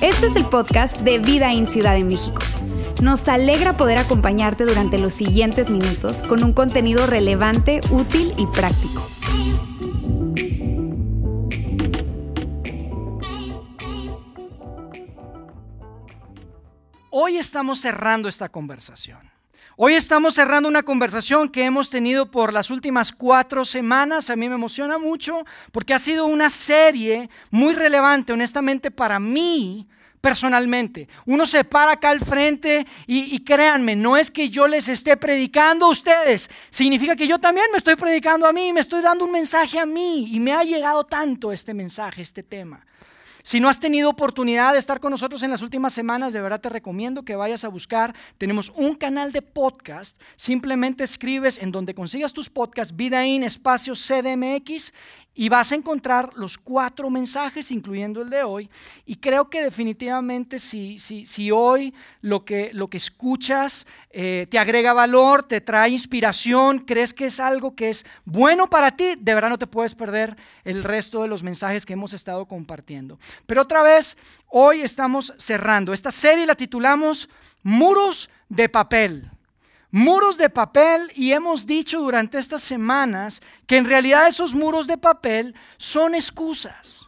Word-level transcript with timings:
Este 0.00 0.26
es 0.26 0.36
el 0.36 0.44
podcast 0.46 0.98
de 1.00 1.18
Vida 1.18 1.52
en 1.52 1.66
Ciudad 1.66 1.94
de 1.94 2.04
México. 2.04 2.40
Nos 3.02 3.28
alegra 3.28 3.74
poder 3.74 3.98
acompañarte 3.98 4.64
durante 4.64 4.98
los 4.98 5.12
siguientes 5.12 5.70
minutos 5.70 6.22
con 6.22 6.42
un 6.42 6.52
contenido 6.52 7.06
relevante, 7.06 7.80
útil 7.90 8.32
y 8.36 8.46
práctico. 8.46 9.06
Hoy 17.10 17.36
estamos 17.38 17.80
cerrando 17.80 18.28
esta 18.28 18.48
conversación. 18.48 19.35
Hoy 19.78 19.92
estamos 19.92 20.32
cerrando 20.32 20.70
una 20.70 20.84
conversación 20.84 21.50
que 21.50 21.66
hemos 21.66 21.90
tenido 21.90 22.30
por 22.30 22.54
las 22.54 22.70
últimas 22.70 23.12
cuatro 23.12 23.62
semanas. 23.66 24.30
A 24.30 24.36
mí 24.36 24.48
me 24.48 24.54
emociona 24.54 24.96
mucho 24.96 25.44
porque 25.70 25.92
ha 25.92 25.98
sido 25.98 26.24
una 26.24 26.48
serie 26.48 27.28
muy 27.50 27.74
relevante, 27.74 28.32
honestamente, 28.32 28.90
para 28.90 29.20
mí 29.20 29.86
personalmente. 30.22 31.10
Uno 31.26 31.44
se 31.44 31.62
para 31.62 31.92
acá 31.92 32.08
al 32.08 32.20
frente 32.20 32.86
y, 33.06 33.38
créanme, 33.44 33.96
no 33.96 34.16
es 34.16 34.30
que 34.30 34.48
yo 34.48 34.66
les 34.66 34.88
esté 34.88 35.18
predicando 35.18 35.84
a 35.84 35.90
ustedes, 35.90 36.48
significa 36.70 37.14
que 37.14 37.26
yo 37.26 37.38
también 37.38 37.66
me 37.70 37.76
estoy 37.76 37.96
predicando 37.96 38.46
a 38.46 38.54
mí, 38.54 38.72
me 38.72 38.80
estoy 38.80 39.02
dando 39.02 39.26
un 39.26 39.32
mensaje 39.32 39.78
a 39.78 39.84
mí 39.84 40.34
y 40.34 40.40
me 40.40 40.54
ha 40.54 40.64
llegado 40.64 41.04
tanto 41.04 41.52
este 41.52 41.74
mensaje, 41.74 42.22
este 42.22 42.42
tema. 42.42 42.86
Si 43.46 43.60
no 43.60 43.68
has 43.68 43.78
tenido 43.78 44.10
oportunidad 44.10 44.72
de 44.72 44.80
estar 44.80 44.98
con 44.98 45.12
nosotros 45.12 45.40
en 45.44 45.52
las 45.52 45.62
últimas 45.62 45.92
semanas, 45.92 46.32
de 46.32 46.40
verdad 46.40 46.60
te 46.60 46.68
recomiendo 46.68 47.22
que 47.22 47.36
vayas 47.36 47.62
a 47.62 47.68
buscar. 47.68 48.12
Tenemos 48.38 48.72
un 48.74 48.96
canal 48.96 49.30
de 49.30 49.40
podcast. 49.40 50.20
Simplemente 50.34 51.04
escribes 51.04 51.62
en 51.62 51.70
donde 51.70 51.94
consigas 51.94 52.32
tus 52.32 52.50
podcasts, 52.50 52.96
Vidaín, 52.96 53.44
espacio 53.44 53.94
CDMX, 53.94 54.92
y 55.38 55.50
vas 55.50 55.70
a 55.70 55.74
encontrar 55.74 56.30
los 56.34 56.56
cuatro 56.56 57.10
mensajes, 57.10 57.70
incluyendo 57.70 58.22
el 58.22 58.30
de 58.30 58.42
hoy. 58.42 58.70
Y 59.04 59.16
creo 59.16 59.50
que 59.50 59.62
definitivamente 59.62 60.58
si, 60.58 60.98
si, 60.98 61.26
si 61.26 61.50
hoy 61.50 61.92
lo 62.22 62.46
que, 62.46 62.70
lo 62.72 62.88
que 62.88 62.96
escuchas 62.96 63.86
eh, 64.10 64.46
te 64.50 64.58
agrega 64.58 64.94
valor, 64.94 65.42
te 65.42 65.60
trae 65.60 65.90
inspiración, 65.90 66.78
crees 66.78 67.12
que 67.12 67.26
es 67.26 67.38
algo 67.38 67.76
que 67.76 67.90
es 67.90 68.06
bueno 68.24 68.70
para 68.70 68.96
ti, 68.96 69.14
de 69.18 69.34
verdad 69.34 69.50
no 69.50 69.58
te 69.58 69.66
puedes 69.66 69.94
perder 69.94 70.38
el 70.64 70.82
resto 70.82 71.20
de 71.20 71.28
los 71.28 71.42
mensajes 71.42 71.84
que 71.84 71.92
hemos 71.92 72.14
estado 72.14 72.46
compartiendo. 72.46 73.18
Pero 73.44 73.60
otra 73.60 73.82
vez, 73.82 74.16
hoy 74.48 74.80
estamos 74.80 75.34
cerrando. 75.36 75.92
Esta 75.92 76.10
serie 76.10 76.46
la 76.46 76.54
titulamos 76.54 77.28
Muros 77.62 78.30
de 78.48 78.70
Papel 78.70 79.30
muros 79.96 80.36
de 80.36 80.50
papel 80.50 81.10
y 81.14 81.32
hemos 81.32 81.64
dicho 81.64 82.00
durante 82.00 82.36
estas 82.36 82.60
semanas 82.60 83.40
que 83.66 83.78
en 83.78 83.86
realidad 83.86 84.28
esos 84.28 84.54
muros 84.54 84.86
de 84.86 84.98
papel 84.98 85.54
son 85.78 86.14
excusas. 86.14 87.06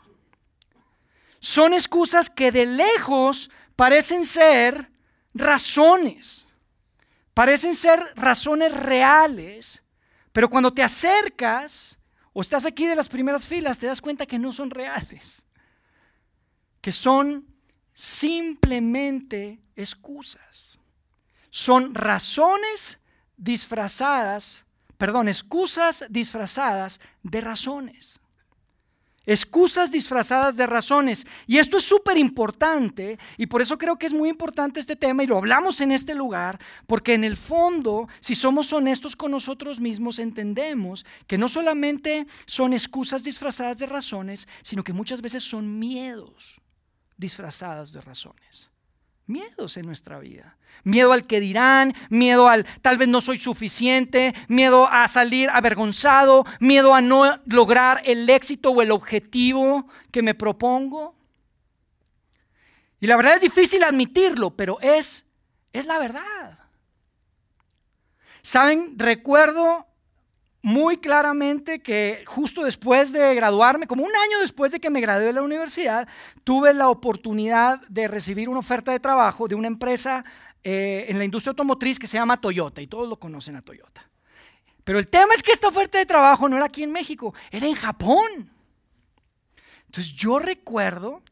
Son 1.39 1.75
excusas 1.75 2.31
que 2.31 2.50
de 2.50 2.64
lejos 2.64 3.50
parecen 3.77 4.25
ser 4.25 4.91
razones, 5.34 6.48
parecen 7.34 7.75
ser 7.75 8.00
razones 8.16 8.72
reales, 8.72 9.83
pero 10.33 10.48
cuando 10.48 10.72
te 10.72 10.83
acercas 10.83 11.98
o 12.33 12.41
estás 12.41 12.64
aquí 12.64 12.86
de 12.86 12.97
las 12.97 13.11
primeras 13.11 13.47
filas 13.47 13.78
te 13.78 13.86
das 13.86 14.00
cuenta 14.00 14.25
que 14.25 14.39
no 14.39 14.50
son 14.50 14.70
reales, 14.70 15.47
que 16.81 16.91
son 16.91 17.47
simplemente 17.92 19.61
excusas 19.77 20.68
son 21.59 21.92
razones 21.92 23.01
disfrazadas, 23.37 24.64
perdón, 24.97 25.27
excusas 25.27 26.05
disfrazadas 26.09 27.00
de 27.25 27.41
razones. 27.41 28.20
Excusas 29.27 29.91
disfrazadas 29.91 30.56
de 30.56 30.69
razones. 30.69 31.27
Y 31.48 31.59
esto 31.59 31.78
es 31.78 31.83
súper 31.83 32.17
importante 32.17 33.19
y 33.37 33.47
por 33.47 33.61
eso 33.61 33.77
creo 33.77 33.98
que 33.98 34.06
es 34.06 34.12
muy 34.12 34.28
importante 34.28 34.78
este 34.78 34.95
tema 34.95 35.25
y 35.25 35.27
lo 35.27 35.37
hablamos 35.37 35.81
en 35.81 35.91
este 35.91 36.15
lugar, 36.15 36.60
porque 36.87 37.15
en 37.15 37.25
el 37.25 37.37
fondo, 37.37 38.06
si 38.21 38.37
somos 38.37 38.72
honestos 38.72 39.16
con 39.16 39.33
nosotros 39.33 39.81
mismos, 39.81 40.21
entendemos 40.21 41.04
que 41.27 41.38
no 41.38 41.49
solamente 41.49 42.28
son 42.47 42.72
excusas 42.72 43.25
disfrazadas 43.25 43.78
de 43.78 43.87
razones, 43.87 44.47
sino 44.62 44.84
que 44.84 44.93
muchas 44.93 45.21
veces 45.21 45.43
son 45.43 45.81
miedos 45.81 46.62
disfrazadas 47.16 47.91
de 47.91 48.00
razones 48.00 48.71
miedos 49.28 49.77
en 49.77 49.87
nuestra 49.87 50.19
vida. 50.19 50.56
Miedo 50.84 51.12
al 51.12 51.27
que 51.27 51.41
dirán, 51.41 51.94
miedo 52.09 52.49
al 52.49 52.65
tal 52.83 52.99
vez 52.99 53.09
no 53.09 53.21
soy 53.21 53.37
suficiente, 53.37 54.34
miedo 54.49 54.89
a 54.89 55.06
salir 55.09 55.50
avergonzado, 55.50 56.47
miedo 56.61 56.94
a 56.94 57.00
no 57.00 57.41
lograr 57.47 58.00
el 58.05 58.28
éxito 58.31 58.71
o 58.71 58.83
el 58.83 58.91
objetivo 58.91 59.89
que 60.11 60.22
me 60.22 60.34
propongo. 60.34 61.16
Y 63.00 63.06
la 63.06 63.16
verdad 63.16 63.34
es 63.34 63.43
difícil 63.43 63.84
admitirlo, 63.84 64.56
pero 64.56 64.81
es, 64.81 65.27
es 65.72 65.87
la 65.87 65.99
verdad. 65.99 66.59
Saben, 68.43 68.99
recuerdo 68.99 69.88
muy 70.63 70.99
claramente 70.99 71.81
que 71.81 72.25
justo 72.27 72.65
después 72.65 73.13
de 73.13 73.35
graduarme, 73.35 73.87
como 73.87 74.03
un 74.03 74.11
año 74.11 74.41
después 74.41 74.73
de 74.73 74.81
que 74.81 74.91
me 74.91 75.01
gradué 75.01 75.27
de 75.27 75.33
la 75.33 75.43
universidad, 75.43 76.09
tuve 76.45 76.75
la 76.75 76.89
oportunidad 76.89 77.81
de 77.89 78.09
recibir 78.09 78.49
una 78.49 78.59
oferta 78.59 78.93
de 78.93 79.01
trabajo 79.01 79.47
de 79.49 79.55
una 79.55 79.69
empresa 79.69 80.25
eh, 80.65 81.07
en 81.09 81.19
la 81.19 81.25
industria 81.25 81.51
automotriz 81.51 81.99
que 81.99 82.07
se 82.07 82.19
llama 82.19 82.41
Toyota, 82.41 82.83
y 82.83 82.89
todos 82.89 83.09
lo 83.09 83.19
conocen 83.19 83.57
a 83.57 83.63
Toyota. 83.63 84.09
Pero 84.83 84.99
el 84.99 85.09
tema 85.09 85.35
es 85.35 85.43
que 85.43 85.53
esta 85.53 85.69
oferta 85.69 85.99
de 85.99 86.07
trabajo 86.07 86.49
no 86.49 86.57
era 86.57 86.67
aquí 86.67 86.83
en 86.83 86.93
México, 86.93 87.35
era 87.51 87.67
en 87.67 87.75
Japón. 87.75 88.51
Entonces 89.87 90.13
yo 90.15 90.39
recuerdo 90.39 91.23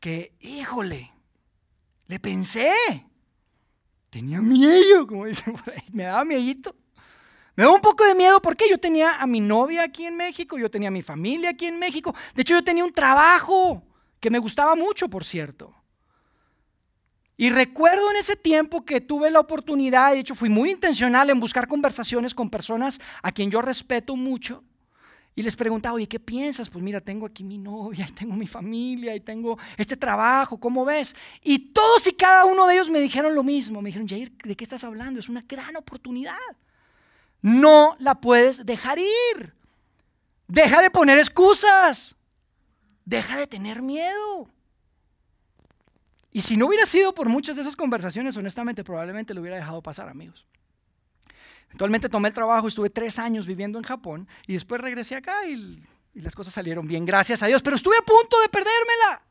que, 0.00 0.34
híjole, 0.40 1.12
le 2.08 2.18
pensé, 2.18 2.74
tenía 4.10 4.40
miedo, 4.40 5.06
como 5.06 5.26
dicen 5.26 5.54
por 5.54 5.72
ahí, 5.72 5.84
me 5.92 6.04
daba 6.04 6.24
miedito. 6.24 6.74
Me 7.54 7.64
da 7.64 7.70
un 7.70 7.80
poco 7.80 8.04
de 8.04 8.14
miedo 8.14 8.40
porque 8.40 8.68
yo 8.68 8.78
tenía 8.78 9.16
a 9.16 9.26
mi 9.26 9.40
novia 9.40 9.82
aquí 9.82 10.06
en 10.06 10.16
México, 10.16 10.58
yo 10.58 10.70
tenía 10.70 10.88
a 10.88 10.92
mi 10.92 11.02
familia 11.02 11.50
aquí 11.50 11.66
en 11.66 11.78
México. 11.78 12.14
De 12.34 12.42
hecho, 12.42 12.54
yo 12.54 12.64
tenía 12.64 12.84
un 12.84 12.92
trabajo 12.92 13.82
que 14.20 14.30
me 14.30 14.38
gustaba 14.38 14.74
mucho, 14.74 15.08
por 15.08 15.24
cierto. 15.24 15.74
Y 17.36 17.50
recuerdo 17.50 18.10
en 18.10 18.16
ese 18.16 18.36
tiempo 18.36 18.84
que 18.84 19.00
tuve 19.00 19.30
la 19.30 19.40
oportunidad, 19.40 20.12
de 20.12 20.20
hecho 20.20 20.34
fui 20.34 20.48
muy 20.48 20.70
intencional 20.70 21.28
en 21.28 21.40
buscar 21.40 21.66
conversaciones 21.66 22.34
con 22.34 22.48
personas 22.48 23.00
a 23.22 23.32
quien 23.32 23.50
yo 23.50 23.60
respeto 23.60 24.16
mucho. 24.16 24.62
Y 25.34 25.42
les 25.42 25.56
preguntaba, 25.56 25.94
oye, 25.94 26.06
¿qué 26.06 26.20
piensas? 26.20 26.68
Pues 26.68 26.84
mira, 26.84 27.00
tengo 27.00 27.26
aquí 27.26 27.42
mi 27.42 27.58
novia, 27.58 28.06
y 28.10 28.12
tengo 28.12 28.34
mi 28.34 28.46
familia, 28.46 29.14
y 29.14 29.20
tengo 29.20 29.58
este 29.76 29.96
trabajo, 29.96 30.58
¿cómo 30.58 30.84
ves? 30.84 31.16
Y 31.42 31.72
todos 31.72 32.06
y 32.06 32.12
cada 32.12 32.44
uno 32.44 32.66
de 32.66 32.74
ellos 32.74 32.90
me 32.90 33.00
dijeron 33.00 33.34
lo 33.34 33.42
mismo. 33.42 33.82
Me 33.82 33.88
dijeron, 33.88 34.08
Jair, 34.08 34.32
¿de 34.42 34.56
qué 34.56 34.64
estás 34.64 34.84
hablando? 34.84 35.20
Es 35.20 35.28
una 35.28 35.44
gran 35.46 35.76
oportunidad 35.76 36.36
no 37.42 37.96
la 37.98 38.20
puedes 38.20 38.64
dejar 38.64 38.98
ir. 38.98 39.54
Deja 40.46 40.80
de 40.80 40.90
poner 40.90 41.18
excusas. 41.18 42.16
Deja 43.04 43.36
de 43.36 43.46
tener 43.46 43.82
miedo. 43.82 44.48
Y 46.30 46.40
si 46.40 46.56
no 46.56 46.66
hubiera 46.66 46.86
sido 46.86 47.14
por 47.14 47.28
muchas 47.28 47.56
de 47.56 47.62
esas 47.62 47.76
conversaciones, 47.76 48.36
honestamente, 48.36 48.84
probablemente 48.84 49.34
lo 49.34 49.42
hubiera 49.42 49.56
dejado 49.56 49.82
pasar, 49.82 50.08
amigos. 50.08 50.46
Eventualmente 51.66 52.08
tomé 52.08 52.28
el 52.28 52.34
trabajo, 52.34 52.68
estuve 52.68 52.90
tres 52.90 53.18
años 53.18 53.46
viviendo 53.46 53.78
en 53.78 53.84
Japón 53.84 54.28
y 54.46 54.54
después 54.54 54.80
regresé 54.80 55.16
acá 55.16 55.46
y, 55.46 55.82
y 56.14 56.20
las 56.20 56.34
cosas 56.34 56.54
salieron 56.54 56.86
bien, 56.86 57.04
gracias 57.04 57.42
a 57.42 57.46
Dios. 57.46 57.62
Pero 57.62 57.76
estuve 57.76 57.96
a 57.96 58.02
punto 58.02 58.40
de 58.40 58.48
perdérmela. 58.48 59.22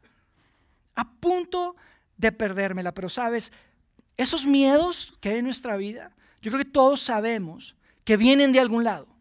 A 0.95 1.09
punto 1.09 1.75
de 2.17 2.31
perdérmela. 2.31 2.93
Pero 2.93 3.09
sabes, 3.09 3.51
esos 4.17 4.45
miedos 4.45 5.17
que 5.21 5.29
hay 5.29 5.37
en 5.37 5.45
nuestra 5.45 5.77
vida, 5.77 6.11
yo 6.41 6.51
creo 6.51 6.63
que 6.63 6.69
todos 6.69 7.01
sabemos 7.01 7.75
que 8.03 8.17
vienen 8.17 8.51
de 8.51 8.59
algún 8.59 8.83
lado. 8.83 9.11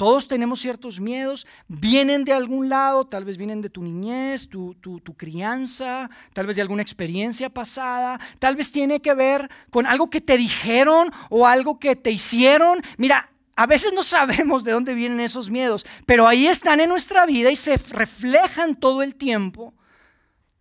Todos 0.00 0.28
tenemos 0.28 0.60
ciertos 0.60 0.98
miedos, 0.98 1.46
vienen 1.68 2.24
de 2.24 2.32
algún 2.32 2.70
lado, 2.70 3.06
tal 3.06 3.26
vez 3.26 3.36
vienen 3.36 3.60
de 3.60 3.68
tu 3.68 3.82
niñez, 3.82 4.48
tu, 4.48 4.74
crianza, 5.14 6.08
tal 6.32 6.46
vez 6.46 6.56
de 6.56 6.62
alguna 6.62 6.80
experiencia 6.80 7.50
pasada, 7.50 8.18
tal 8.38 8.56
vez 8.56 8.72
tiene 8.72 9.02
que 9.02 9.12
ver 9.12 9.50
con 9.68 9.86
algo 9.86 10.08
que 10.08 10.22
te 10.22 10.38
dijeron 10.38 11.12
o 11.28 11.46
algo 11.46 11.78
que 11.78 11.96
te 11.96 12.10
hicieron. 12.10 12.82
Mira, 12.96 13.30
a 13.56 13.66
veces 13.66 13.92
no 13.92 14.02
sabemos 14.02 14.64
de 14.64 14.72
dónde 14.72 14.94
vienen 14.94 15.20
esos 15.20 15.50
miedos, 15.50 15.84
pero 16.06 16.26
ahí 16.26 16.46
están 16.46 16.80
en 16.80 16.88
nuestra 16.88 17.26
vida 17.26 17.50
y 17.50 17.56
se 17.56 17.76
reflejan 17.76 18.76
todo 18.76 19.02
el 19.02 19.16
tiempo 19.16 19.74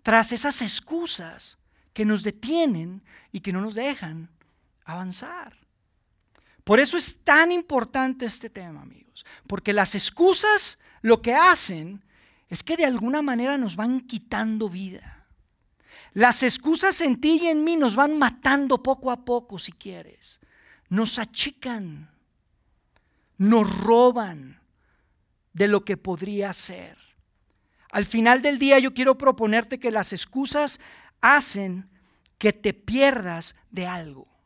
tras 0.01 0.33
esas 0.33 0.61
excusas 0.61 1.59
que 1.93 2.03
nos 2.03 2.23
detienen 2.23 3.03
y 3.31 3.39
que 3.39 3.53
no 3.53 3.61
nos 3.61 3.73
dejan 3.73 4.29
avanzar. 4.83 5.68
Por 6.69 6.79
eso 6.79 6.97
es 6.97 7.23
tan 7.23 7.51
importante 7.51 8.27
este 8.27 8.47
tema, 8.47 8.83
amigos, 8.83 9.25
porque 9.47 9.73
las 9.73 9.95
excusas 9.95 10.77
lo 11.01 11.19
que 11.19 11.33
hacen 11.33 12.05
es 12.47 12.61
que 12.61 12.77
de 12.77 12.85
alguna 12.85 13.23
manera 13.23 13.57
nos 13.57 13.75
van 13.75 14.01
quitando 14.01 14.69
vida. 14.69 15.25
Las 16.13 16.43
excusas 16.43 17.01
en 17.01 17.19
ti 17.19 17.39
y 17.41 17.47
en 17.47 17.63
mí 17.63 17.75
nos 17.75 17.95
van 17.95 18.19
matando 18.19 18.83
poco 18.83 19.09
a 19.09 19.25
poco, 19.25 19.57
si 19.57 19.71
quieres. 19.71 20.41
Nos 20.89 21.17
achican, 21.17 22.11
nos 23.39 23.67
roban, 23.79 24.61
de 25.53 25.69
lo 25.69 25.83
que 25.83 25.97
podría 25.97 26.53
ser. 26.53 26.99
Al 27.89 28.05
final 28.05 28.43
del 28.43 28.59
día 28.59 28.77
yo 28.77 28.93
quiero 28.93 29.17
proponerte 29.17 29.79
que 29.79 29.89
las 29.89 30.13
excusas 30.13 30.79
hacen 31.19 31.89
que 32.37 32.53
te 32.53 32.75
pierdas 32.75 33.55
de 33.71 33.87
algo. 33.87 34.38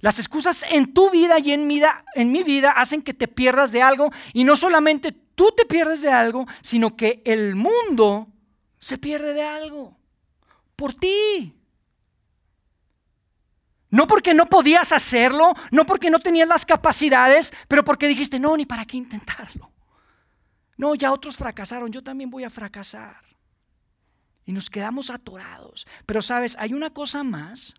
Las 0.00 0.18
excusas 0.18 0.64
en 0.68 0.94
tu 0.94 1.10
vida 1.10 1.38
y 1.38 1.52
en 1.52 1.66
mi, 1.66 2.42
vida, 2.42 2.70
hacen 2.70 3.02
que 3.02 3.14
te 3.14 3.28
pierdas 3.28 3.72
de 3.72 3.82
algo 3.82 4.10
y 4.32 4.44
no 4.44 4.56
solamente 4.56 5.12
tú 5.12 5.52
te 5.56 5.66
pierdes 5.66 6.00
de 6.00 6.10
algo, 6.10 6.46
sino 6.62 6.96
que 6.96 7.22
el 7.24 7.54
mundo 7.54 8.28
se 8.78 8.96
pierde 8.96 9.34
de 9.34 9.42
algo 9.42 9.96
por 10.74 10.94
ti. 10.94 11.54
No 13.90 14.06
porque 14.06 14.32
no 14.32 14.46
podías 14.46 14.92
hacerlo, 14.92 15.52
no 15.70 15.84
porque 15.84 16.10
no 16.10 16.20
tenías 16.20 16.48
las 16.48 16.64
capacidades, 16.64 17.52
pero 17.68 17.84
porque 17.84 18.08
dijiste, 18.08 18.38
no, 18.38 18.56
ni 18.56 18.64
para 18.64 18.86
qué 18.86 18.96
intentarlo. 18.96 19.70
No, 20.76 20.94
ya 20.94 21.12
otros 21.12 21.36
fracasaron, 21.36 21.92
yo 21.92 22.02
también 22.02 22.30
voy 22.30 22.44
a 22.44 22.50
fracasar. 22.50 23.22
Y 24.46 24.52
nos 24.52 24.70
quedamos 24.70 25.10
atorados. 25.10 25.86
Pero 26.06 26.22
sabes, 26.22 26.56
hay 26.58 26.72
una 26.72 26.90
cosa 26.90 27.22
más, 27.22 27.74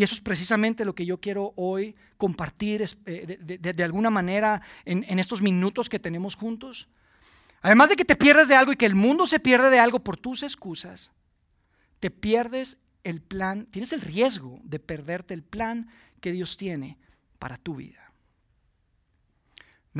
y 0.00 0.02
eso 0.02 0.14
es 0.14 0.22
precisamente 0.22 0.86
lo 0.86 0.94
que 0.94 1.04
yo 1.04 1.20
quiero 1.20 1.52
hoy 1.56 1.94
compartir 2.16 2.82
eh, 3.04 3.36
de, 3.38 3.84
alguna 3.84 4.08
manera 4.08 4.62
en, 4.86 5.04
en 5.06 5.18
estos 5.18 5.42
minutos 5.42 5.90
que 5.90 5.98
tenemos 5.98 6.36
juntos. 6.36 6.88
Además 7.60 7.90
de 7.90 7.96
que 7.96 8.06
te 8.06 8.16
pierdes 8.16 8.48
de 8.48 8.54
algo 8.54 8.72
y 8.72 8.76
que 8.76 8.86
el 8.86 8.94
mundo 8.94 9.26
se 9.26 9.40
pierde 9.40 9.68
de 9.68 9.78
algo 9.78 10.00
por 10.00 10.16
tus 10.16 10.42
excusas, 10.42 11.12
te 11.98 12.10
pierdes 12.10 12.78
el 13.04 13.20
plan, 13.20 13.66
tienes 13.66 13.92
el 13.92 14.00
riesgo 14.00 14.58
de 14.64 14.78
perderte 14.78 15.34
el 15.34 15.42
plan 15.42 15.90
que 16.22 16.32
Dios 16.32 16.56
tiene 16.56 16.96
para 17.38 17.58
tu 17.58 17.74
vida. 17.74 18.09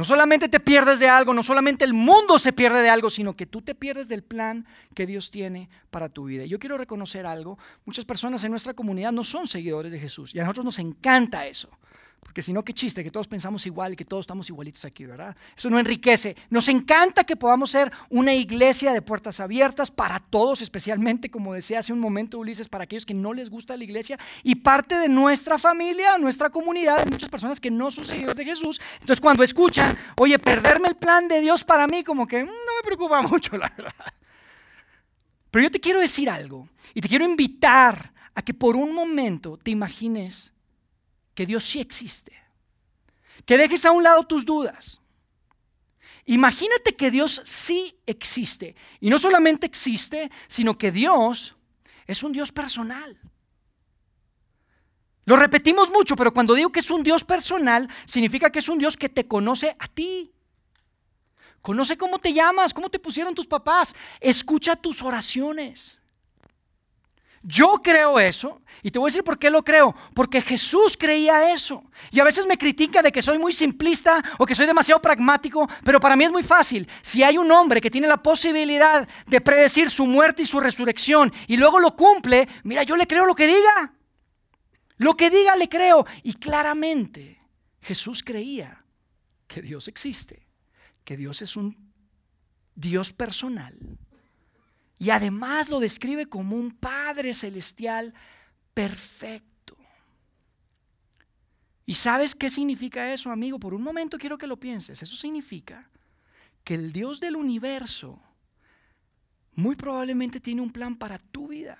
No 0.01 0.05
solamente 0.05 0.49
te 0.49 0.61
pierdes 0.61 0.99
de 0.99 1.11
algo, 1.11 1.35
no 1.35 1.43
solamente 1.43 1.85
el 1.85 1.93
mundo 1.93 2.39
se 2.39 2.55
pierde 2.55 2.81
de 2.81 2.89
algo, 2.89 3.11
sino 3.11 3.37
que 3.37 3.45
tú 3.45 3.61
te 3.61 3.75
pierdes 3.75 4.09
del 4.09 4.23
plan 4.23 4.67
que 4.95 5.05
Dios 5.05 5.31
tiene 5.31 5.69
para 5.91 6.09
tu 6.09 6.25
vida. 6.25 6.47
Yo 6.47 6.59
quiero 6.59 6.79
reconocer 6.79 7.27
algo, 7.27 7.59
muchas 7.85 8.07
personas 8.07 8.43
en 8.43 8.51
nuestra 8.51 8.73
comunidad 8.73 9.13
no 9.13 9.25
son 9.25 9.47
seguidores 9.47 9.93
de 9.93 10.01
Jesús 10.01 10.35
y 10.35 10.39
a 10.39 10.43
nosotros 10.45 10.65
nos 10.65 10.79
encanta 10.79 11.47
eso. 11.47 11.69
Porque 12.23 12.43
si 12.43 12.53
no, 12.53 12.63
qué 12.65 12.73
chiste, 12.73 13.03
que 13.03 13.11
todos 13.11 13.27
pensamos 13.27 13.67
igual, 13.67 13.97
que 13.97 14.05
todos 14.05 14.23
estamos 14.23 14.49
igualitos 14.49 14.85
aquí, 14.85 15.05
¿verdad? 15.05 15.37
Eso 15.57 15.69
no 15.69 15.81
enriquece. 15.81 16.37
Nos 16.49 16.69
encanta 16.69 17.25
que 17.25 17.35
podamos 17.35 17.71
ser 17.71 17.91
una 18.09 18.33
iglesia 18.33 18.93
de 18.93 19.03
puertas 19.03 19.41
abiertas 19.41 19.91
para 19.91 20.21
todos, 20.21 20.63
especialmente, 20.63 21.31
como 21.31 21.55
decía 21.55 21.81
hace 21.81 21.93
un 21.93 21.99
momento 21.99 22.39
Ulises, 22.39 22.69
para 22.69 22.85
aquellos 22.85 23.05
que 23.05 23.15
no 23.15 23.33
les 23.33 23.51
gusta 23.51 23.77
la 23.77 23.83
iglesia 23.83 24.19
y 24.45 24.55
parte 24.55 24.97
de 24.97 25.09
nuestra 25.09 25.59
familia, 25.59 26.19
nuestra 26.19 26.51
comunidad, 26.51 27.05
muchas 27.11 27.29
personas 27.29 27.59
que 27.59 27.71
no 27.71 27.91
son 27.91 28.05
seguidores 28.05 28.37
de 28.37 28.45
Jesús. 28.45 28.81
Entonces, 29.01 29.21
cuando 29.21 29.43
escuchan, 29.43 29.99
oye, 30.17 30.39
perderme 30.39 30.89
el 30.89 30.97
plan 30.97 31.27
de 31.27 31.41
Dios 31.41 31.65
para 31.65 31.89
mí, 31.89 32.05
como 32.05 32.29
que 32.29 32.45
mm, 32.45 32.47
no 32.47 32.77
me 32.77 32.83
preocupa 32.85 33.23
mucho, 33.29 33.57
la 33.57 33.73
verdad. 33.77 34.15
Pero 35.51 35.65
yo 35.65 35.71
te 35.71 35.81
quiero 35.81 35.99
decir 35.99 36.31
algo 36.31 36.69
y 36.95 37.01
te 37.01 37.09
quiero 37.09 37.25
invitar 37.25 38.13
a 38.35 38.43
que 38.43 38.55
por 38.55 38.77
un 38.77 38.95
momento 38.95 39.57
te 39.57 39.73
imagines 39.73 40.55
que 41.41 41.47
Dios 41.47 41.65
sí 41.65 41.81
existe. 41.81 42.37
Que 43.47 43.57
dejes 43.57 43.87
a 43.87 43.93
un 43.93 44.03
lado 44.03 44.25
tus 44.25 44.45
dudas. 44.45 45.01
Imagínate 46.27 46.95
que 46.95 47.11
Dios 47.11 47.41
sí 47.47 47.97
existe. 48.05 48.77
Y 49.01 49.09
no 49.09 49.19
solamente 49.19 49.65
existe, 49.65 50.31
sino 50.49 50.77
que 50.77 50.93
Dios 50.93 51.57
es 52.07 52.23
un 52.23 52.33
Dios 52.33 52.53
personal. 52.53 53.19
Lo 55.25 55.37
repetimos 55.37 55.89
mucho, 55.89 56.15
pero 56.15 56.35
cuando 56.35 56.53
digo 56.53 56.73
que 56.73 56.81
es 56.81 56.91
un 56.91 57.03
Dios 57.03 57.25
personal, 57.25 57.89
significa 58.05 58.51
que 58.53 58.59
es 58.59 58.69
un 58.69 58.77
Dios 58.77 58.99
que 58.99 59.09
te 59.09 59.27
conoce 59.27 59.75
a 59.79 59.89
ti. 59.89 60.35
Conoce 61.63 61.97
cómo 61.97 62.19
te 62.19 62.35
llamas, 62.35 62.75
cómo 62.75 62.91
te 62.91 62.99
pusieron 62.99 63.35
tus 63.35 63.47
papás. 63.47 63.97
Escucha 64.21 64.77
tus 64.77 65.03
oraciones. 65.03 66.00
Yo 67.43 67.81
creo 67.83 68.21
eso 68.21 68.61
y 68.83 68.91
te 68.91 68.99
voy 68.99 69.09
a 69.09 69.11
decir 69.11 69.25
por 69.25 69.39
qué 69.39 69.49
lo 69.49 69.65
creo. 69.65 69.95
Porque 70.15 70.43
Jesús 70.43 70.97
creía 70.99 71.53
eso. 71.53 71.85
Y 72.11 72.21
a 72.21 72.25
veces 72.25 72.47
me 72.47 72.59
critica 72.59 73.03
de 73.03 73.11
que 73.11 73.23
soy 73.23 73.39
muy 73.39 73.53
simplista 73.53 74.23
o 74.39 74.45
que 74.45 74.55
soy 74.55 74.67
demasiado 74.67 75.01
pragmático, 75.01 75.69
pero 75.83 76.01
para 76.01 76.17
mí 76.17 76.25
es 76.25 76.33
muy 76.33 76.43
fácil. 76.43 76.87
Si 77.01 77.23
hay 77.23 77.39
un 77.39 77.51
hombre 77.51 77.81
que 77.81 77.91
tiene 77.91 78.07
la 78.07 78.23
posibilidad 78.23 79.09
de 79.27 79.41
predecir 79.41 79.91
su 79.91 80.07
muerte 80.07 80.43
y 80.43 80.47
su 80.47 80.61
resurrección 80.61 81.33
y 81.47 81.57
luego 81.57 81.79
lo 81.79 81.97
cumple, 81.97 82.47
mira, 82.65 82.83
yo 82.83 82.97
le 82.97 83.07
creo 83.07 83.25
lo 83.25 83.35
que 83.35 83.47
diga. 83.47 83.95
Lo 84.99 85.15
que 85.15 85.31
diga 85.31 85.57
le 85.57 85.69
creo. 85.69 86.07
Y 86.23 86.35
claramente 86.35 87.41
Jesús 87.81 88.23
creía 88.23 88.85
que 89.47 89.63
Dios 89.63 89.89
existe, 89.89 90.47
que 91.05 91.17
Dios 91.17 91.41
es 91.41 91.57
un 91.57 91.91
Dios 92.75 93.15
personal 93.15 93.79
y 95.01 95.09
además 95.09 95.71
lo 95.71 95.81
describe 95.81 96.27
como 96.27 96.57
un 96.57 96.73
Padre 96.73 97.33
celestial 97.33 98.13
perfecto. 98.75 99.79
¿Y 101.87 101.95
sabes 101.95 102.35
qué 102.35 102.51
significa 102.51 103.11
eso, 103.11 103.31
amigo? 103.31 103.59
Por 103.59 103.73
un 103.73 103.83
momento 103.83 104.19
quiero 104.19 104.37
que 104.37 104.47
lo 104.47 104.61
pienses. 104.61 105.03
Eso 105.03 105.17
significa 105.17 105.89
que 106.65 106.75
el 106.75 106.93
Dios 106.93 107.19
del 107.19 107.37
universo 107.37 108.21
muy 109.55 109.75
probablemente 109.75 110.39
tiene 110.39 110.61
un 110.61 110.71
plan 110.71 110.95
para 110.95 111.19
tu 111.19 111.49
vida. 111.49 111.79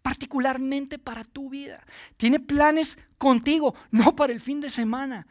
Particularmente 0.00 0.98
para 0.98 1.22
tu 1.22 1.50
vida. 1.50 1.84
Tiene 2.16 2.40
planes 2.40 2.98
contigo, 3.18 3.74
no 3.90 4.16
para 4.16 4.32
el 4.32 4.40
fin 4.40 4.62
de 4.62 4.70
semana. 4.70 5.26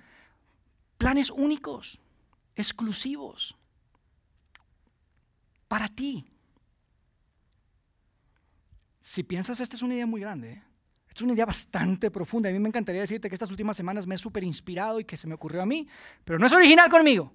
Planes 1.00 1.32
únicos, 1.32 2.00
exclusivos 2.56 3.57
para 5.68 5.88
ti. 5.88 6.26
Si 9.00 9.24
piensas, 9.24 9.60
esta 9.60 9.76
es 9.76 9.82
una 9.82 9.94
idea 9.94 10.06
muy 10.06 10.22
grande. 10.22 10.52
¿eh? 10.52 10.64
Esta 11.08 11.20
es 11.20 11.22
una 11.22 11.34
idea 11.34 11.46
bastante 11.46 12.12
profunda. 12.12 12.50
A 12.50 12.52
mí 12.52 12.60
me 12.60 12.68
encantaría 12.68 13.02
decirte 13.02 13.30
que 13.30 13.36
estas 13.36 13.52
últimas 13.52 13.78
semanas 13.78 14.06
me 14.06 14.16
he 14.16 14.18
súper 14.18 14.44
inspirado 14.44 15.00
y 15.00 15.06
que 15.06 15.18
se 15.18 15.28
me 15.28 15.34
ocurrió 15.34 15.62
a 15.62 15.66
mí, 15.66 15.88
pero 16.26 16.40
no 16.40 16.48
es 16.48 16.54
original 16.54 16.90
conmigo. 16.90 17.32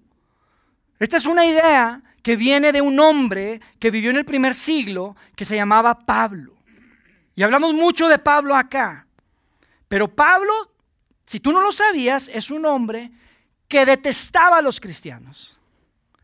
Esta 0.99 1.17
es 1.17 1.27
una 1.27 1.45
idea 1.45 2.03
que 2.23 2.37
viene 2.37 2.73
de 2.73 2.81
un 2.81 3.01
hombre 3.01 3.61
que 3.79 3.91
vivió 3.91 4.11
en 4.11 4.19
el 4.19 4.25
primer 4.25 4.55
siglo 4.55 5.17
que 5.35 5.45
se 5.45 5.57
llamaba 5.57 5.99
Pablo. 5.99 6.53
Y 7.35 7.43
hablamos 7.43 7.75
mucho 7.75 8.07
de 8.09 8.19
Pablo 8.19 8.55
acá. 8.55 9.07
Pero 9.89 10.15
Pablo, 10.15 10.53
si 11.27 11.41
tú 11.41 11.53
no 11.53 11.61
lo 11.61 11.73
sabías, 11.73 12.31
es 12.33 12.51
un 12.51 12.65
hombre 12.67 13.11
que 13.67 13.85
detestaba 13.87 14.59
a 14.59 14.63
los 14.63 14.79
cristianos. 14.79 15.59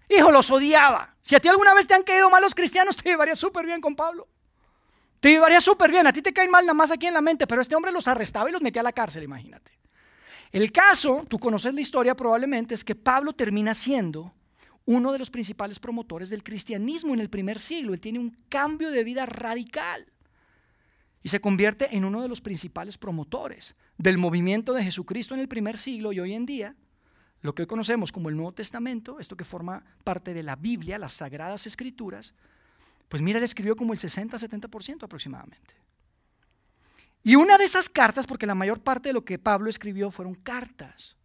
Hijo, 0.08 0.30
los 0.30 0.50
odiaba. 0.50 1.14
Si 1.20 1.34
a 1.34 1.40
ti 1.40 1.48
alguna 1.48 1.74
vez 1.74 1.86
te 1.86 1.94
han 1.94 2.02
caído 2.02 2.30
mal 2.30 2.42
los 2.42 2.54
cristianos, 2.54 2.96
te 3.02 3.10
llevaría 3.10 3.36
súper 3.36 3.66
bien 3.66 3.80
con 3.80 3.94
Pablo. 3.94 4.28
Te 5.20 5.30
llevaría 5.30 5.60
súper 5.60 5.90
bien. 5.90 6.06
A 6.06 6.12
ti 6.12 6.22
te 6.22 6.32
caen 6.32 6.50
mal 6.50 6.64
nada 6.64 6.74
más 6.74 6.90
aquí 6.90 7.06
en 7.06 7.14
la 7.14 7.20
mente, 7.20 7.46
pero 7.46 7.60
este 7.60 7.74
hombre 7.74 7.92
los 7.92 8.08
arrestaba 8.08 8.48
y 8.48 8.52
los 8.52 8.62
metía 8.62 8.80
a 8.80 8.84
la 8.84 8.92
cárcel, 8.92 9.24
imagínate. 9.24 9.72
El 10.52 10.72
caso, 10.72 11.24
tú 11.28 11.38
conoces 11.38 11.74
la 11.74 11.80
historia 11.80 12.14
probablemente, 12.14 12.74
es 12.74 12.84
que 12.84 12.94
Pablo 12.94 13.34
termina 13.34 13.74
siendo 13.74 14.34
uno 14.86 15.12
de 15.12 15.18
los 15.18 15.28
principales 15.28 15.78
promotores 15.78 16.30
del 16.30 16.42
cristianismo 16.42 17.12
en 17.12 17.20
el 17.20 17.28
primer 17.28 17.58
siglo. 17.58 17.92
Él 17.92 18.00
tiene 18.00 18.18
un 18.18 18.34
cambio 18.48 18.90
de 18.90 19.04
vida 19.04 19.26
radical 19.26 20.06
y 21.22 21.28
se 21.28 21.40
convierte 21.40 21.94
en 21.94 22.06
uno 22.06 22.22
de 22.22 22.28
los 22.28 22.40
principales 22.40 22.96
promotores 22.96 23.76
del 23.98 24.16
movimiento 24.16 24.72
de 24.72 24.84
Jesucristo 24.84 25.34
en 25.34 25.40
el 25.40 25.48
primer 25.48 25.76
siglo 25.76 26.12
y 26.14 26.20
hoy 26.20 26.32
en 26.32 26.46
día 26.46 26.76
lo 27.40 27.54
que 27.54 27.62
hoy 27.62 27.66
conocemos 27.66 28.10
como 28.10 28.28
el 28.28 28.36
Nuevo 28.36 28.52
Testamento, 28.52 29.20
esto 29.20 29.36
que 29.36 29.44
forma 29.44 29.84
parte 30.04 30.34
de 30.34 30.42
la 30.42 30.56
Biblia, 30.56 30.98
las 30.98 31.12
Sagradas 31.12 31.66
Escrituras, 31.66 32.34
pues 33.08 33.22
mira, 33.22 33.38
él 33.38 33.44
escribió 33.44 33.76
como 33.76 33.92
el 33.92 33.98
60-70% 33.98 35.04
aproximadamente. 35.04 35.74
Y 37.22 37.36
una 37.36 37.58
de 37.58 37.64
esas 37.64 37.88
cartas, 37.88 38.26
porque 38.26 38.46
la 38.46 38.54
mayor 38.54 38.80
parte 38.80 39.10
de 39.10 39.12
lo 39.12 39.24
que 39.24 39.38
Pablo 39.38 39.70
escribió 39.70 40.10
fueron 40.10 40.34
cartas 40.34 41.16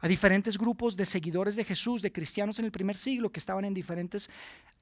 a 0.00 0.08
diferentes 0.08 0.56
grupos 0.58 0.96
de 0.96 1.04
seguidores 1.04 1.56
de 1.56 1.64
Jesús, 1.64 2.02
de 2.02 2.12
cristianos 2.12 2.58
en 2.58 2.64
el 2.64 2.70
primer 2.70 2.96
siglo, 2.96 3.32
que 3.32 3.40
estaban 3.40 3.64
en 3.64 3.74
diferentes 3.74 4.30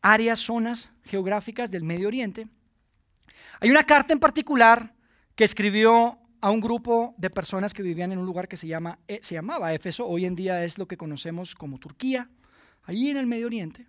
áreas, 0.03 0.41
zonas 0.41 0.93
geográficas 1.05 1.71
del 1.71 1.85
Medio 1.85 2.09
Oriente. 2.09 2.49
Hay 3.61 3.71
una 3.71 3.85
carta 3.85 4.13
en 4.13 4.21
particular 4.21 4.95
que 5.35 5.45
escribió 5.45 6.19
a 6.47 6.51
un 6.53 6.61
grupo 6.61 7.13
de 7.19 7.29
personas 7.29 7.75
que 7.75 7.83
vivían 7.83 8.13
en 8.13 8.21
un 8.21 8.25
lugar 8.25 8.47
que 8.47 8.57
se, 8.57 8.69
llama, 8.69 9.01
eh, 9.09 9.19
se 9.21 9.35
llamaba 9.35 9.75
Éfeso, 9.75 10.07
hoy 10.07 10.27
en 10.27 10.37
día 10.37 10.63
es 10.63 10.79
lo 10.79 10.87
que 10.87 10.97
conocemos 10.97 11.57
como 11.57 11.81
Turquía, 11.81 12.31
allí 12.85 13.11
en 13.11 13.17
el 13.17 13.27
Medio 13.27 13.47
Oriente, 13.47 13.85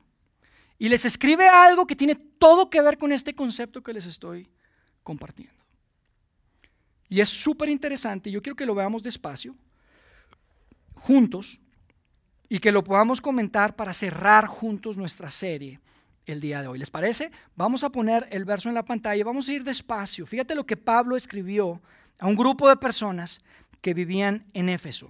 y 0.79 0.89
les 0.89 1.05
escribe 1.05 1.47
algo 1.47 1.85
que 1.85 1.95
tiene 1.95 2.15
todo 2.15 2.67
que 2.71 2.81
ver 2.81 2.97
con 2.97 3.11
este 3.11 3.35
concepto 3.35 3.83
que 3.83 3.93
les 3.93 4.07
estoy 4.07 4.49
compartiendo. 5.03 5.63
Y 7.07 7.21
es 7.21 7.29
súper 7.29 7.69
interesante, 7.69 8.31
yo 8.31 8.41
quiero 8.41 8.55
que 8.55 8.65
lo 8.65 8.73
veamos 8.73 9.03
despacio, 9.03 9.55
juntos, 10.95 11.61
y 12.49 12.57
que 12.57 12.71
lo 12.71 12.83
podamos 12.83 13.21
comentar 13.21 13.75
para 13.75 13.93
cerrar 13.93 14.47
juntos 14.47 14.97
nuestra 14.97 15.29
serie 15.29 15.79
el 16.25 16.41
día 16.41 16.63
de 16.63 16.69
hoy. 16.69 16.79
¿Les 16.79 16.89
parece? 16.89 17.29
Vamos 17.55 17.83
a 17.83 17.91
poner 17.91 18.27
el 18.31 18.45
verso 18.45 18.67
en 18.67 18.73
la 18.73 18.83
pantalla, 18.83 19.23
vamos 19.23 19.47
a 19.47 19.53
ir 19.53 19.63
despacio. 19.63 20.25
Fíjate 20.25 20.55
lo 20.55 20.65
que 20.65 20.75
Pablo 20.75 21.15
escribió 21.15 21.83
a 22.19 22.27
un 22.27 22.35
grupo 22.35 22.69
de 22.69 22.77
personas 22.77 23.41
que 23.81 23.93
vivían 23.93 24.45
en 24.53 24.69
Éfeso. 24.69 25.07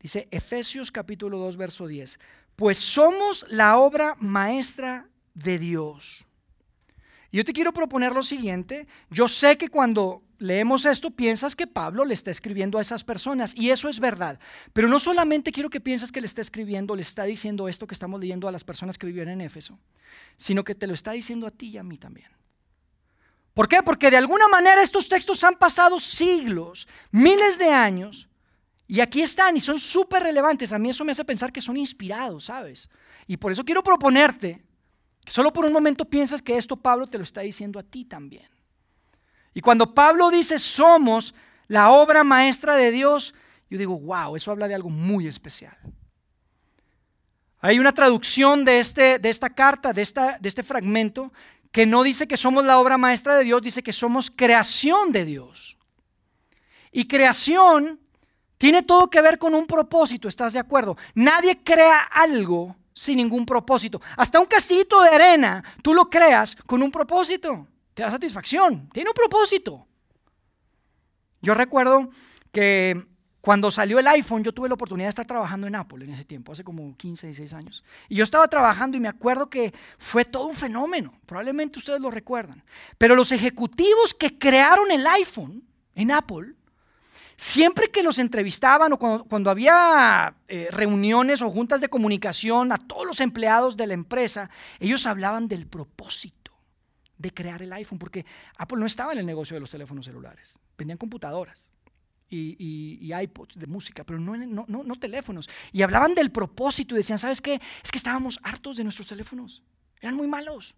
Dice 0.00 0.28
Efesios 0.30 0.92
capítulo 0.92 1.38
2, 1.38 1.56
verso 1.56 1.86
10. 1.86 2.20
Pues 2.54 2.78
somos 2.78 3.46
la 3.48 3.76
obra 3.78 4.14
maestra 4.18 5.08
de 5.34 5.58
Dios. 5.58 6.26
Yo 7.32 7.44
te 7.44 7.52
quiero 7.52 7.72
proponer 7.72 8.14
lo 8.14 8.22
siguiente. 8.22 8.86
Yo 9.10 9.28
sé 9.28 9.58
que 9.58 9.68
cuando 9.68 10.22
leemos 10.38 10.86
esto 10.86 11.10
piensas 11.10 11.56
que 11.56 11.66
Pablo 11.66 12.04
le 12.04 12.14
está 12.14 12.30
escribiendo 12.30 12.78
a 12.78 12.80
esas 12.80 13.04
personas 13.04 13.54
y 13.54 13.70
eso 13.70 13.88
es 13.88 14.00
verdad. 14.00 14.38
Pero 14.72 14.88
no 14.88 14.98
solamente 14.98 15.52
quiero 15.52 15.70
que 15.70 15.80
pienses 15.80 16.12
que 16.12 16.20
le 16.20 16.26
está 16.26 16.40
escribiendo, 16.40 16.94
le 16.94 17.02
está 17.02 17.24
diciendo 17.24 17.68
esto 17.68 17.86
que 17.86 17.94
estamos 17.94 18.20
leyendo 18.20 18.48
a 18.48 18.52
las 18.52 18.64
personas 18.64 18.96
que 18.96 19.06
vivían 19.06 19.28
en 19.28 19.40
Éfeso, 19.40 19.78
sino 20.36 20.64
que 20.64 20.74
te 20.74 20.86
lo 20.86 20.94
está 20.94 21.12
diciendo 21.12 21.46
a 21.46 21.50
ti 21.50 21.68
y 21.68 21.78
a 21.78 21.82
mí 21.82 21.98
también. 21.98 22.30
¿Por 23.56 23.68
qué? 23.68 23.82
Porque 23.82 24.10
de 24.10 24.18
alguna 24.18 24.48
manera 24.48 24.82
estos 24.82 25.08
textos 25.08 25.42
han 25.42 25.54
pasado 25.54 25.98
siglos, 25.98 26.86
miles 27.10 27.56
de 27.56 27.70
años, 27.70 28.28
y 28.86 29.00
aquí 29.00 29.22
están 29.22 29.56
y 29.56 29.60
son 29.60 29.78
súper 29.78 30.24
relevantes. 30.24 30.74
A 30.74 30.78
mí 30.78 30.90
eso 30.90 31.06
me 31.06 31.12
hace 31.12 31.24
pensar 31.24 31.50
que 31.50 31.62
son 31.62 31.78
inspirados, 31.78 32.44
¿sabes? 32.44 32.90
Y 33.26 33.38
por 33.38 33.50
eso 33.50 33.64
quiero 33.64 33.82
proponerte 33.82 34.62
que 35.24 35.32
solo 35.32 35.54
por 35.54 35.64
un 35.64 35.72
momento 35.72 36.04
piensas 36.04 36.42
que 36.42 36.54
esto 36.54 36.76
Pablo 36.76 37.06
te 37.06 37.16
lo 37.16 37.24
está 37.24 37.40
diciendo 37.40 37.78
a 37.78 37.82
ti 37.82 38.04
también. 38.04 38.46
Y 39.54 39.62
cuando 39.62 39.94
Pablo 39.94 40.30
dice 40.30 40.58
somos 40.58 41.34
la 41.66 41.88
obra 41.88 42.24
maestra 42.24 42.76
de 42.76 42.90
Dios, 42.90 43.32
yo 43.70 43.78
digo, 43.78 43.98
wow, 43.98 44.36
eso 44.36 44.50
habla 44.50 44.68
de 44.68 44.74
algo 44.74 44.90
muy 44.90 45.28
especial. 45.28 45.78
Hay 47.60 47.78
una 47.78 47.92
traducción 47.92 48.66
de, 48.66 48.80
este, 48.80 49.18
de 49.18 49.30
esta 49.30 49.48
carta, 49.48 49.94
de, 49.94 50.02
esta, 50.02 50.36
de 50.38 50.46
este 50.46 50.62
fragmento, 50.62 51.32
que 51.72 51.86
no 51.86 52.02
dice 52.02 52.26
que 52.26 52.36
somos 52.36 52.64
la 52.64 52.78
obra 52.78 52.98
maestra 52.98 53.36
de 53.36 53.44
Dios, 53.44 53.62
dice 53.62 53.82
que 53.82 53.92
somos 53.92 54.30
creación 54.30 55.12
de 55.12 55.24
Dios. 55.24 55.78
Y 56.92 57.06
creación 57.06 58.00
tiene 58.58 58.82
todo 58.82 59.10
que 59.10 59.20
ver 59.20 59.38
con 59.38 59.54
un 59.54 59.66
propósito, 59.66 60.28
¿estás 60.28 60.52
de 60.52 60.58
acuerdo? 60.58 60.96
Nadie 61.14 61.62
crea 61.62 62.00
algo 62.00 62.76
sin 62.94 63.16
ningún 63.18 63.44
propósito. 63.44 64.00
Hasta 64.16 64.40
un 64.40 64.46
casito 64.46 65.02
de 65.02 65.10
arena, 65.10 65.62
tú 65.82 65.92
lo 65.92 66.08
creas 66.08 66.56
con 66.56 66.82
un 66.82 66.90
propósito 66.90 67.66
te 67.96 68.02
da 68.02 68.10
satisfacción, 68.10 68.90
tiene 68.92 69.08
un 69.08 69.14
propósito. 69.14 69.86
Yo 71.40 71.54
recuerdo 71.54 72.10
que 72.52 73.06
cuando 73.46 73.70
salió 73.70 74.00
el 74.00 74.08
iPhone, 74.08 74.42
yo 74.42 74.52
tuve 74.52 74.66
la 74.66 74.74
oportunidad 74.74 75.06
de 75.06 75.10
estar 75.10 75.24
trabajando 75.24 75.68
en 75.68 75.76
Apple 75.76 76.04
en 76.04 76.10
ese 76.10 76.24
tiempo, 76.24 76.50
hace 76.50 76.64
como 76.64 76.96
15, 76.96 77.28
16 77.28 77.52
años. 77.52 77.84
Y 78.08 78.16
yo 78.16 78.24
estaba 78.24 78.48
trabajando 78.48 78.96
y 78.96 79.00
me 79.00 79.06
acuerdo 79.06 79.48
que 79.48 79.72
fue 79.98 80.24
todo 80.24 80.46
un 80.46 80.56
fenómeno. 80.56 81.16
Probablemente 81.26 81.78
ustedes 81.78 82.00
lo 82.00 82.10
recuerdan. 82.10 82.64
Pero 82.98 83.14
los 83.14 83.30
ejecutivos 83.30 84.14
que 84.14 84.36
crearon 84.36 84.90
el 84.90 85.06
iPhone 85.06 85.62
en 85.94 86.10
Apple, 86.10 86.54
siempre 87.36 87.88
que 87.92 88.02
los 88.02 88.18
entrevistaban 88.18 88.92
o 88.94 88.98
cuando, 88.98 89.48
había 89.48 90.34
eh, 90.48 90.66
reuniones 90.72 91.40
o 91.40 91.48
juntas 91.48 91.80
de 91.80 91.88
comunicación 91.88 92.72
a 92.72 92.78
todos 92.78 93.06
los 93.06 93.20
empleados 93.20 93.76
de 93.76 93.86
la 93.86 93.94
empresa, 93.94 94.50
ellos 94.80 95.06
hablaban 95.06 95.46
del 95.46 95.68
propósito 95.68 96.50
de 97.16 97.32
crear 97.32 97.62
el 97.62 97.72
iPhone, 97.74 98.00
porque 98.00 98.26
Apple 98.56 98.78
no 98.80 98.86
estaba 98.86 99.12
en 99.12 99.20
el 99.20 99.26
negocio 99.26 99.54
de 99.54 99.60
los 99.60 99.70
teléfonos 99.70 100.04
celulares, 100.04 100.58
vendían 100.76 100.98
computadoras 100.98 101.75
y, 102.28 103.12
iPods 103.14 103.58
de 103.58 103.66
música, 103.66 104.04
pero 104.04 104.18
no, 104.18 104.36
no, 104.36 104.66
no, 104.66 104.96
teléfonos. 104.96 105.48
Y 105.72 105.82
hablaban 105.82 106.14
del 106.14 106.30
propósito 106.30 106.94
y 106.94 106.98
decían, 106.98 107.18
¿sabes 107.18 107.40
qué? 107.40 107.60
Es 107.82 107.90
que 107.90 107.98
estábamos 107.98 108.40
hartos 108.42 108.76
de 108.76 108.84
nuestros 108.84 109.08
teléfonos, 109.08 109.62
eran 110.00 110.16
muy 110.16 110.26
malos. 110.26 110.74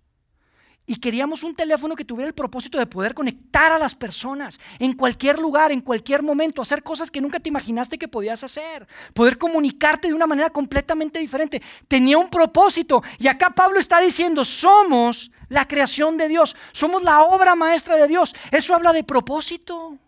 Y 0.90 0.96
queríamos 0.96 1.42
un 1.42 1.54
teléfono 1.54 1.94
que 1.94 2.04
tuviera 2.06 2.28
el 2.28 2.34
propósito 2.34 2.78
de 2.78 2.86
poder 2.86 3.12
conectar 3.12 3.72
a 3.72 3.78
las 3.78 3.94
personas 3.94 4.58
en 4.78 4.94
cualquier 4.94 5.38
lugar, 5.38 5.70
en 5.70 5.82
cualquier 5.82 6.22
momento, 6.22 6.62
hacer 6.62 6.82
cosas 6.82 7.10
que 7.10 7.20
nunca 7.20 7.38
te 7.38 7.50
imaginaste 7.50 7.98
que 7.98 8.08
podías 8.08 8.42
hacer, 8.42 8.88
poder 9.12 9.36
comunicarte 9.36 10.08
de 10.08 10.14
una 10.14 10.26
manera 10.26 10.48
completamente 10.48 11.18
diferente. 11.18 11.60
Tenía 11.88 12.16
un 12.16 12.30
propósito. 12.30 13.02
Y 13.18 13.28
acá 13.28 13.50
Pablo 13.50 13.78
está 13.78 14.00
diciendo, 14.00 14.46
somos 14.46 15.30
la 15.50 15.68
creación 15.68 16.16
de 16.16 16.26
Dios, 16.26 16.56
somos 16.72 17.02
la 17.02 17.20
obra 17.20 17.54
maestra 17.54 17.96
de 17.96 18.08
Dios. 18.08 18.34
Eso 18.50 18.74
habla 18.74 18.94
de 18.94 19.04
propósito. 19.04 19.98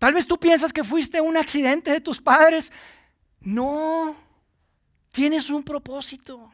Tal 0.00 0.14
vez 0.14 0.26
tú 0.26 0.40
piensas 0.40 0.72
que 0.72 0.82
fuiste 0.82 1.20
un 1.20 1.36
accidente 1.36 1.90
de 1.90 2.00
tus 2.00 2.22
padres. 2.22 2.72
No, 3.38 4.16
tienes 5.12 5.50
un 5.50 5.62
propósito. 5.62 6.50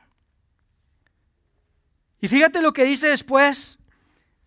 Y 2.21 2.27
fíjate 2.27 2.61
lo 2.61 2.73
que 2.73 2.83
dice 2.83 3.07
después 3.07 3.79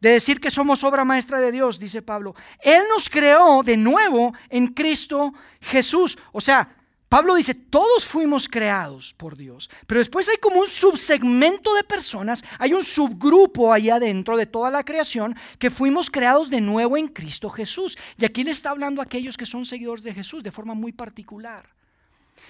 de 0.01 0.09
decir 0.09 0.41
que 0.41 0.51
somos 0.51 0.83
obra 0.83 1.05
maestra 1.05 1.39
de 1.39 1.53
Dios, 1.53 1.79
dice 1.79 2.01
Pablo. 2.01 2.35
Él 2.59 2.83
nos 2.93 3.09
creó 3.09 3.63
de 3.63 3.77
nuevo 3.77 4.33
en 4.49 4.67
Cristo 4.67 5.33
Jesús. 5.61 6.17
O 6.33 6.41
sea, 6.41 6.78
Pablo 7.09 7.33
dice, 7.33 7.55
todos 7.55 8.05
fuimos 8.05 8.47
creados 8.47 9.15
por 9.15 9.35
Dios, 9.35 9.67
pero 9.87 9.97
después 9.97 10.29
hay 10.29 10.37
como 10.37 10.59
un 10.59 10.67
subsegmento 10.67 11.73
de 11.73 11.83
personas, 11.83 12.43
hay 12.59 12.73
un 12.73 12.83
subgrupo 12.83 13.73
ahí 13.73 13.89
adentro 13.89 14.37
de 14.37 14.45
toda 14.45 14.69
la 14.69 14.85
creación 14.85 15.35
que 15.57 15.71
fuimos 15.71 16.11
creados 16.11 16.51
de 16.51 16.61
nuevo 16.61 16.97
en 16.97 17.07
Cristo 17.07 17.49
Jesús. 17.49 17.97
Y 18.15 18.25
aquí 18.25 18.43
le 18.43 18.51
está 18.51 18.69
hablando 18.69 19.01
a 19.01 19.05
aquellos 19.05 19.37
que 19.37 19.47
son 19.47 19.65
seguidores 19.65 20.03
de 20.03 20.13
Jesús 20.13 20.43
de 20.43 20.51
forma 20.51 20.75
muy 20.75 20.91
particular. 20.91 21.67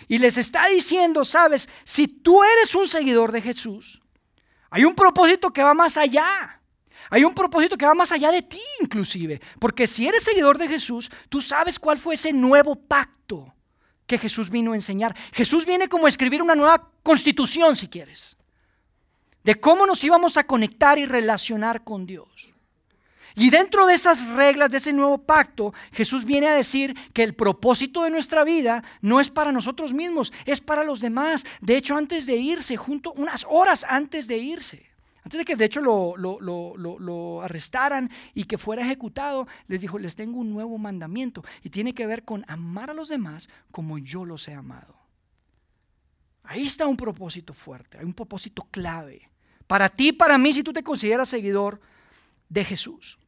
Y 0.10 0.18
les 0.18 0.38
está 0.38 0.68
diciendo, 0.68 1.24
sabes, 1.24 1.70
si 1.86 2.10
tú 2.10 2.44
eres 2.44 2.76
un 2.76 2.90
seguidor 2.90 3.32
de 3.32 3.42
Jesús, 3.42 4.02
hay 4.70 4.84
un 4.84 4.94
propósito 4.94 5.52
que 5.52 5.64
va 5.64 5.74
más 5.74 5.96
allá. 5.96 6.62
Hay 7.10 7.24
un 7.24 7.34
propósito 7.34 7.78
que 7.78 7.86
va 7.86 7.94
más 7.94 8.12
allá 8.12 8.30
de 8.30 8.42
ti 8.42 8.62
inclusive. 8.82 9.40
Porque 9.58 9.88
si 9.88 10.06
eres 10.06 10.24
seguidor 10.24 10.58
de 10.58 10.68
Jesús, 10.68 11.10
tú 11.30 11.40
sabes 11.40 11.80
cuál 11.80 11.98
fue 11.98 12.16
ese 12.16 12.34
nuevo 12.34 12.76
pacto 12.76 13.56
que 14.10 14.18
Jesús 14.18 14.50
vino 14.50 14.74
a 14.74 14.76
enseñar. 14.76 15.16
Jesús 15.32 15.68
viene 15.68 15.88
como 15.88 16.08
a 16.08 16.10
escribir 16.10 16.42
una 16.42 16.56
nueva 16.56 16.90
constitución, 17.04 17.76
si 17.76 17.88
quieres, 17.88 18.38
de 19.44 19.56
cómo 19.56 19.86
nos 19.86 20.04
íbamos 20.04 20.36
a 20.36 20.46
conectar 20.46 20.98
y 20.98 21.06
relacionar 21.06 21.84
con 21.84 22.08
Dios. 22.08 22.54
Y 23.36 23.52
dentro 23.52 23.86
de 23.86 23.94
esas 23.94 24.34
reglas, 24.34 24.72
de 24.72 24.78
ese 24.78 24.92
nuevo 24.92 25.20
pacto, 25.20 25.76
Jesús 25.94 26.26
viene 26.26 26.48
a 26.48 26.56
decir 26.56 26.98
que 27.14 27.22
el 27.22 27.36
propósito 27.36 28.04
de 28.04 28.10
nuestra 28.10 28.44
vida 28.44 28.84
no 29.02 29.20
es 29.20 29.30
para 29.30 29.52
nosotros 29.52 29.94
mismos, 29.94 30.34
es 30.46 30.60
para 30.60 30.84
los 30.84 31.00
demás. 31.00 31.46
De 31.62 31.78
hecho, 31.78 31.96
antes 31.96 32.26
de 32.26 32.38
irse, 32.38 32.78
junto, 32.78 33.14
unas 33.14 33.46
horas 33.48 33.86
antes 33.88 34.28
de 34.28 34.40
irse, 34.40 34.89
antes 35.30 35.38
de 35.38 35.46
que 35.46 35.56
de 35.56 35.66
hecho 35.66 35.80
lo, 35.80 36.18
lo, 36.18 37.42
arrestaran 37.44 38.10
y 38.34 38.46
que 38.46 38.58
fuera 38.58 38.82
ejecutado, 38.82 39.48
les 39.68 39.82
dijo, 39.82 40.00
les 40.00 40.16
tengo 40.16 40.40
un 40.40 40.52
nuevo 40.52 40.80
mandamiento 40.80 41.44
y 41.62 41.70
tiene 41.70 41.94
que 41.94 42.08
ver 42.08 42.26
con 42.26 42.44
amar 42.48 42.90
a 42.90 42.96
los 42.96 43.10
demás 43.10 43.48
como 43.70 44.00
yo 44.00 44.26
los 44.26 44.48
he 44.48 44.56
amado. 44.56 44.96
Ahí 46.42 46.64
está 46.64 46.88
un 46.88 46.98
propósito 46.98 47.54
fuerte, 47.54 48.00
hay 48.00 48.06
un 48.06 48.16
propósito 48.16 48.68
clave. 48.72 49.30
Para 49.68 49.88
ti, 49.88 50.14
para 50.14 50.40
mí, 50.40 50.52
si 50.52 50.64
tú 50.64 50.74
te 50.74 50.82
consideras 50.82 51.30
seguidor 51.30 51.80
de 52.50 52.66
Jesús. 52.66 53.20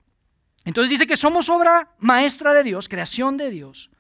Entonces 0.65 0.89
dice 0.89 1.05
que 1.05 1.15
somos 1.15 1.50
obra 1.50 1.93
maestra 2.00 2.55
de 2.55 2.63
Dios, 2.63 2.89
creación 2.89 3.38
de 3.38 3.51
Dios. 3.51 3.91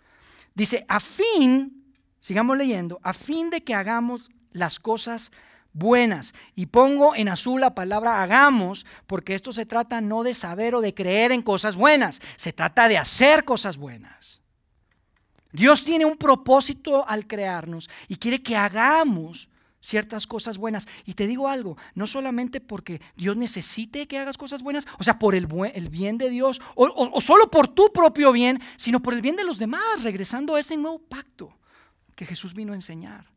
Dice, 0.55 0.87
a 0.87 0.99
fin, 0.99 1.93
sigamos 2.19 2.57
leyendo, 2.57 2.99
a 3.03 3.13
fin 3.13 3.51
de 3.51 3.63
que 3.63 3.75
hagamos 3.75 4.31
las 4.53 4.79
cosas 4.79 5.31
buenas. 5.73 6.33
Y 6.55 6.67
pongo 6.67 7.15
en 7.15 7.29
azul 7.29 7.61
la 7.61 7.75
palabra 7.75 8.21
hagamos, 8.21 8.85
porque 9.07 9.35
esto 9.35 9.53
se 9.53 9.65
trata 9.65 10.01
no 10.01 10.23
de 10.23 10.33
saber 10.33 10.75
o 10.75 10.81
de 10.81 10.93
creer 10.93 11.31
en 11.31 11.41
cosas 11.41 11.75
buenas, 11.75 12.21
se 12.35 12.53
trata 12.53 12.87
de 12.87 12.97
hacer 12.97 13.45
cosas 13.45 13.77
buenas. 13.77 14.41
Dios 15.51 15.83
tiene 15.83 16.05
un 16.05 16.17
propósito 16.17 17.07
al 17.07 17.27
crearnos 17.27 17.89
y 18.07 18.15
quiere 18.15 18.41
que 18.41 18.55
hagamos 18.55 19.49
ciertas 19.81 20.27
cosas 20.27 20.57
buenas. 20.57 20.87
Y 21.05 21.13
te 21.13 21.27
digo 21.27 21.49
algo, 21.49 21.75
no 21.95 22.07
solamente 22.07 22.61
porque 22.61 23.01
Dios 23.15 23.35
necesite 23.35 24.07
que 24.07 24.19
hagas 24.19 24.37
cosas 24.37 24.63
buenas, 24.63 24.87
o 24.99 25.03
sea, 25.03 25.19
por 25.19 25.35
el, 25.35 25.47
el 25.73 25.89
bien 25.89 26.17
de 26.17 26.29
Dios, 26.29 26.61
o, 26.75 26.85
o, 26.85 27.21
solo 27.21 27.49
por 27.49 27.67
tu 27.67 27.91
propio 27.91 28.31
bien, 28.31 28.61
sino 28.77 29.01
por 29.01 29.13
el 29.13 29.21
bien 29.21 29.35
de 29.35 29.43
los 29.43 29.57
demás, 29.57 30.03
regresando 30.03 30.55
a 30.55 30.59
ese 30.59 30.77
nuevo 30.77 30.99
pacto 30.99 31.57
que 32.15 32.25
Jesús 32.25 32.53
vino 32.53 32.73
a 32.73 32.75
enseñar. 32.75 33.30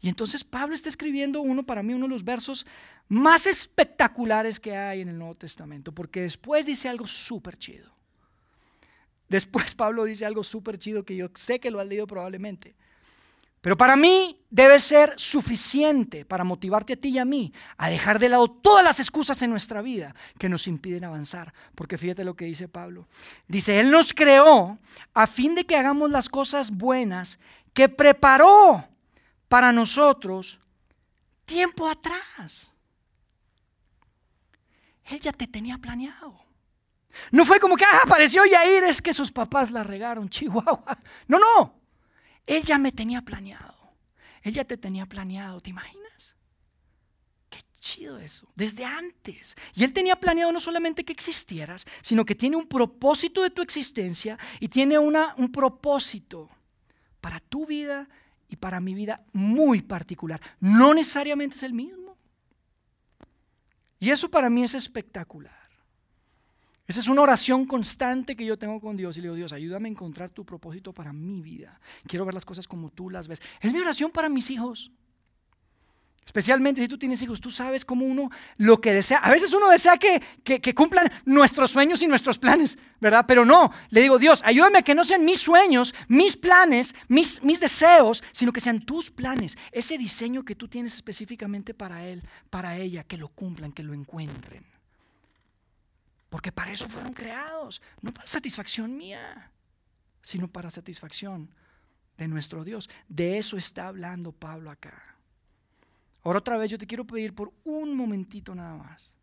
Y 0.00 0.08
entonces 0.08 0.44
Pablo 0.44 0.74
está 0.74 0.88
escribiendo 0.88 1.40
uno, 1.40 1.62
para 1.64 1.82
mí, 1.82 1.92
uno 1.92 2.06
de 2.06 2.10
los 2.10 2.24
versos 2.24 2.66
más 3.08 3.46
espectaculares 3.46 4.58
que 4.58 4.76
hay 4.76 5.00
en 5.02 5.08
el 5.08 5.18
Nuevo 5.18 5.34
Testamento, 5.34 5.92
porque 5.92 6.22
después 6.22 6.66
dice 6.66 6.88
algo 6.88 7.06
súper 7.06 7.56
chido. 7.56 7.92
Después 9.28 9.74
Pablo 9.74 10.04
dice 10.04 10.24
algo 10.24 10.42
súper 10.42 10.78
chido 10.78 11.04
que 11.04 11.16
yo 11.16 11.28
sé 11.34 11.60
que 11.60 11.70
lo 11.70 11.80
has 11.80 11.86
leído 11.86 12.06
probablemente. 12.06 12.74
Pero 13.60 13.76
para 13.76 13.94
mí 13.94 14.40
debe 14.48 14.78
ser 14.80 15.12
suficiente 15.16 16.24
para 16.24 16.44
motivarte 16.44 16.94
a 16.94 16.96
ti 16.96 17.10
y 17.10 17.18
a 17.18 17.26
mí 17.26 17.52
a 17.76 17.90
dejar 17.90 18.18
de 18.18 18.30
lado 18.30 18.50
todas 18.50 18.82
las 18.82 19.00
excusas 19.00 19.42
en 19.42 19.50
nuestra 19.50 19.82
vida 19.82 20.14
que 20.38 20.48
nos 20.48 20.66
impiden 20.66 21.04
avanzar. 21.04 21.52
Porque 21.74 21.98
fíjate 21.98 22.24
lo 22.24 22.34
que 22.34 22.46
dice 22.46 22.68
Pablo. 22.68 23.06
Dice, 23.48 23.78
Él 23.78 23.90
nos 23.90 24.14
creó 24.14 24.78
a 25.12 25.26
fin 25.26 25.54
de 25.54 25.66
que 25.66 25.76
hagamos 25.76 26.10
las 26.10 26.30
cosas 26.30 26.70
buenas 26.70 27.38
que 27.74 27.90
preparó 27.90 28.88
para 29.50 29.72
nosotros 29.72 30.60
tiempo 31.44 31.88
atrás. 31.88 32.72
Él 35.06 35.18
ya 35.18 35.32
te 35.32 35.48
tenía 35.48 35.76
planeado. 35.76 36.40
No 37.32 37.44
fue 37.44 37.58
como 37.58 37.74
que 37.74 37.84
ah, 37.84 38.02
apareció 38.04 38.46
Yair, 38.46 38.84
es 38.84 39.02
que 39.02 39.12
sus 39.12 39.32
papás 39.32 39.72
la 39.72 39.82
regaron, 39.82 40.28
Chihuahua. 40.30 40.96
No, 41.26 41.40
no. 41.40 41.80
Él 42.46 42.62
ya 42.62 42.78
me 42.78 42.92
tenía 42.92 43.22
planeado. 43.22 43.74
Ella 44.44 44.64
te 44.64 44.76
tenía 44.76 45.04
planeado, 45.04 45.60
¿te 45.60 45.70
imaginas? 45.70 46.36
Qué 47.48 47.58
chido 47.80 48.18
eso, 48.18 48.52
desde 48.54 48.84
antes. 48.84 49.56
Y 49.74 49.82
Él 49.82 49.92
tenía 49.92 50.14
planeado 50.14 50.52
no 50.52 50.60
solamente 50.60 51.04
que 51.04 51.12
existieras, 51.12 51.88
sino 52.02 52.24
que 52.24 52.36
tiene 52.36 52.54
un 52.54 52.68
propósito 52.68 53.42
de 53.42 53.50
tu 53.50 53.62
existencia 53.62 54.38
y 54.60 54.68
tiene 54.68 54.96
una, 54.96 55.34
un 55.38 55.50
propósito 55.50 56.48
para 57.20 57.40
tu 57.40 57.66
vida 57.66 58.08
y 58.50 58.56
para 58.56 58.80
mi 58.80 58.94
vida 58.94 59.24
muy 59.32 59.80
particular. 59.80 60.40
No 60.58 60.92
necesariamente 60.92 61.56
es 61.56 61.62
el 61.62 61.72
mismo. 61.72 62.16
Y 63.98 64.10
eso 64.10 64.30
para 64.30 64.50
mí 64.50 64.64
es 64.64 64.74
espectacular. 64.74 65.70
Esa 66.86 66.98
es 66.98 67.08
una 67.08 67.22
oración 67.22 67.66
constante 67.66 68.34
que 68.34 68.44
yo 68.44 68.58
tengo 68.58 68.80
con 68.80 68.96
Dios 68.96 69.16
y 69.16 69.20
le 69.20 69.26
digo, 69.26 69.36
Dios, 69.36 69.52
ayúdame 69.52 69.88
a 69.88 69.92
encontrar 69.92 70.30
tu 70.30 70.44
propósito 70.44 70.92
para 70.92 71.12
mi 71.12 71.40
vida. 71.40 71.80
Quiero 72.08 72.24
ver 72.24 72.34
las 72.34 72.44
cosas 72.44 72.66
como 72.66 72.90
tú 72.90 73.10
las 73.10 73.28
ves. 73.28 73.40
Es 73.60 73.72
mi 73.72 73.78
oración 73.78 74.10
para 74.10 74.28
mis 74.28 74.50
hijos. 74.50 74.90
Especialmente 76.30 76.80
si 76.80 76.86
tú 76.86 76.96
tienes 76.96 77.20
hijos, 77.22 77.40
tú 77.40 77.50
sabes 77.50 77.84
cómo 77.84 78.06
uno 78.06 78.30
lo 78.56 78.80
que 78.80 78.92
desea. 78.92 79.18
A 79.18 79.32
veces 79.32 79.52
uno 79.52 79.68
desea 79.68 79.98
que, 79.98 80.22
que, 80.44 80.74
cumplan 80.76 81.10
nuestros 81.24 81.72
sueños 81.72 82.02
y 82.02 82.06
nuestros 82.06 82.38
planes, 82.38 82.78
¿verdad? 83.00 83.24
Pero 83.26 83.44
no, 83.44 83.72
le 83.88 84.00
digo, 84.00 84.16
Dios, 84.16 84.40
ayúdame 84.44 84.78
a 84.78 84.82
que 84.82 84.94
no 84.94 85.04
sean 85.04 85.24
mis 85.24 85.40
sueños, 85.40 85.92
mis 86.06 86.36
planes, 86.36 86.94
mis, 87.08 87.42
mis 87.42 87.58
deseos, 87.58 88.22
sino 88.30 88.52
que 88.52 88.60
sean 88.60 88.78
tus 88.78 89.10
planes. 89.10 89.58
Ese 89.72 89.98
diseño 89.98 90.44
que 90.44 90.54
tú 90.54 90.68
tienes 90.68 90.94
específicamente 90.94 91.74
para 91.74 92.06
él, 92.06 92.22
para 92.48 92.76
ella, 92.76 93.02
que 93.02 93.16
lo 93.16 93.26
cumplan, 93.26 93.72
que 93.72 93.82
lo 93.82 93.92
encuentren. 93.92 94.64
Porque 96.28 96.52
para 96.52 96.70
eso 96.70 96.88
fueron 96.88 97.12
creados, 97.12 97.82
no 98.02 98.14
para 98.14 98.28
satisfacción 98.28 98.96
mía, 98.96 99.50
sino 100.22 100.46
para 100.46 100.70
satisfacción 100.70 101.52
de 102.18 102.28
nuestro 102.28 102.62
Dios. 102.62 102.88
De 103.08 103.36
eso 103.36 103.56
está 103.56 103.88
hablando 103.88 104.30
Pablo 104.30 104.70
acá. 104.70 105.09
Ahora 106.22 106.38
otra 106.38 106.56
vez 106.56 106.70
yo 106.70 106.78
te 106.78 106.86
quiero 106.86 107.06
pedir 107.06 107.34
por 107.34 107.52
un 107.64 107.96
momentito 107.96 108.54
nada 108.54 108.76
más. 108.76 109.16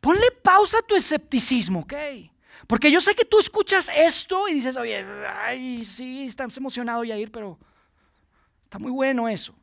Ponle 0.00 0.30
pausa 0.42 0.78
a 0.78 0.82
tu 0.82 0.94
escepticismo, 0.94 1.80
¿ok? 1.80 1.94
Porque 2.66 2.90
yo 2.90 3.00
sé 3.00 3.14
que 3.14 3.24
tú 3.24 3.38
escuchas 3.38 3.90
esto 3.94 4.48
y 4.48 4.54
dices, 4.54 4.76
oye, 4.76 5.04
ay, 5.44 5.84
sí, 5.84 6.26
estamos 6.26 6.56
emocionados 6.56 7.06
ir, 7.06 7.30
pero 7.30 7.58
está 8.62 8.78
muy 8.78 8.90
bueno 8.90 9.28
eso. 9.28 9.54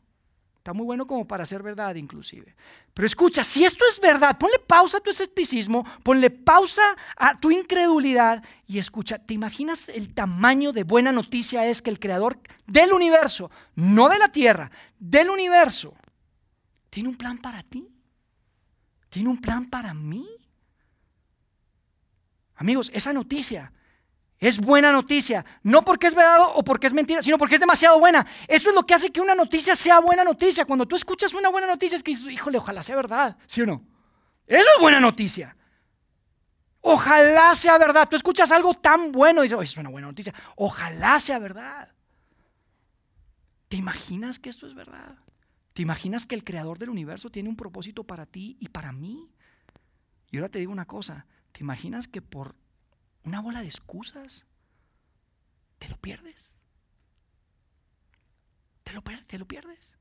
Está 0.58 0.74
muy 0.74 0.86
bueno 0.86 1.08
como 1.08 1.26
para 1.26 1.46
ser 1.46 1.64
verdad 1.64 1.96
inclusive. 1.96 2.54
Pero 2.94 3.06
escucha, 3.06 3.44
si 3.44 3.64
esto 3.64 3.86
es 3.90 4.00
verdad, 4.00 4.38
ponle 4.38 4.60
pausa 4.60 4.98
a 4.98 5.00
tu 5.00 5.10
escepticismo, 5.10 5.86
ponle 6.04 6.30
pausa 6.30 6.84
a 7.16 7.40
tu 7.40 7.50
incredulidad 7.50 8.44
y 8.68 8.78
escucha, 8.78 9.18
¿te 9.18 9.34
imaginas 9.34 9.88
el 9.88 10.14
tamaño 10.14 10.74
de 10.74 10.84
buena 10.84 11.14
noticia 11.14 11.66
es 11.66 11.82
que 11.82 11.90
el 11.90 12.00
creador 12.00 12.40
del 12.68 12.92
universo, 12.92 13.50
no 13.76 14.10
de 14.10 14.20
la 14.20 14.34
tierra, 14.34 14.70
del 15.00 15.30
universo, 15.30 15.96
tiene 16.90 17.10
un 17.10 17.16
plan 17.16 17.38
para 17.38 17.64
ti. 17.64 17.88
Tiene 19.10 19.30
un 19.30 19.40
plan 19.40 19.66
para 19.66 19.94
mí. 19.94 20.28
Amigos, 22.56 22.92
esa 22.94 23.14
noticia 23.14 23.72
es 24.40 24.60
buena 24.60 24.92
noticia. 24.92 25.46
No 25.64 25.84
porque 25.84 26.08
es 26.08 26.16
verdad 26.16 26.40
o 26.54 26.64
porque 26.64 26.88
es 26.88 26.94
mentira, 26.94 27.22
sino 27.22 27.38
porque 27.38 27.56
es 27.56 27.62
demasiado 27.62 28.00
buena. 28.00 28.26
Eso 28.48 28.70
es 28.70 28.76
lo 28.76 28.86
que 28.86 28.94
hace 28.94 29.12
que 29.12 29.22
una 29.22 29.36
noticia 29.36 29.76
sea 29.76 30.00
buena 30.00 30.24
noticia. 30.24 30.66
Cuando 30.66 30.88
tú 30.88 30.96
escuchas 30.96 31.34
una 31.34 31.50
buena 31.50 31.68
noticia 31.68 31.96
es 31.96 32.04
que 32.04 32.12
dices, 32.12 32.30
híjole, 32.30 32.58
ojalá 32.58 32.84
sea 32.84 32.96
verdad. 32.96 33.38
¿Sí 33.46 33.62
o 33.62 33.66
no? 33.66 33.84
Eso 34.48 34.68
es 34.76 34.82
buena 34.82 35.00
noticia. 35.00 35.56
Ojalá 36.82 37.54
sea 37.56 37.78
verdad. 37.78 38.08
Tú 38.10 38.16
escuchas 38.16 38.52
algo 38.52 38.74
tan 38.74 39.12
bueno 39.12 39.44
y 39.44 39.48
dices, 39.48 39.60
es 39.62 39.78
una 39.78 39.90
buena 39.90 40.08
noticia. 40.08 40.34
Ojalá 40.56 41.20
sea 41.20 41.40
verdad. 41.40 41.94
¿Te 43.68 43.78
imaginas 43.78 44.40
que 44.40 44.50
esto 44.50 44.66
es 44.68 44.74
verdad? 44.74 45.16
¿Te 45.80 45.84
imaginas 45.84 46.26
que 46.26 46.36
el 46.36 46.44
creador 46.44 46.78
del 46.78 46.90
universo 46.90 47.30
tiene 47.30 47.48
un 47.48 47.56
propósito 47.56 48.04
para 48.04 48.26
ti 48.26 48.58
y 48.60 48.68
para 48.68 48.92
mí? 48.92 49.32
Y 50.30 50.36
ahora 50.36 50.50
te 50.50 50.60
digo 50.60 50.74
una 50.74 50.86
cosa, 50.86 51.26
¿te 51.54 51.62
imaginas 51.62 52.10
que 52.10 52.22
por 52.22 52.58
una 53.24 53.40
bola 53.40 53.62
de 53.62 53.68
excusas 53.68 54.46
te 55.78 55.88
lo 55.88 55.96
pierdes? 55.96 56.54
Te 58.84 58.92
lo, 58.92 59.02
te 59.26 59.38
lo 59.38 59.48
pierdes. 59.48 59.96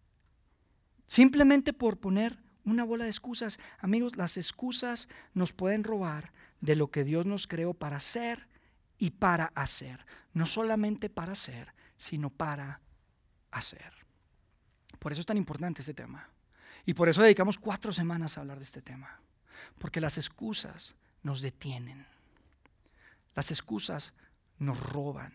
Simplemente 1.06 1.72
por 1.72 2.00
poner 2.00 2.40
una 2.64 2.82
bola 2.82 3.04
de 3.04 3.10
excusas. 3.10 3.60
Amigos, 3.78 4.16
las 4.16 4.36
excusas 4.36 5.08
nos 5.32 5.52
pueden 5.52 5.84
robar 5.84 6.32
de 6.60 6.74
lo 6.74 6.90
que 6.90 7.04
Dios 7.04 7.24
nos 7.24 7.46
creó 7.46 7.72
para 7.72 8.00
ser 8.00 8.48
y 8.98 9.10
para 9.10 9.52
hacer. 9.54 10.04
No 10.32 10.44
solamente 10.44 11.08
para 11.08 11.36
ser, 11.36 11.72
sino 11.96 12.30
para 12.30 12.80
hacer. 13.52 13.97
Por 14.98 15.12
eso 15.12 15.20
es 15.20 15.26
tan 15.26 15.36
importante 15.36 15.82
este 15.82 15.94
tema. 15.94 16.28
Y 16.86 16.94
por 16.94 17.08
eso 17.08 17.22
dedicamos 17.22 17.58
cuatro 17.58 17.92
semanas 17.92 18.36
a 18.36 18.40
hablar 18.40 18.58
de 18.58 18.64
este 18.64 18.82
tema. 18.82 19.20
Porque 19.78 20.00
las 20.00 20.18
excusas 20.18 20.94
nos 21.22 21.42
detienen. 21.42 22.06
Las 23.34 23.50
excusas 23.50 24.14
nos 24.58 24.80
roban. 24.82 25.32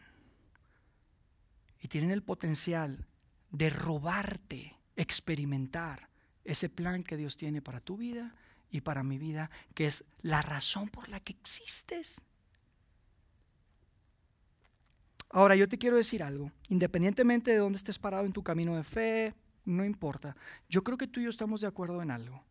Y 1.80 1.88
tienen 1.88 2.12
el 2.12 2.24
potencial 2.24 3.06
de 3.52 3.70
robarte, 3.70 4.78
experimentar 4.96 6.10
ese 6.44 6.70
plan 6.70 7.04
que 7.04 7.18
Dios 7.18 7.38
tiene 7.38 7.62
para 7.62 7.80
tu 7.80 7.98
vida 7.98 8.36
y 8.70 8.82
para 8.82 9.04
mi 9.04 9.18
vida, 9.18 9.52
que 9.76 9.86
es 9.86 10.06
la 10.22 10.42
razón 10.42 10.90
por 10.90 11.08
la 11.10 11.20
que 11.20 11.34
existes. 11.34 12.22
Ahora, 15.30 15.56
yo 15.56 15.68
te 15.68 15.78
quiero 15.78 15.98
decir 15.98 16.24
algo, 16.24 16.52
independientemente 16.70 17.52
de 17.52 17.58
dónde 17.58 17.78
estés 17.78 18.00
parado 18.00 18.26
en 18.26 18.34
tu 18.34 18.44
camino 18.44 18.76
de 18.76 18.84
fe, 18.84 19.34
no 19.66 19.86
importa. 19.86 20.36
Yo 20.70 20.84
creo 20.84 20.98
que 20.98 21.08
tú 21.08 21.20
y 21.20 21.24
yo 21.24 21.30
estamos 21.30 21.62
de 21.62 21.68
acuerdo 21.68 22.02
en 22.02 22.12
algo. 22.12 22.44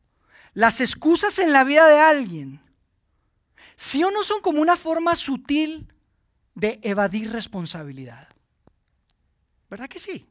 Las 0.54 0.80
excusas 0.80 1.38
en 1.38 1.52
la 1.52 1.64
vida 1.64 1.86
de 1.88 1.98
alguien, 1.98 2.60
sí 3.76 4.02
o 4.04 4.10
no 4.10 4.22
son 4.22 4.40
como 4.40 4.60
una 4.60 4.76
forma 4.76 5.14
sutil 5.14 5.92
de 6.54 6.78
evadir 6.82 7.32
responsabilidad. 7.32 8.28
¿Verdad 9.70 9.88
que 9.88 9.98
sí? 9.98 10.26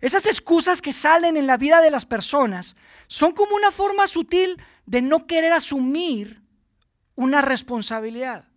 Esas 0.00 0.26
excusas 0.26 0.80
que 0.80 0.92
salen 0.92 1.36
en 1.36 1.46
la 1.46 1.58
vida 1.58 1.82
de 1.82 1.90
las 1.90 2.06
personas 2.06 2.76
son 3.06 3.32
como 3.32 3.54
una 3.54 3.70
forma 3.70 4.06
sutil 4.06 4.62
de 4.86 5.02
no 5.02 5.26
querer 5.26 5.52
asumir 5.52 6.42
una 7.16 7.42
responsabilidad. 7.42 8.48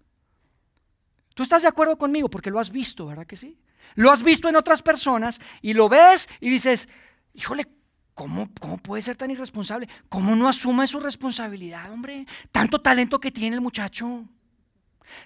¿Tú 1.35 1.43
estás 1.43 1.63
de 1.63 1.67
acuerdo 1.67 1.97
conmigo? 1.97 2.29
Porque 2.29 2.49
lo 2.49 2.59
has 2.59 2.71
visto, 2.71 3.05
¿verdad 3.07 3.27
que 3.27 3.35
sí? 3.35 3.59
Lo 3.95 4.11
has 4.11 4.23
visto 4.23 4.47
en 4.47 4.55
otras 4.55 4.81
personas 4.81 5.41
y 5.61 5.73
lo 5.73 5.89
ves 5.89 6.29
y 6.39 6.49
dices, 6.49 6.87
híjole, 7.33 7.67
¿cómo, 8.13 8.49
¿cómo 8.59 8.77
puede 8.77 9.01
ser 9.01 9.15
tan 9.15 9.31
irresponsable? 9.31 9.87
¿Cómo 10.09 10.35
no 10.35 10.47
asume 10.47 10.87
su 10.87 10.99
responsabilidad, 10.99 11.91
hombre? 11.91 12.25
Tanto 12.51 12.81
talento 12.81 13.19
que 13.19 13.31
tiene 13.31 13.55
el 13.55 13.61
muchacho. 13.61 14.27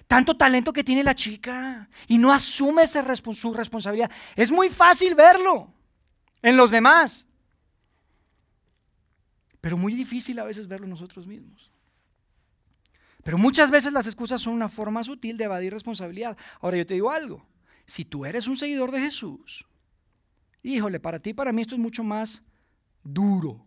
Tanto 0.06 0.36
talento 0.36 0.72
que 0.72 0.84
tiene 0.84 1.04
la 1.04 1.14
chica 1.14 1.88
y 2.06 2.18
no 2.18 2.32
asume 2.32 2.82
esa 2.82 3.04
su 3.16 3.54
responsabilidad. 3.54 4.10
Es 4.34 4.50
muy 4.50 4.68
fácil 4.68 5.14
verlo 5.14 5.72
en 6.42 6.56
los 6.56 6.70
demás, 6.70 7.28
pero 9.60 9.76
muy 9.76 9.94
difícil 9.94 10.38
a 10.38 10.44
veces 10.44 10.66
verlo 10.66 10.86
nosotros 10.86 11.26
mismos. 11.26 11.70
Pero 13.22 13.38
muchas 13.38 13.70
veces 13.70 13.92
las 13.92 14.06
excusas 14.06 14.40
son 14.40 14.54
una 14.54 14.68
forma 14.68 15.04
sutil 15.04 15.36
de 15.36 15.44
evadir 15.44 15.72
responsabilidad. 15.72 16.36
Ahora 16.60 16.78
yo 16.78 16.86
te 16.86 16.94
digo 16.94 17.10
algo, 17.10 17.46
si 17.84 18.04
tú 18.04 18.24
eres 18.24 18.46
un 18.48 18.56
seguidor 18.56 18.90
de 18.90 19.00
Jesús, 19.00 19.67
híjole, 20.62 21.00
para 21.00 21.18
ti, 21.18 21.34
para 21.34 21.52
mí 21.52 21.62
esto 21.62 21.74
es 21.74 21.80
mucho 21.80 22.04
más 22.04 22.42
duro. 23.02 23.64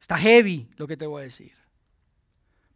Está 0.00 0.16
heavy 0.16 0.68
lo 0.76 0.86
que 0.86 0.96
te 0.96 1.06
voy 1.06 1.20
a 1.20 1.24
decir. 1.24 1.52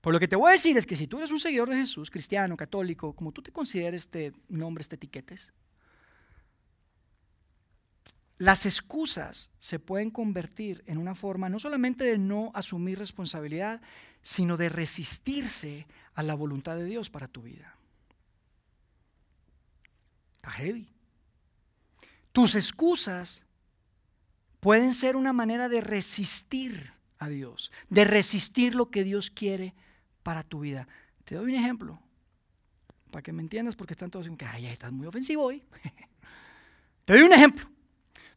Por 0.00 0.12
lo 0.12 0.20
que 0.20 0.28
te 0.28 0.36
voy 0.36 0.50
a 0.50 0.52
decir 0.52 0.76
es 0.76 0.84
que 0.86 0.96
si 0.96 1.06
tú 1.06 1.18
eres 1.18 1.30
un 1.30 1.40
seguidor 1.40 1.70
de 1.70 1.76
Jesús, 1.76 2.10
cristiano, 2.10 2.56
católico, 2.56 3.14
como 3.14 3.32
tú 3.32 3.42
te 3.42 3.52
consideres 3.52 4.04
este 4.04 4.32
nombre, 4.48 4.82
este 4.82 4.96
etiquetes, 4.96 5.52
las 8.36 8.66
excusas 8.66 9.54
se 9.58 9.78
pueden 9.78 10.10
convertir 10.10 10.82
en 10.86 10.98
una 10.98 11.14
forma 11.14 11.48
no 11.48 11.58
solamente 11.58 12.04
de 12.04 12.18
no 12.18 12.50
asumir 12.54 12.98
responsabilidad, 12.98 13.80
sino 14.20 14.56
de 14.56 14.68
resistirse 14.68 15.86
a 16.14 16.22
la 16.22 16.34
voluntad 16.34 16.76
de 16.76 16.84
Dios 16.84 17.08
para 17.10 17.28
tu 17.28 17.42
vida. 17.42 17.76
Está 20.36 20.50
heavy. 20.50 20.93
Tus 22.34 22.56
excusas 22.56 23.44
pueden 24.58 24.92
ser 24.92 25.14
una 25.14 25.32
manera 25.32 25.68
de 25.68 25.80
resistir 25.80 26.92
a 27.20 27.28
Dios, 27.28 27.70
de 27.90 28.02
resistir 28.02 28.74
lo 28.74 28.90
que 28.90 29.04
Dios 29.04 29.30
quiere 29.30 29.72
para 30.24 30.42
tu 30.42 30.58
vida. 30.58 30.88
Te 31.24 31.36
doy 31.36 31.52
un 31.52 31.60
ejemplo, 31.60 32.00
para 33.12 33.22
que 33.22 33.32
me 33.32 33.40
entiendas, 33.40 33.76
porque 33.76 33.92
están 33.92 34.10
todos 34.10 34.24
diciendo 34.24 34.38
que, 34.38 34.46
ay, 34.46 34.66
estás 34.66 34.90
muy 34.90 35.06
ofensivo 35.06 35.44
hoy. 35.44 35.62
Te 37.04 37.12
doy 37.12 37.22
un 37.22 37.32
ejemplo. 37.32 37.70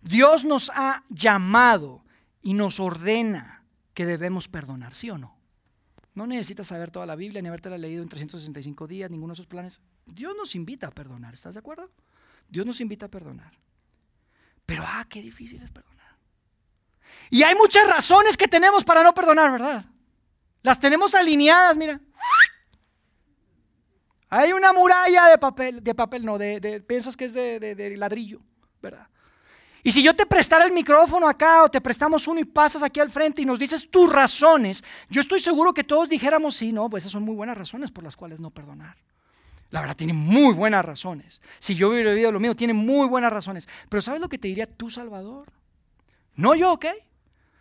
Dios 0.04 0.46
nos 0.46 0.70
ha 0.76 1.04
llamado 1.10 2.06
y 2.44 2.54
nos 2.54 2.80
ordena 2.80 3.64
que 3.96 4.06
debemos 4.06 4.48
perdonar, 4.48 4.94
¿sí 4.94 5.10
o 5.10 5.18
no? 5.18 5.36
No 6.14 6.28
necesitas 6.28 6.68
saber 6.68 6.92
toda 6.92 7.08
la 7.08 7.16
Biblia 7.16 7.42
ni 7.42 7.48
haberte 7.48 7.72
la 7.72 7.80
leído 7.80 8.04
en 8.04 8.10
365 8.10 8.86
días, 8.86 9.10
ninguno 9.10 9.32
de 9.32 9.38
esos 9.38 9.48
planes. 9.48 9.82
Dios 10.06 10.36
nos 10.38 10.54
invita 10.54 10.86
a 10.86 10.92
perdonar, 10.92 11.34
¿estás 11.34 11.56
de 11.56 11.62
acuerdo? 11.62 11.90
Dios 12.48 12.64
nos 12.64 12.80
invita 12.80 13.08
a 13.08 13.10
perdonar. 13.10 13.54
Pero, 14.68 14.84
ah, 14.86 15.06
qué 15.10 15.22
difícil 15.22 15.64
es 15.64 15.72
perdonar. 15.72 16.16
Y 17.32 17.42
hay 17.42 17.56
muchas 17.56 17.88
razones 17.88 18.38
que 18.38 18.48
tenemos 18.48 18.84
para 18.84 19.02
no 19.02 19.14
perdonar, 19.14 19.52
¿verdad? 19.52 19.86
Las 20.62 20.80
tenemos 20.80 21.16
alineadas, 21.16 21.76
mira. 21.76 22.00
Hay 24.30 24.52
una 24.52 24.74
muralla 24.74 25.28
de 25.28 25.38
papel, 25.38 25.82
de 25.82 25.96
papel, 25.96 26.26
no, 26.26 26.38
de, 26.38 26.84
piensas 26.86 27.16
que 27.16 27.26
es 27.26 27.34
de, 27.34 27.60
de 27.60 27.98
ladrillo, 27.98 28.42
¿verdad? 28.82 29.08
Y 29.84 29.92
si 29.94 30.04
yo 30.04 30.14
te 30.14 30.26
prestara 30.26 30.66
el 30.66 30.74
micrófono 30.74 31.30
acá 31.30 31.64
o 31.64 31.72
te 31.72 31.80
prestamos 31.80 32.28
uno 32.28 32.42
y 32.42 32.44
pasas 32.44 32.84
aquí 32.84 33.00
al 33.00 33.10
frente 33.10 33.42
y 33.42 33.46
nos 33.46 33.58
dices 33.58 33.90
tus 33.90 34.12
razones, 34.12 34.84
yo 35.10 35.22
estoy 35.22 35.40
seguro 35.40 35.74
que 35.74 35.86
todos 35.86 36.10
dijéramos, 36.10 36.58
sí, 36.58 36.74
no, 36.74 36.90
pues 36.90 37.04
esas 37.04 37.14
son 37.14 37.24
muy 37.24 37.36
buenas 37.36 37.58
razones 37.58 37.90
por 37.90 38.04
las 38.04 38.18
cuales 38.18 38.42
no 38.42 38.50
perdonar. 38.50 38.98
La 39.70 39.82
verdad, 39.82 39.96
tiene 39.96 40.14
muy 40.14 40.54
buenas 40.54 40.86
razones. 40.86 41.42
Si 41.60 41.76
yo 41.76 41.90
hubiera 41.90 42.12
vivido 42.12 42.32
lo 42.32 42.40
mío, 42.40 42.56
tiene 42.56 42.74
muy 42.74 43.08
buenas 43.08 43.34
razones. 43.34 43.68
Pero 43.90 44.02
¿sabes 44.02 44.22
lo 44.22 44.30
que 44.30 44.38
te 44.38 44.48
diría 44.48 44.66
tu 44.66 44.90
Salvador? 44.90 45.46
No 46.36 46.56
yo, 46.56 46.74
¿ok? 46.74 46.86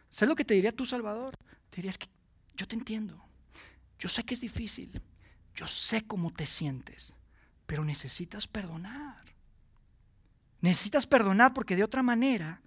¿Sabes 0.09 0.29
lo 0.29 0.37
que 0.37 0.45
te 0.45 0.55
diría 0.55 0.73
tu 0.73 0.87
Salvador? 0.87 1.35
Te 1.71 1.77
diría, 1.77 1.90
es 1.90 1.99
que 1.99 2.09
yo 2.57 2.69
te 2.69 2.77
entiendo. 2.77 3.25
Yo 3.99 4.09
sé 4.09 4.23
que 4.23 4.35
es 4.35 4.40
difícil. 4.40 5.03
Yo 5.55 5.66
sé 5.66 6.07
cómo 6.07 6.33
te 6.33 6.47
sientes. 6.47 7.16
Pero 7.66 7.85
necesitas 7.85 8.47
perdonar. 8.47 9.25
Necesitas 10.61 11.07
perdonar 11.07 11.53
porque 11.53 11.77
de 11.77 11.85
otra 11.85 12.03
manera 12.03 12.62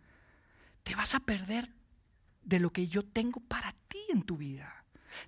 te 0.83 0.95
vas 0.95 1.15
a 1.15 1.19
perder 1.19 1.71
de 2.43 2.59
lo 2.59 2.71
que 2.71 2.87
yo 2.87 3.03
tengo 3.03 3.39
para 3.39 3.73
ti 3.87 3.99
en 4.09 4.23
tu 4.23 4.37
vida. 4.37 4.78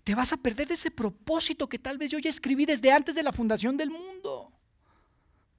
Te 0.03 0.15
vas 0.15 0.33
a 0.33 0.37
perder 0.37 0.67
de 0.67 0.73
ese 0.73 0.91
propósito 0.91 1.67
que 1.67 1.79
tal 1.79 1.97
vez 1.97 2.11
yo 2.11 2.19
ya 2.19 2.29
escribí 2.29 2.65
desde 2.65 2.91
antes 2.91 3.15
de 3.15 3.23
la 3.23 3.33
fundación 3.33 3.77
del 3.77 3.89
mundo. 3.89 4.51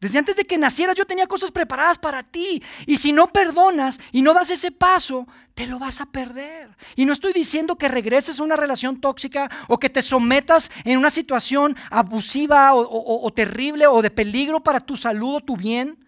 Desde 0.02 0.18
antes 0.18 0.34
de 0.34 0.44
que 0.44 0.58
nacieras 0.58 0.96
yo 0.96 1.06
tenía 1.06 1.28
cosas 1.28 1.52
preparadas 1.52 1.96
para 1.96 2.24
ti. 2.24 2.60
Y 2.86 2.96
si 2.96 3.12
no 3.12 3.28
perdonas 3.28 4.00
y 4.10 4.22
no 4.22 4.34
das 4.34 4.50
ese 4.50 4.72
paso, 4.72 5.28
te 5.54 5.68
lo 5.68 5.78
vas 5.78 6.00
a 6.00 6.06
perder. 6.06 6.76
Y 6.96 7.04
no 7.04 7.12
estoy 7.12 7.32
diciendo 7.32 7.76
que 7.76 7.86
regreses 7.86 8.40
a 8.40 8.42
una 8.42 8.56
relación 8.56 9.00
tóxica 9.00 9.48
o 9.68 9.78
que 9.78 9.90
te 9.90 10.02
sometas 10.02 10.72
en 10.82 10.98
una 10.98 11.08
situación 11.08 11.76
abusiva 11.88 12.74
o, 12.74 13.26
o 13.26 13.32
terrible 13.32 13.86
o 13.86 14.02
de 14.02 14.10
peligro 14.10 14.58
para 14.58 14.80
tu 14.80 14.96
salud 14.96 15.36
o 15.36 15.40
tu 15.40 15.56
bien. 15.56 16.04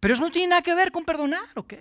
Pero 0.00 0.14
eso 0.14 0.22
no 0.24 0.32
tiene 0.32 0.48
nada 0.48 0.62
que 0.62 0.74
ver 0.74 0.90
con 0.90 1.04
perdonar, 1.04 1.46
¿ok? 1.54 1.74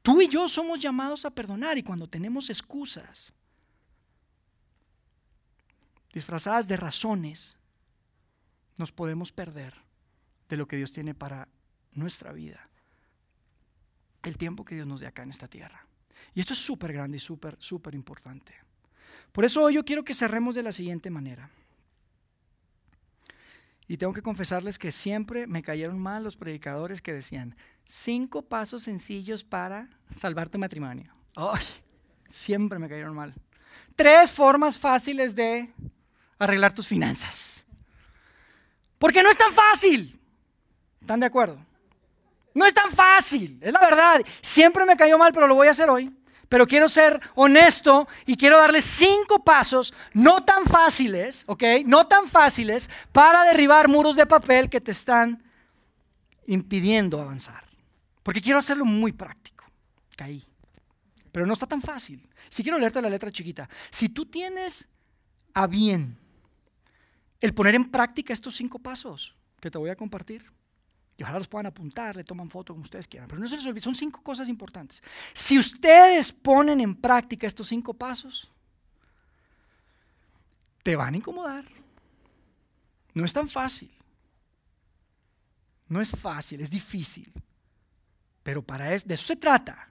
Tú 0.00 0.22
y 0.22 0.28
yo 0.28 0.48
somos 0.48 0.78
llamados 0.78 1.26
a 1.26 1.30
perdonar 1.30 1.76
y 1.76 1.82
cuando 1.82 2.08
tenemos 2.08 2.48
excusas, 2.48 3.30
disfrazadas 6.18 6.66
de 6.66 6.76
razones, 6.76 7.56
nos 8.76 8.92
podemos 8.92 9.32
perder 9.32 9.74
de 10.48 10.56
lo 10.56 10.66
que 10.66 10.76
Dios 10.76 10.92
tiene 10.92 11.14
para 11.14 11.48
nuestra 11.92 12.32
vida, 12.32 12.68
el 14.22 14.36
tiempo 14.36 14.64
que 14.64 14.74
Dios 14.74 14.86
nos 14.86 15.00
dé 15.00 15.06
acá 15.06 15.22
en 15.22 15.30
esta 15.30 15.48
tierra. 15.48 15.86
Y 16.34 16.40
esto 16.40 16.54
es 16.54 16.58
súper 16.58 16.92
grande 16.92 17.18
y 17.18 17.20
súper, 17.20 17.56
súper 17.60 17.94
importante. 17.94 18.52
Por 19.30 19.44
eso 19.44 19.62
hoy 19.62 19.74
yo 19.74 19.84
quiero 19.84 20.04
que 20.04 20.12
cerremos 20.12 20.54
de 20.54 20.64
la 20.64 20.72
siguiente 20.72 21.08
manera. 21.08 21.50
Y 23.86 23.96
tengo 23.96 24.12
que 24.12 24.22
confesarles 24.22 24.78
que 24.78 24.90
siempre 24.90 25.46
me 25.46 25.62
cayeron 25.62 25.98
mal 25.98 26.24
los 26.24 26.36
predicadores 26.36 27.00
que 27.00 27.12
decían, 27.12 27.56
cinco 27.84 28.42
pasos 28.42 28.82
sencillos 28.82 29.44
para 29.44 29.88
salvar 30.14 30.48
tu 30.48 30.58
matrimonio. 30.58 31.14
¡Ay! 31.36 31.62
siempre 32.28 32.78
me 32.78 32.88
cayeron 32.88 33.14
mal. 33.14 33.34
Tres 33.96 34.30
formas 34.30 34.78
fáciles 34.78 35.34
de 35.34 35.72
arreglar 36.38 36.72
tus 36.72 36.88
finanzas. 36.88 37.64
Porque 38.98 39.22
no 39.22 39.30
es 39.30 39.38
tan 39.38 39.52
fácil. 39.52 40.20
¿Están 41.00 41.20
de 41.20 41.26
acuerdo? 41.26 41.58
No 42.54 42.66
es 42.66 42.74
tan 42.74 42.90
fácil, 42.90 43.58
es 43.62 43.72
la 43.72 43.80
verdad. 43.80 44.20
Siempre 44.40 44.84
me 44.84 44.96
cayó 44.96 45.16
mal, 45.16 45.32
pero 45.32 45.46
lo 45.46 45.54
voy 45.54 45.68
a 45.68 45.70
hacer 45.70 45.88
hoy. 45.88 46.12
Pero 46.48 46.66
quiero 46.66 46.88
ser 46.88 47.20
honesto 47.34 48.08
y 48.24 48.36
quiero 48.36 48.58
darles 48.58 48.84
cinco 48.84 49.44
pasos 49.44 49.92
no 50.14 50.44
tan 50.44 50.64
fáciles, 50.64 51.44
¿ok? 51.46 51.62
No 51.84 52.06
tan 52.06 52.26
fáciles 52.26 52.88
para 53.12 53.44
derribar 53.44 53.88
muros 53.88 54.16
de 54.16 54.26
papel 54.26 54.70
que 54.70 54.80
te 54.80 54.92
están 54.92 55.42
impidiendo 56.46 57.20
avanzar. 57.20 57.64
Porque 58.22 58.40
quiero 58.40 58.58
hacerlo 58.58 58.86
muy 58.86 59.12
práctico. 59.12 59.64
Caí. 60.16 60.42
Pero 61.30 61.46
no 61.46 61.52
está 61.52 61.66
tan 61.66 61.82
fácil. 61.82 62.26
Si 62.48 62.62
quiero 62.62 62.78
leerte 62.78 63.02
la 63.02 63.10
letra 63.10 63.30
chiquita. 63.30 63.68
Si 63.90 64.08
tú 64.08 64.24
tienes 64.26 64.88
a 65.52 65.66
bien 65.66 66.18
el 67.40 67.54
poner 67.54 67.74
en 67.74 67.90
práctica 67.90 68.32
estos 68.32 68.54
cinco 68.56 68.78
pasos 68.78 69.34
que 69.60 69.70
te 69.70 69.78
voy 69.78 69.90
a 69.90 69.96
compartir. 69.96 70.44
Y 71.16 71.24
ojalá 71.24 71.38
los 71.38 71.48
puedan 71.48 71.66
apuntar, 71.66 72.14
le 72.14 72.22
toman 72.22 72.48
foto 72.48 72.72
como 72.72 72.84
ustedes 72.84 73.08
quieran. 73.08 73.28
Pero 73.28 73.40
no 73.40 73.48
se 73.48 73.56
les 73.56 73.66
olvide, 73.66 73.80
son 73.80 73.94
cinco 73.94 74.22
cosas 74.22 74.48
importantes. 74.48 75.02
Si 75.32 75.58
ustedes 75.58 76.32
ponen 76.32 76.80
en 76.80 76.94
práctica 76.94 77.46
estos 77.46 77.68
cinco 77.68 77.92
pasos, 77.92 78.50
te 80.84 80.94
van 80.94 81.14
a 81.14 81.16
incomodar. 81.16 81.64
No 83.14 83.24
es 83.24 83.32
tan 83.32 83.48
fácil. 83.48 83.90
No 85.88 86.00
es 86.00 86.10
fácil, 86.10 86.60
es 86.60 86.70
difícil. 86.70 87.32
Pero 88.44 88.62
para 88.62 88.94
eso, 88.94 89.06
de 89.08 89.14
eso 89.14 89.26
se 89.26 89.36
trata. 89.36 89.90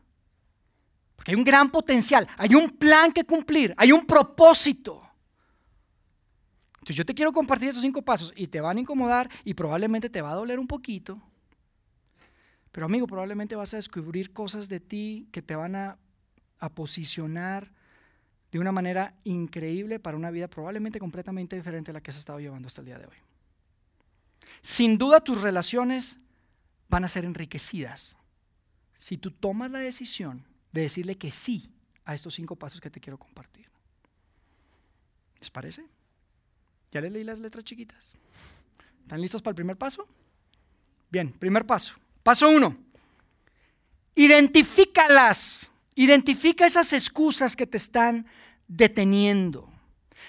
Porque 1.15 1.31
hay 1.31 1.36
un 1.36 1.43
gran 1.43 1.69
potencial, 1.69 2.27
hay 2.38 2.55
un 2.55 2.69
plan 2.69 3.12
que 3.12 3.25
cumplir, 3.25 3.73
hay 3.75 3.91
un 3.91 4.05
propósito. 4.05 5.07
Yo 6.95 7.06
te 7.06 7.13
quiero 7.13 7.32
compartir 7.32 7.69
esos 7.69 7.82
cinco 7.82 8.02
pasos 8.02 8.34
y 8.36 8.47
te 8.47 8.62
van 8.62 8.78
a 8.78 8.80
incomodar 8.80 9.30
y 9.43 9.54
probablemente 9.54 10.10
te 10.10 10.21
va 10.21 10.32
a 10.32 10.36
doler 10.36 10.60
un 10.60 10.67
poquito. 10.67 11.21
Pero 12.71 12.86
amigo, 12.86 13.08
probablemente 13.08 13.56
vas 13.56 13.73
a 13.73 13.78
descubrir 13.78 14.32
cosas 14.32 14.69
de 14.69 14.80
ti 14.80 15.28
que 15.32 15.41
te 15.41 15.56
van 15.56 15.76
a, 15.76 15.97
a 16.60 16.69
posicionar 16.69 17.71
de 18.52 18.60
una 18.60 18.71
manera 18.71 19.15
increíble 19.23 20.00
para 20.00 20.17
una 20.17 20.32
vida 20.32 20.47
probablemente 20.47 21.00
completamente 21.00 21.56
diferente 21.56 21.91
a 21.91 21.93
la 21.93 22.02
que 22.02 22.12
has 22.12 22.17
estado 22.17 22.39
llevando 22.39 22.67
hasta 22.67 22.82
el 22.82 22.86
día 22.86 23.00
de 23.00 23.06
hoy. 23.06 23.17
Sin 24.62 24.97
duda 24.97 25.19
tus 25.19 25.41
relaciones 25.41 26.19
van 26.89 27.04
a 27.04 27.10
ser 27.10 27.26
enriquecidas 27.26 28.15
si 28.95 29.17
tú 29.17 29.32
tomas 29.32 29.71
la 29.71 29.80
decisión 29.80 30.45
de 30.71 30.82
decirle 30.82 31.17
que 31.17 31.32
sí 31.32 31.71
a 32.06 32.15
estos 32.15 32.36
cinco 32.36 32.56
pasos 32.56 32.82
que 32.82 32.89
te 32.89 33.00
quiero 33.00 33.17
compartir. 33.17 33.69
¿Les 35.39 35.52
parece? 35.52 35.86
¿Ya 36.91 37.02
le 37.02 37.10
leí 37.10 37.23
las 37.23 37.39
letras 37.39 37.65
chiquitas? 37.65 38.13
¿Están 39.02 39.21
listos 39.21 39.41
para 39.41 39.52
el 39.52 39.56
primer 39.56 39.78
paso? 39.78 40.08
Bien, 41.10 41.32
primer 41.32 41.65
paso. 41.65 41.95
Paso 42.23 42.50
uno. 42.50 42.78
Identifícalas. 44.15 45.71
Identifica 45.95 46.65
esas 46.65 46.93
excusas 46.93 47.56
que 47.56 47.67
te 47.67 47.78
están 47.78 48.28
deteniendo. 48.67 49.69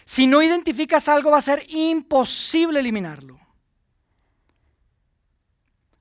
Si 0.04 0.26
no 0.26 0.42
identificas 0.42 1.08
algo 1.08 1.30
va 1.30 1.38
a 1.38 1.42
ser 1.42 1.66
imposible 1.68 2.80
eliminarlo. 2.80 3.38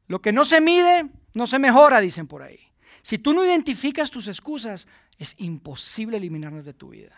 Lo 0.08 0.22
que 0.22 0.32
no 0.32 0.46
se 0.46 0.62
mide, 0.62 1.10
no 1.34 1.48
se 1.48 1.60
mejora, 1.60 2.00
dicen 2.00 2.28
por 2.28 2.42
ahí. 2.42 2.60
Si 3.02 3.18
tú 3.18 3.34
no 3.34 3.44
identificas 3.44 4.12
tus 4.12 4.28
excusas, 4.28 4.88
es 5.18 5.36
imposible 5.40 6.18
eliminarlas 6.18 6.66
de 6.66 6.74
tu 6.74 6.90
vida. 6.90 7.16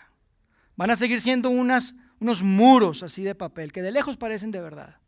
Van 0.75 0.89
a 0.89 0.95
seguir 0.95 1.21
siendo 1.21 1.49
unas 1.49 1.95
unos 2.19 2.43
muros 2.43 3.03
así 3.03 3.23
de 3.23 3.35
papel 3.35 3.71
que 3.71 3.81
de 3.81 3.91
lejos 3.91 4.17
parecen 4.17 4.51
de 4.51 4.61
verdad. 4.61 4.99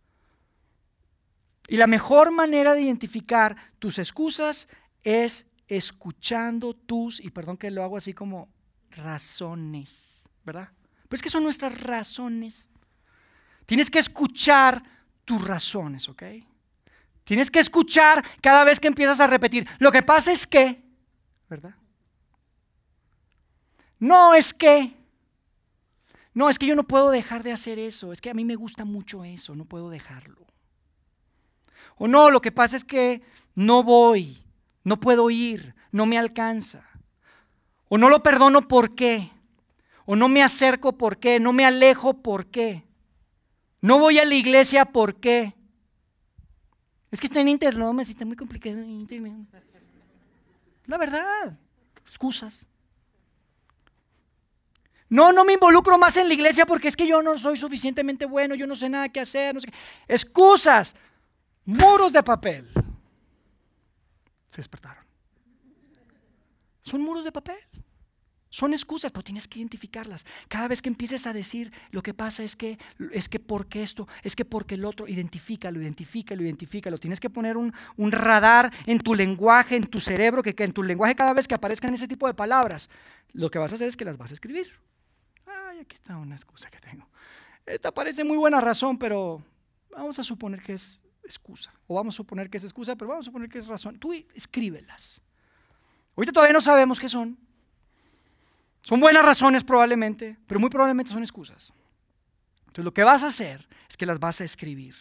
Y 1.67 1.77
la 1.77 1.87
mejor 1.87 2.31
manera 2.31 2.73
de 2.73 2.81
identificar 2.81 3.55
tus 3.79 3.99
excusas 3.99 4.67
es 5.03 5.47
escuchando 5.67 6.73
tus, 6.73 7.19
y 7.19 7.29
perdón 7.29 7.57
que 7.57 7.71
lo 7.71 7.83
hago 7.83 7.97
así 7.97 8.13
como 8.13 8.49
razones, 8.91 10.29
¿verdad? 10.43 10.69
Pero 11.07 11.15
es 11.15 11.21
que 11.21 11.29
son 11.29 11.43
nuestras 11.43 11.79
razones. 11.81 12.67
Tienes 13.65 13.89
que 13.89 13.99
escuchar 13.99 14.83
tus 15.23 15.47
razones, 15.47 16.09
¿ok? 16.09 16.23
Tienes 17.23 17.49
que 17.49 17.59
escuchar 17.59 18.23
cada 18.41 18.63
vez 18.63 18.79
que 18.79 18.87
empiezas 18.87 19.21
a 19.21 19.27
repetir. 19.27 19.67
Lo 19.79 19.91
que 19.91 20.03
pasa 20.03 20.31
es 20.31 20.45
que, 20.45 20.83
¿verdad? 21.49 21.75
No 23.99 24.33
es 24.33 24.53
que, 24.53 24.97
no, 26.33 26.49
es 26.49 26.57
que 26.57 26.65
yo 26.65 26.75
no 26.75 26.83
puedo 26.83 27.09
dejar 27.09 27.43
de 27.43 27.51
hacer 27.51 27.77
eso, 27.77 28.13
es 28.13 28.21
que 28.21 28.29
a 28.29 28.33
mí 28.33 28.45
me 28.45 28.55
gusta 28.55 28.85
mucho 28.85 29.25
eso, 29.25 29.55
no 29.55 29.65
puedo 29.65 29.89
dejarlo. 29.89 30.47
O 31.97 32.07
no, 32.07 32.31
lo 32.31 32.41
que 32.41 32.51
pasa 32.51 32.75
es 32.77 32.83
que 32.83 33.21
no 33.53 33.83
voy, 33.83 34.43
no 34.83 34.99
puedo 34.99 35.29
ir, 35.29 35.75
no 35.91 36.05
me 36.05 36.17
alcanza. 36.17 36.83
O 37.89 37.97
no 37.97 38.09
lo 38.09 38.23
perdono 38.23 38.67
por 38.67 38.95
qué. 38.95 39.29
O 40.05 40.15
no 40.15 40.29
me 40.29 40.41
acerco 40.41 40.97
por 40.97 41.19
qué, 41.19 41.39
no 41.39 41.53
me 41.53 41.65
alejo 41.65 42.21
por 42.21 42.47
qué. 42.47 42.85
No 43.81 43.99
voy 43.99 44.19
a 44.19 44.25
la 44.25 44.35
iglesia 44.35 44.85
por 44.85 45.19
qué. 45.19 45.53
Es 47.11 47.19
que 47.19 47.27
estoy 47.27 47.41
en 47.41 47.49
internet, 47.49 47.91
me 47.93 48.05
siento 48.05 48.25
muy 48.25 48.37
complicado. 48.37 48.77
La 50.85 50.97
verdad, 50.97 51.59
excusas. 52.01 52.65
No, 55.11 55.33
no 55.33 55.43
me 55.43 55.51
involucro 55.51 55.97
más 55.97 56.15
en 56.15 56.29
la 56.29 56.33
iglesia 56.33 56.65
porque 56.65 56.87
es 56.87 56.95
que 56.95 57.05
yo 57.05 57.21
no 57.21 57.37
soy 57.37 57.57
suficientemente 57.57 58.25
bueno, 58.25 58.55
yo 58.55 58.65
no 58.65 58.77
sé 58.77 58.87
nada 58.87 59.09
que 59.09 59.19
hacer. 59.19 59.53
No 59.53 59.59
sé 59.59 59.67
Excusas, 60.07 60.95
muros 61.65 62.13
de 62.13 62.23
papel. 62.23 62.71
Se 64.49 64.61
despertaron. 64.61 65.03
Son 66.79 67.01
muros 67.01 67.25
de 67.25 67.31
papel. 67.33 67.57
Son 68.49 68.73
excusas, 68.73 69.11
pero 69.11 69.21
tienes 69.21 69.49
que 69.49 69.59
identificarlas. 69.59 70.25
Cada 70.47 70.69
vez 70.69 70.81
que 70.81 70.87
empieces 70.87 71.27
a 71.27 71.33
decir 71.33 71.73
lo 71.91 72.01
que 72.01 72.13
pasa 72.13 72.43
es 72.43 72.55
que, 72.55 72.79
es 73.11 73.27
que 73.27 73.39
porque 73.39 73.83
esto, 73.83 74.07
es 74.23 74.37
que 74.37 74.45
porque 74.45 74.75
el 74.75 74.85
otro, 74.85 75.09
identifícalo, 75.09 75.81
identifícalo, 75.81 76.41
identifícalo. 76.41 76.97
Tienes 76.97 77.19
que 77.19 77.29
poner 77.29 77.57
un, 77.57 77.73
radar 77.97 78.71
en 78.85 78.99
tu 78.99 79.13
lenguaje, 79.13 79.75
en 79.75 79.87
tu 79.87 79.99
cerebro, 79.99 80.41
que, 80.41 80.55
en 80.57 80.71
tu 80.71 80.83
lenguaje 80.83 81.15
cada 81.15 81.33
vez 81.33 81.49
que 81.49 81.55
aparezcan 81.55 81.93
ese 81.93 82.07
tipo 82.07 82.27
de 82.27 82.33
palabras, 82.33 82.89
lo 83.33 83.51
que 83.51 83.59
vas 83.59 83.73
a 83.73 83.75
hacer 83.75 83.89
es 83.89 83.97
que 83.97 84.05
las 84.05 84.17
vas 84.17 84.31
a 84.31 84.35
escribir. 84.35 84.71
Aquí 85.81 85.95
está 85.95 86.17
una 86.17 86.35
excusa 86.35 86.69
que 86.69 86.79
tengo. 86.79 87.07
Esta 87.65 87.91
parece 87.91 88.23
muy 88.23 88.37
buena 88.37 88.61
razón, 88.61 88.97
pero 88.97 89.43
vamos 89.91 90.17
a 90.19 90.23
suponer 90.23 90.61
que 90.61 90.73
es 90.73 91.03
excusa. 91.23 91.73
O 91.87 91.95
vamos 91.95 92.15
a 92.15 92.17
suponer 92.17 92.49
que 92.49 92.57
es 92.57 92.63
excusa, 92.63 92.95
pero 92.95 93.09
vamos 93.09 93.25
a 93.25 93.29
suponer 93.29 93.49
que 93.49 93.59
es 93.59 93.67
razón. 93.67 93.99
Tú 93.99 94.13
escríbelas. 94.33 95.21
Ahorita 96.15 96.33
todavía 96.33 96.53
no 96.53 96.61
sabemos 96.61 96.99
qué 96.99 97.07
son 97.07 97.37
son 98.81 98.99
buenas 98.99 99.23
razones 99.23 99.63
probablemente, 99.63 100.37
pero 100.47 100.59
muy 100.59 100.69
probablemente 100.69 101.11
son 101.11 101.21
excusas. 101.21 101.71
Entonces 102.61 102.83
lo 102.83 102.93
que 102.93 103.03
vas 103.03 103.23
a 103.23 103.27
hacer 103.27 103.67
es 103.87 103.95
que 103.95 104.05
las 104.05 104.19
vas 104.19 104.41
a 104.41 104.43
escribir. 104.43 104.95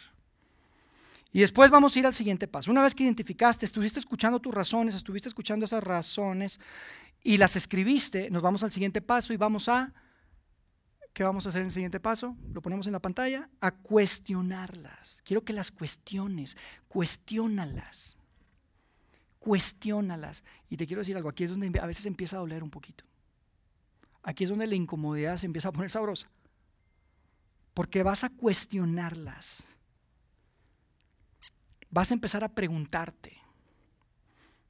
Y 1.33 1.39
después 1.39 1.71
vamos 1.71 1.95
a 1.95 1.99
ir 1.99 2.05
al 2.05 2.13
siguiente 2.13 2.47
paso. 2.47 2.69
Una 2.69 2.83
vez 2.83 2.93
que 2.93 3.03
identificaste, 3.03 3.65
estuviste 3.65 3.99
escuchando 3.99 4.39
tus 4.39 4.53
razones, 4.53 4.95
estuviste 4.95 5.29
escuchando 5.29 5.65
esas 5.65 5.83
razones 5.83 6.59
y 7.23 7.37
las 7.37 7.55
escribiste, 7.55 8.29
nos 8.29 8.41
vamos 8.41 8.63
al 8.63 8.71
siguiente 8.71 9.01
paso 9.01 9.33
y 9.33 9.37
vamos 9.37 9.69
a, 9.69 9.93
¿qué 11.13 11.23
vamos 11.23 11.45
a 11.45 11.49
hacer 11.49 11.61
en 11.61 11.67
el 11.67 11.71
siguiente 11.71 11.99
paso? 11.99 12.35
Lo 12.53 12.61
ponemos 12.61 12.87
en 12.87 12.93
la 12.93 12.99
pantalla, 12.99 13.49
a 13.59 13.71
cuestionarlas. 13.71 15.21
Quiero 15.25 15.43
que 15.43 15.53
las 15.53 15.71
cuestiones, 15.71 16.57
cuestiónalas, 16.87 18.17
cuestiónalas. 19.39 20.43
Y 20.69 20.77
te 20.77 20.87
quiero 20.87 21.01
decir 21.01 21.17
algo, 21.17 21.29
aquí 21.29 21.43
es 21.43 21.49
donde 21.49 21.79
a 21.79 21.85
veces 21.85 22.05
empieza 22.05 22.37
a 22.37 22.39
doler 22.39 22.63
un 22.63 22.69
poquito. 22.69 23.03
Aquí 24.23 24.43
es 24.43 24.49
donde 24.49 24.67
la 24.67 24.75
incomodidad 24.75 25.37
se 25.37 25.47
empieza 25.47 25.69
a 25.69 25.71
poner 25.71 25.89
sabrosa. 25.89 26.29
Porque 27.73 28.03
vas 28.03 28.23
a 28.23 28.29
cuestionarlas. 28.29 29.69
Vas 31.89 32.11
a 32.11 32.13
empezar 32.13 32.43
a 32.43 32.53
preguntarte. 32.53 33.37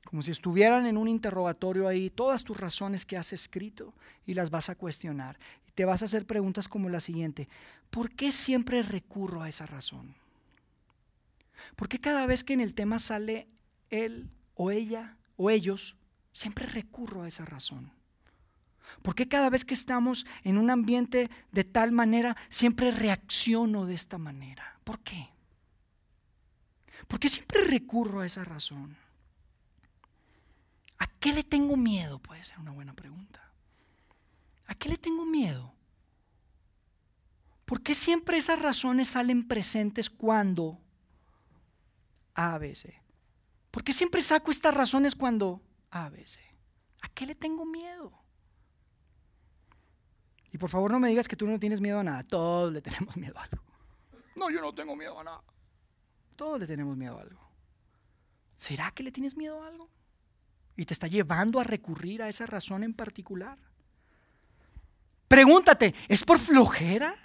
Como 0.06 0.22
si 0.22 0.32
estuvieran 0.32 0.86
en 0.88 0.98
un 0.98 1.08
interrogatorio 1.08 1.88
ahí 1.88 2.10
todas 2.10 2.44
tus 2.44 2.58
razones 2.58 3.06
que 3.06 3.18
has 3.18 3.32
escrito 3.34 3.94
y 4.26 4.34
las 4.34 4.50
vas 4.50 4.70
a 4.70 4.76
cuestionar. 4.76 5.38
Te 5.82 5.86
vas 5.86 6.04
a 6.04 6.06
hacer 6.06 6.28
preguntas 6.28 6.68
como 6.68 6.90
la 6.90 7.00
siguiente. 7.00 7.50
¿Por 7.90 8.12
qué 8.12 8.32
siempre 8.32 8.84
recurro 8.84 9.42
a 9.42 9.50
esa 9.50 9.66
razón? 9.66 10.14
¿Por 11.76 11.90
qué 11.90 12.00
cada 12.00 12.28
vez 12.28 12.44
que 12.44 12.54
en 12.54 12.62
el 12.62 12.76
tema 12.76 13.00
sale 13.00 13.48
él 13.90 14.30
o 14.54 14.70
ella 14.70 15.18
o 15.38 15.50
ellos, 15.50 15.98
siempre 16.34 16.68
recurro 16.68 17.24
a 17.24 17.28
esa 17.28 17.46
razón? 17.46 17.92
¿Por 19.02 19.16
qué 19.16 19.28
cada 19.28 19.50
vez 19.50 19.66
que 19.66 19.74
estamos 19.74 20.28
en 20.44 20.60
un 20.60 20.70
ambiente 20.70 21.32
de 21.52 21.64
tal 21.64 21.92
manera 21.92 22.38
siempre 22.48 22.92
reacciono 22.92 23.88
de 23.88 23.96
esta 23.96 24.20
manera? 24.20 24.80
¿Por 24.84 25.00
qué? 25.00 25.30
¿Por 27.08 27.20
qué 27.20 27.28
siempre 27.28 27.64
recurro 27.64 28.20
a 28.20 28.28
esa 28.28 28.44
razón? 28.44 28.96
¿A 31.00 31.08
qué 31.08 31.34
le 31.34 31.44
tengo 31.44 31.76
miedo? 31.76 32.20
Puede 32.20 32.44
ser 32.44 32.60
una 32.60 32.70
buena 32.70 32.94
pregunta. 32.94 33.51
¿A 34.72 34.76
qué 34.76 34.88
le 34.88 34.98
tengo 34.98 35.26
miedo? 35.26 35.76
¿Por 37.66 37.84
qué 37.84 37.94
siempre 37.94 38.38
esas 38.38 38.62
razones 38.62 39.10
salen 39.10 39.46
presentes 39.46 40.10
cuando 40.10 40.80
A, 42.36 42.58
B, 42.58 42.74
C? 42.74 43.04
¿Por 43.70 43.84
qué 43.84 43.92
siempre 43.92 44.22
saco 44.22 44.50
estas 44.50 44.74
razones 44.74 45.14
cuando 45.14 45.62
A, 45.90 46.08
B, 46.08 46.26
C? 46.26 46.40
¿A 47.02 47.10
qué 47.10 47.26
le 47.26 47.36
tengo 47.36 47.66
miedo? 47.66 48.14
Y 50.54 50.58
por 50.58 50.70
favor 50.70 50.90
no 50.90 51.02
me 51.02 51.10
digas 51.10 51.28
que 51.28 51.36
tú 51.36 51.48
no 51.48 51.60
tienes 51.60 51.82
miedo 51.82 52.00
a 52.00 52.04
nada. 52.06 52.24
Todos 52.24 52.72
le 52.72 52.82
tenemos 52.82 53.18
miedo 53.18 53.38
a 53.40 53.44
algo. 53.44 53.66
No, 54.38 54.50
yo 54.50 54.62
no 54.62 54.74
tengo 54.74 54.96
miedo 54.96 55.20
a 55.20 55.24
nada. 55.26 55.44
Todos 56.38 56.62
le 56.62 56.68
tenemos 56.68 56.96
miedo 56.96 57.18
a 57.18 57.24
algo. 57.24 57.42
¿Será 58.56 58.92
que 58.92 59.04
le 59.04 59.12
tienes 59.12 59.36
miedo 59.36 59.62
a 59.62 59.68
algo? 59.68 59.90
Y 60.78 60.86
te 60.86 60.94
está 60.94 61.08
llevando 61.08 61.60
a 61.60 61.66
recurrir 61.66 62.24
a 62.24 62.30
esa 62.30 62.46
razón 62.46 62.86
en 62.86 62.94
particular. 62.94 63.71
Pregúntate, 65.32 65.96
¿es 66.10 66.26
por 66.26 66.40
flojera? 66.40 67.16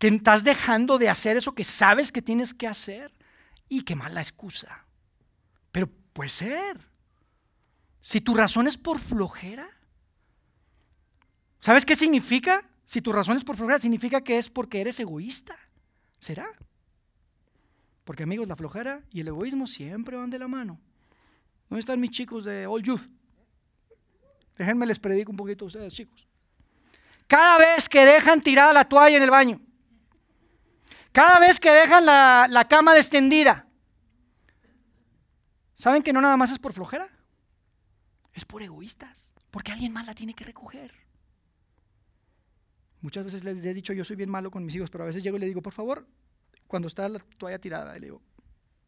¿Que 0.00 0.08
estás 0.08 0.42
dejando 0.42 0.98
de 0.98 1.08
hacer 1.08 1.36
eso 1.36 1.54
que 1.54 1.62
sabes 1.62 2.10
que 2.10 2.22
tienes 2.22 2.52
que 2.52 2.66
hacer? 2.66 3.12
Y 3.68 3.82
qué 3.82 3.94
mala 3.94 4.20
excusa. 4.20 4.84
Pero 5.70 5.88
puede 6.12 6.28
ser. 6.28 6.76
Si 8.00 8.20
tu 8.20 8.34
razón 8.34 8.66
es 8.66 8.76
por 8.76 8.98
flojera, 8.98 9.68
¿Sabes 11.60 11.84
qué 11.86 11.94
significa? 11.94 12.68
Si 12.84 13.00
tu 13.00 13.12
razón 13.12 13.36
es 13.36 13.44
por 13.44 13.54
flojera, 13.54 13.78
significa 13.78 14.24
que 14.24 14.36
es 14.38 14.48
porque 14.48 14.80
eres 14.80 14.98
egoísta. 14.98 15.54
¿Será? 16.18 16.48
Porque 18.02 18.24
amigos, 18.24 18.48
la 18.48 18.56
flojera 18.56 19.04
y 19.12 19.20
el 19.20 19.28
egoísmo 19.28 19.68
siempre 19.68 20.16
van 20.16 20.30
de 20.30 20.40
la 20.40 20.48
mano. 20.48 20.80
¿Dónde 21.68 21.80
están 21.80 22.00
mis 22.00 22.10
chicos 22.10 22.44
de 22.44 22.66
All 22.66 22.82
Youth? 22.82 23.06
Déjenme 24.58 24.86
les 24.86 24.98
predico 24.98 25.30
un 25.30 25.36
poquito 25.36 25.66
a 25.66 25.68
ustedes, 25.68 25.94
chicos. 25.94 26.29
Cada 27.30 27.58
vez 27.58 27.88
que 27.88 28.04
dejan 28.04 28.40
tirada 28.40 28.72
la 28.72 28.86
toalla 28.86 29.16
en 29.16 29.22
el 29.22 29.30
baño, 29.30 29.60
cada 31.12 31.38
vez 31.38 31.60
que 31.60 31.70
dejan 31.70 32.04
la, 32.04 32.66
cama 32.68 32.96
extendida, 32.96 33.68
¿saben 35.76 36.02
que 36.02 36.12
no 36.12 36.20
nada 36.20 36.36
más 36.36 36.50
es 36.50 36.58
por 36.58 36.72
flojera? 36.72 37.06
Es 38.32 38.44
por 38.44 38.62
egoístas, 38.62 39.32
porque 39.52 39.70
alguien 39.70 39.92
más 39.92 40.06
la 40.06 40.14
tiene 40.16 40.34
que 40.34 40.42
recoger. 40.42 40.92
Muchas 43.00 43.22
veces 43.22 43.44
les 43.44 43.64
he 43.64 43.74
dicho, 43.74 43.92
yo 43.92 44.04
soy 44.04 44.16
bien 44.16 44.28
malo 44.28 44.50
con 44.50 44.64
mis 44.64 44.74
hijos, 44.74 44.90
pero 44.90 45.04
a 45.04 45.06
veces 45.06 45.22
llego 45.22 45.36
y 45.36 45.40
le 45.40 45.46
digo, 45.46 45.62
por 45.62 45.72
favor, 45.72 46.08
cuando 46.66 46.88
está 46.88 47.08
la 47.08 47.20
toalla 47.38 47.60
tirada, 47.60 47.94
le 47.94 48.06
digo, 48.06 48.22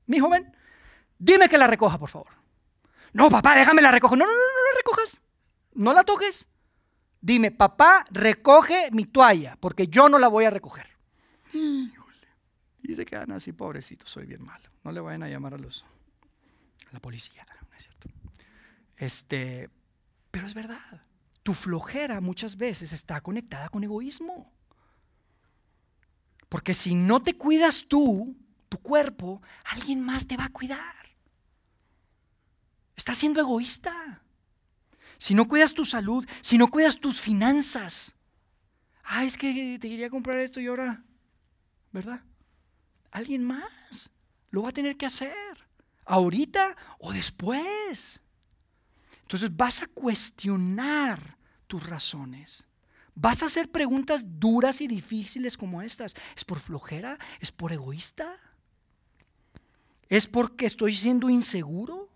mi 0.07 0.19
joven, 0.19 0.53
dime 1.17 1.49
que 1.49 1.59
la 1.59 1.69
recoja, 1.69 1.97
por 1.97 2.09
favor. 2.09 2.33
No, 3.13 3.31
papá, 3.31 3.55
déjame 3.55 3.83
la 3.83 3.93
recojo. 3.93 4.17
No, 4.17 4.25
no, 4.25 4.33
no, 4.33 4.37
no 4.37 4.73
la 4.73 4.79
recojas. 4.79 5.23
No 5.75 5.93
la 5.93 6.03
toques. 6.03 6.49
Dime, 7.23 7.53
papá, 7.53 8.05
recoge 8.11 8.91
mi 8.91 9.07
toalla, 9.07 9.57
porque 9.61 9.87
yo 9.87 10.09
no 10.09 10.19
la 10.19 10.27
voy 10.27 10.45
a 10.45 10.51
recoger. 10.51 10.89
Y 12.83 12.95
se 12.95 13.05
quedan 13.07 13.31
así, 13.31 13.53
pobrecitos, 13.53 14.11
soy 14.11 14.27
bien 14.27 14.43
malo. 14.45 14.69
No 14.83 14.91
le 14.91 15.01
vayan 15.01 15.23
a 15.23 15.29
llamar 15.29 15.55
a 15.55 15.59
los 15.59 15.85
a 16.89 16.93
la 16.93 17.01
policía, 17.01 17.47
¿no 17.71 17.77
es 17.77 17.85
cierto? 17.85 18.09
Este, 18.97 19.71
pero 20.33 20.49
es 20.49 20.55
verdad. 20.55 21.07
Tu 21.45 21.55
flojera 21.55 22.21
muchas 22.21 22.57
veces 22.57 22.93
está 22.93 23.21
conectada 23.21 23.69
con 23.69 23.85
egoísmo. 23.85 24.53
Porque 26.49 26.75
si 26.75 26.95
no 26.95 27.23
te 27.23 27.35
cuidas 27.35 27.87
tú, 27.89 28.37
tu 28.69 28.79
cuerpo, 28.79 29.41
alguien 29.65 30.01
más 30.01 30.27
te 30.27 30.37
va 30.37 30.47
a 30.47 30.53
cuidar. 30.53 31.07
Estás 32.97 33.17
siendo 33.17 33.41
egoísta. 33.41 34.23
Si 35.23 35.35
no 35.35 35.47
cuidas 35.47 35.73
tu 35.73 35.85
salud, 35.85 36.29
si 36.41 36.59
no 36.59 36.67
cuidas 36.67 36.99
tus 36.99 37.21
finanzas. 37.21 38.17
Ah, 39.05 39.25
es 39.25 39.39
que 39.39 39.79
te 39.81 39.89
quería 39.89 40.11
comprar 40.11 40.41
esto 40.41 40.59
y 40.59 40.67
ahora, 40.67 41.05
¿verdad? 41.93 42.25
Alguien 43.13 43.45
más 43.45 44.11
lo 44.51 44.63
va 44.63 44.71
a 44.71 44.73
tener 44.73 44.97
que 44.97 45.07
hacer. 45.07 45.33
Ahorita 46.07 46.77
o 46.99 47.13
después. 47.13 48.21
Entonces 49.21 49.57
vas 49.57 49.83
a 49.83 49.87
cuestionar 49.87 51.39
tus 51.69 51.89
razones. 51.89 52.67
Vas 53.15 53.45
a 53.45 53.47
hacer 53.47 53.71
preguntas 53.71 54.25
duras 54.41 54.81
y 54.81 54.89
difíciles 54.89 55.57
como 55.57 55.83
estas. 55.83 56.17
¿Es 56.35 56.45
por 56.45 56.59
flojera? 56.59 57.17
¿Es 57.39 57.53
por 57.53 57.73
egoísta? 57.73 58.41
¿Es 60.09 60.27
porque 60.27 60.67
estoy 60.67 60.97
siendo 60.97 61.31
inseguro? 61.31 62.12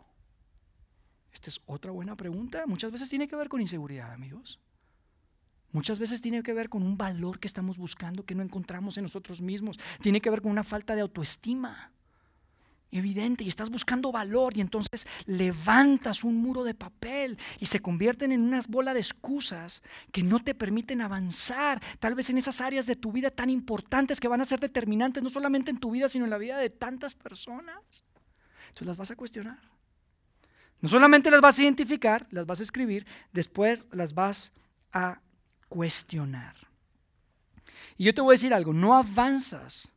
Es 1.46 1.60
otra 1.66 1.90
buena 1.90 2.16
pregunta. 2.16 2.64
Muchas 2.66 2.92
veces 2.92 3.08
tiene 3.08 3.28
que 3.28 3.36
ver 3.36 3.48
con 3.48 3.60
inseguridad, 3.60 4.12
amigos. 4.12 4.60
Muchas 5.72 5.98
veces 5.98 6.20
tiene 6.20 6.42
que 6.42 6.52
ver 6.52 6.68
con 6.68 6.82
un 6.82 6.96
valor 6.96 7.38
que 7.38 7.46
estamos 7.46 7.76
buscando 7.76 8.24
que 8.24 8.34
no 8.34 8.42
encontramos 8.42 8.96
en 8.96 9.02
nosotros 9.02 9.42
mismos. 9.42 9.78
Tiene 10.00 10.20
que 10.20 10.30
ver 10.30 10.40
con 10.40 10.52
una 10.52 10.64
falta 10.64 10.94
de 10.94 11.02
autoestima 11.02 11.92
evidente 12.92 13.44
y 13.44 13.48
estás 13.48 13.68
buscando 13.68 14.12
valor 14.12 14.56
y 14.56 14.60
entonces 14.60 15.06
levantas 15.26 16.24
un 16.24 16.36
muro 16.36 16.64
de 16.64 16.74
papel 16.74 17.38
y 17.58 17.66
se 17.66 17.80
convierten 17.80 18.32
en 18.32 18.42
unas 18.42 18.68
bola 18.68 18.94
de 18.94 19.00
excusas 19.00 19.82
que 20.12 20.22
no 20.22 20.38
te 20.40 20.54
permiten 20.54 21.00
avanzar, 21.00 21.82
tal 21.98 22.14
vez 22.14 22.30
en 22.30 22.38
esas 22.38 22.60
áreas 22.60 22.86
de 22.86 22.96
tu 22.96 23.12
vida 23.12 23.30
tan 23.30 23.50
importantes 23.50 24.20
que 24.20 24.28
van 24.28 24.40
a 24.40 24.46
ser 24.46 24.60
determinantes 24.60 25.22
no 25.22 25.30
solamente 25.30 25.70
en 25.70 25.78
tu 25.78 25.90
vida, 25.90 26.08
sino 26.08 26.24
en 26.24 26.30
la 26.30 26.38
vida 26.38 26.58
de 26.58 26.70
tantas 26.70 27.14
personas. 27.14 28.04
Entonces 28.68 28.86
las 28.86 28.96
vas 28.96 29.10
a 29.10 29.16
cuestionar. 29.16 29.75
No 30.80 30.88
solamente 30.88 31.30
las 31.30 31.40
vas 31.40 31.58
a 31.58 31.62
identificar, 31.62 32.26
las 32.30 32.46
vas 32.46 32.60
a 32.60 32.62
escribir, 32.62 33.06
después 33.32 33.88
las 33.92 34.14
vas 34.14 34.52
a 34.92 35.20
cuestionar. 35.68 36.56
Y 37.96 38.04
yo 38.04 38.14
te 38.14 38.20
voy 38.20 38.32
a 38.32 38.38
decir 38.38 38.52
algo, 38.52 38.72
no 38.72 38.94
avanzas 38.94 39.92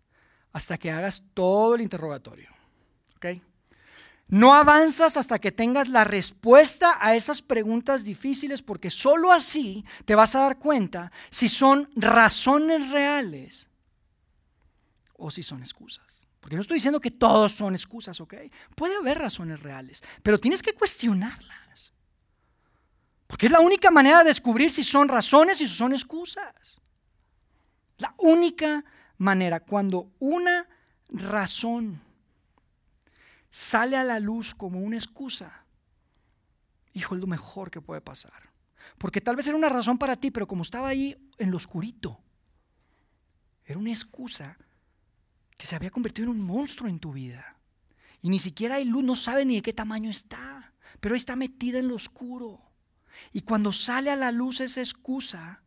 hasta 0.52 0.78
que 0.78 0.92
hagas 0.92 1.24
todo 1.34 1.76
el 1.76 1.82
interrogatorio. 1.82 2.50
No 4.30 4.54
avanzas 4.54 5.18
hasta 5.18 5.40
que 5.40 5.52
tengas 5.52 5.90
la 5.90 6.04
respuesta 6.04 6.98
a 7.02 7.16
esas 7.16 7.42
preguntas 7.42 8.04
difíciles 8.04 8.62
porque 8.62 8.92
sólo 8.92 9.32
así 9.32 9.84
te 10.06 10.14
vas 10.14 10.36
a 10.36 10.42
dar 10.42 10.60
cuenta 10.60 11.12
si 11.32 11.50
son 11.50 11.90
razones 11.96 12.92
reales 12.92 13.70
o 15.18 15.32
si 15.32 15.42
son 15.42 15.62
excusas. 15.62 16.19
Porque 16.40 16.56
no 16.56 16.62
estoy 16.62 16.76
diciendo 16.76 17.00
que 17.00 17.12
todos 17.12 17.52
son 17.54 17.76
excusas, 17.76 18.20
¿ok? 18.22 18.36
Puede 18.76 18.96
haber 18.96 19.18
razones 19.20 19.62
reales, 19.62 20.04
pero 20.24 20.40
tienes 20.40 20.62
que 20.62 20.74
cuestionarlas. 20.74 21.94
Porque 23.28 23.46
es 23.46 23.52
la 23.52 23.60
única 23.60 23.92
manera 23.92 24.20
de 24.20 24.30
descubrir 24.30 24.72
si 24.72 24.84
son 24.84 25.08
razones 25.08 25.62
y 25.62 25.68
si 25.68 25.76
son 25.76 25.94
excusas. 25.94 26.80
La 27.98 28.14
única 28.18 28.84
manera, 29.18 29.60
cuando 29.60 30.12
una 30.20 30.68
razón 31.10 32.02
sale 33.50 33.98
a 33.98 34.04
la 34.04 34.20
luz 34.20 34.56
como 34.56 34.80
una 34.80 34.96
excusa, 34.96 35.66
hijo, 36.94 37.16
es 37.16 37.22
lo 37.22 37.28
mejor 37.28 37.70
que 37.70 37.82
puede 37.82 38.02
pasar. 38.02 38.50
Porque 38.98 39.22
tal 39.22 39.36
vez 39.36 39.48
era 39.48 39.58
una 39.58 39.70
razón 39.70 39.98
para 39.98 40.16
ti, 40.16 40.32
pero 40.32 40.48
como 40.48 40.64
estaba 40.64 40.88
ahí 40.88 41.16
en 41.38 41.52
lo 41.52 41.58
oscurito, 41.58 42.20
era 43.66 43.78
una 43.78 43.92
excusa 43.92 44.58
que 45.60 45.66
se 45.68 45.76
había 45.76 45.92
convertido 45.92 46.32
en 46.32 46.40
un 46.40 46.46
monstruo 46.46 46.90
en 46.90 47.00
tu 47.00 47.12
vida. 47.12 47.58
Y 48.22 48.30
ni 48.30 48.40
siquiera 48.40 48.76
hay 48.76 48.86
luz, 48.86 49.04
no 49.04 49.18
sabe 49.18 49.44
ni 49.44 49.56
de 49.56 49.62
qué 49.62 49.74
tamaño 49.74 50.10
está, 50.10 50.74
pero 51.02 51.16
está 51.16 51.36
metida 51.36 51.80
en 51.80 51.90
lo 51.90 51.96
oscuro. 51.96 52.62
Y 53.34 53.42
cuando 53.42 53.74
sale 53.74 54.10
a 54.10 54.16
la 54.16 54.32
luz 54.32 54.62
esa 54.62 54.80
excusa, 54.80 55.62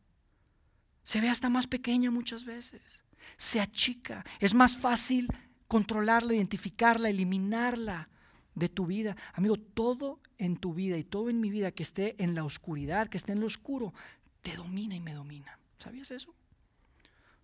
se 1.02 1.20
ve 1.20 1.28
hasta 1.28 1.50
más 1.50 1.66
pequeña 1.66 2.10
muchas 2.10 2.46
veces. 2.46 3.00
Se 3.36 3.60
achica. 3.60 4.24
Es 4.40 4.54
más 4.54 4.78
fácil 4.78 5.28
controlarla, 5.68 6.32
identificarla, 6.32 7.10
eliminarla 7.10 8.08
de 8.54 8.70
tu 8.70 8.86
vida. 8.86 9.14
Amigo, 9.34 9.58
todo 9.58 10.20
en 10.38 10.56
tu 10.56 10.72
vida 10.72 10.96
y 10.96 11.04
todo 11.04 11.28
en 11.28 11.38
mi 11.38 11.50
vida 11.50 11.70
que 11.70 11.82
esté 11.82 12.16
en 12.22 12.34
la 12.34 12.44
oscuridad, 12.44 13.08
que 13.08 13.18
esté 13.18 13.32
en 13.32 13.40
lo 13.40 13.46
oscuro, 13.46 13.92
te 14.40 14.56
domina 14.56 14.94
y 14.94 15.00
me 15.00 15.12
domina. 15.12 15.58
¿Sabías 15.76 16.10
eso? 16.12 16.34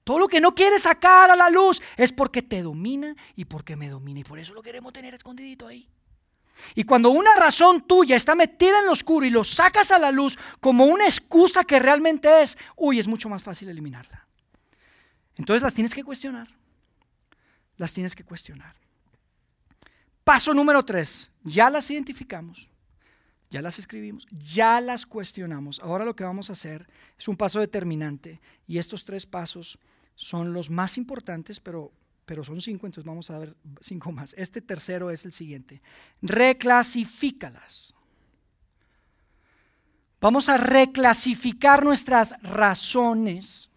Todo 0.09 0.21
lo 0.21 0.29
que 0.29 0.41
no 0.41 0.55
quieres 0.55 0.85
sacar 0.85 1.31
a 1.31 1.37
la 1.37 1.51
luz 1.51 1.83
es 1.99 2.13
porque 2.13 2.41
te 2.41 2.63
domina 2.63 3.15
y 3.37 3.45
porque 3.45 3.77
me 3.77 3.91
domina. 3.91 4.21
Y 4.21 4.25
por 4.25 4.39
eso 4.39 4.55
lo 4.55 4.63
queremos 4.63 4.91
tener 4.91 5.13
escondidito 5.13 5.67
ahí. 5.67 5.87
Y 6.75 6.85
cuando 6.85 7.11
una 7.11 7.35
razón 7.35 7.83
tuya 7.83 8.17
está 8.17 8.35
metida 8.35 8.79
en 8.79 8.87
lo 8.87 8.93
oscuro 8.93 9.27
y 9.27 9.31
lo 9.31 9.45
sacas 9.45 9.91
a 9.93 9.99
la 9.99 10.11
luz 10.11 10.39
como 10.61 10.87
una 10.87 11.05
excusa 11.05 11.63
que 11.63 11.79
realmente 11.79 12.41
es, 12.41 12.57
uy, 12.75 12.99
es 12.99 13.07
mucho 13.07 13.29
más 13.29 13.43
fácil 13.43 13.69
eliminarla. 13.69 14.27
Entonces 15.37 15.63
las 15.63 15.75
tienes 15.75 15.95
que 15.95 16.03
cuestionar. 16.03 16.49
Las 17.77 17.93
tienes 17.93 18.17
que 18.17 18.25
cuestionar. 18.25 18.77
Paso 20.25 20.55
número 20.55 20.87
tres, 20.87 21.33
ya 21.43 21.69
las 21.69 21.91
identificamos, 21.91 22.71
ya 23.51 23.61
las 23.61 23.79
escribimos, 23.79 24.27
ya 24.31 24.81
las 24.81 25.05
cuestionamos. 25.05 25.81
Ahora 25.81 26.07
lo 26.07 26.17
que 26.17 26.25
vamos 26.25 26.49
a 26.49 26.55
hacer 26.55 26.89
es 27.19 27.29
un 27.29 27.37
paso 27.37 27.61
determinante 27.61 28.41
y 28.67 28.79
estos 28.79 29.05
tres 29.05 29.27
pasos 29.27 29.79
son 30.19 30.53
los 30.53 30.69
más 30.69 30.99
importantes, 30.99 31.61
pero 31.61 31.93
pero 32.27 32.45
son 32.45 32.61
cinco, 32.61 32.85
entonces 32.85 33.07
vamos 33.07 33.31
a 33.31 33.39
ver 33.39 33.57
cinco 33.81 34.13
más. 34.13 34.35
Este 34.37 34.61
tercero 34.61 35.11
es 35.11 35.25
el 35.25 35.33
siguiente. 35.33 35.81
Reclasifícalas. 36.21 37.95
Vamos 40.21 40.51
a 40.51 40.59
reclasificar 40.59 41.83
nuestras 41.83 42.35
razones 42.43 43.71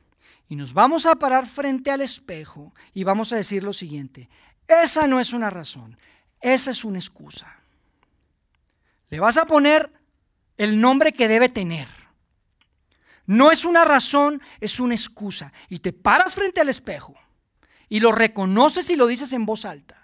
y 0.50 0.58
nos 0.58 0.74
vamos 0.74 1.06
a 1.06 1.16
parar 1.16 1.48
frente 1.48 1.92
al 1.92 2.02
espejo 2.02 2.74
y 2.94 3.06
vamos 3.06 3.32
a 3.32 3.38
decir 3.38 3.64
lo 3.64 3.72
siguiente. 3.72 4.28
Esa 4.68 5.08
no 5.08 5.22
es 5.22 5.32
una 5.32 5.50
razón, 5.50 5.98
esa 6.42 6.72
es 6.72 6.84
una 6.84 6.98
excusa. 6.98 7.56
Le 9.08 9.22
vas 9.22 9.38
a 9.38 9.46
poner 9.46 9.94
el 10.58 10.82
nombre 10.82 11.14
que 11.14 11.30
debe 11.30 11.48
tener. 11.48 11.88
No 13.26 13.52
es 13.52 13.66
una 13.66 13.86
razón, 13.86 14.42
es 14.60 14.80
una 14.80 14.96
excusa. 14.96 15.54
Y 15.70 15.80
te 15.80 15.94
paras 15.94 16.36
frente 16.36 16.62
al 16.62 16.70
espejo 16.70 17.16
y 17.90 18.00
lo 18.00 18.12
reconoces 18.12 18.90
y 18.90 18.96
lo 18.96 19.08
dices 19.08 19.34
en 19.34 19.46
voz 19.46 19.66
alta. 19.66 20.02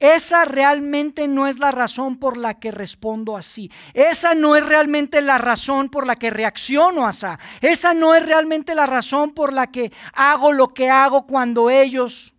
Esa 0.00 0.44
realmente 0.44 1.26
no 1.26 1.48
es 1.48 1.58
la 1.58 1.72
razón 1.72 2.18
por 2.18 2.36
la 2.36 2.60
que 2.60 2.70
respondo 2.70 3.36
así. 3.36 3.70
Esa 3.94 4.34
no 4.34 4.54
es 4.54 4.64
realmente 4.64 5.20
la 5.22 5.38
razón 5.38 5.88
por 5.88 6.06
la 6.06 6.16
que 6.16 6.30
reacciono 6.30 7.06
así. 7.06 7.26
Esa 7.60 7.94
no 7.94 8.14
es 8.14 8.24
realmente 8.24 8.76
la 8.76 8.86
razón 8.86 9.32
por 9.32 9.52
la 9.52 9.72
que 9.72 9.92
hago 10.12 10.52
lo 10.52 10.68
que 10.68 10.88
hago 10.88 11.26
cuando 11.26 11.68
ellos 11.68 12.34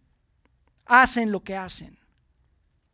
hacen 0.85 1.31
lo 1.31 1.43
que 1.43 1.57
hacen. 1.57 1.99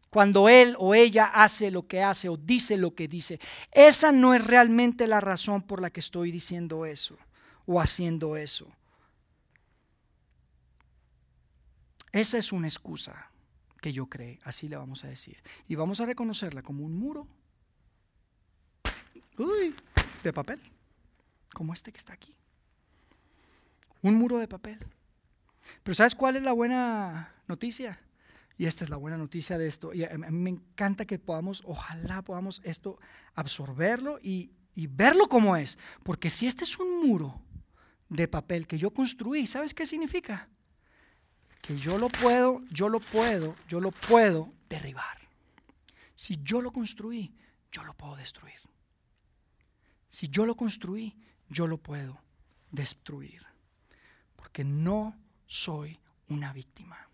Cuando 0.09 0.49
él 0.49 0.75
o 0.79 0.95
ella 0.95 1.25
hace 1.25 1.69
lo 1.69 1.87
que 1.87 2.01
hace 2.01 2.29
o 2.29 2.37
dice 2.37 2.77
lo 2.77 2.95
que 2.95 3.07
dice. 3.07 3.39
Esa 3.71 4.11
no 4.11 4.33
es 4.33 4.45
realmente 4.47 5.05
la 5.05 5.21
razón 5.21 5.61
por 5.61 5.79
la 5.79 5.91
que 5.91 5.99
estoy 5.99 6.31
diciendo 6.31 6.85
eso 6.85 7.17
o 7.65 7.81
haciendo 7.81 8.37
eso. 8.37 8.71
Esa 12.11 12.37
es 12.37 12.51
una 12.51 12.67
excusa 12.67 13.29
que 13.81 13.91
yo 13.91 14.07
creé, 14.07 14.39
así 14.43 14.67
le 14.67 14.77
vamos 14.77 15.03
a 15.03 15.07
decir. 15.07 15.43
Y 15.67 15.75
vamos 15.75 15.99
a 15.99 16.05
reconocerla 16.05 16.61
como 16.61 16.85
un 16.85 16.97
muro 16.97 17.27
de 20.23 20.33
papel, 20.33 20.61
como 21.53 21.73
este 21.73 21.91
que 21.91 21.97
está 21.97 22.13
aquí. 22.13 22.33
Un 24.01 24.15
muro 24.15 24.37
de 24.37 24.47
papel. 24.47 24.79
Pero 25.83 25.95
¿sabes 25.95 26.15
cuál 26.15 26.35
es 26.37 26.43
la 26.43 26.53
buena 26.53 27.33
noticia? 27.47 27.99
Y 28.57 28.65
esta 28.65 28.83
es 28.83 28.89
la 28.89 28.97
buena 28.97 29.17
noticia 29.17 29.57
de 29.57 29.67
esto. 29.67 29.93
Y 29.93 30.05
a 30.05 30.17
mí 30.17 30.31
me 30.31 30.49
encanta 30.51 31.05
que 31.05 31.19
podamos, 31.19 31.63
ojalá 31.65 32.21
podamos 32.21 32.61
esto 32.63 32.97
absorberlo 33.33 34.19
y, 34.21 34.51
y 34.73 34.87
verlo 34.87 35.27
como 35.27 35.57
es. 35.57 35.77
Porque 36.03 36.29
si 36.29 36.47
este 36.47 36.63
es 36.63 36.79
un 36.79 37.05
muro 37.05 37.41
de 38.09 38.27
papel 38.27 38.67
que 38.67 38.77
yo 38.77 38.91
construí, 38.91 39.47
¿sabes 39.47 39.73
qué 39.73 39.85
significa? 39.85 40.49
que 41.65 41.75
yo 41.75 41.97
lo 41.97 42.09
puedo, 42.09 42.61
yo 42.69 42.89
lo 42.89 42.99
puedo, 42.99 43.55
yo 43.67 43.79
lo 43.79 43.89
puedo 43.89 44.53
derribar. 44.69 45.17
Si 46.13 46.39
yo 46.43 46.61
lo 46.61 46.71
construí, 46.71 47.33
yo 47.71 47.83
lo 47.83 47.95
puedo 47.95 48.15
destruir. 48.15 48.59
Si 50.07 50.29
yo 50.29 50.45
lo 50.45 50.55
construí, 50.55 51.17
yo 51.49 51.65
lo 51.65 51.79
puedo 51.79 52.21
destruir. 52.69 53.41
Porque 54.35 54.63
no 54.63 55.17
soy 55.47 55.99
una 56.29 56.53
víctima. 56.53 57.09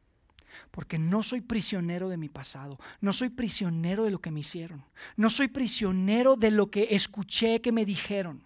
Porque 0.70 1.00
no 1.00 1.24
soy 1.24 1.40
prisionero 1.40 2.10
de 2.10 2.18
mi 2.18 2.28
pasado. 2.28 2.78
No 3.00 3.14
soy 3.14 3.30
prisionero 3.30 4.04
de 4.04 4.12
lo 4.12 4.20
que 4.20 4.32
me 4.32 4.42
hicieron. 4.42 4.84
No 5.16 5.30
soy 5.30 5.48
prisionero 5.48 6.36
de 6.36 6.52
lo 6.52 6.70
que 6.70 6.90
escuché 6.92 7.62
que 7.62 7.72
me 7.72 7.86
dijeron. 7.86 8.44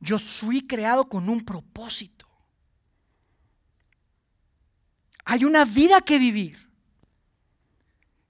Yo 0.00 0.18
fui 0.18 0.66
creado 0.66 1.08
con 1.08 1.28
un 1.28 1.44
propósito. 1.44 2.26
Hay 5.24 5.44
una 5.44 5.64
vida 5.64 6.00
que 6.00 6.18
vivir. 6.18 6.66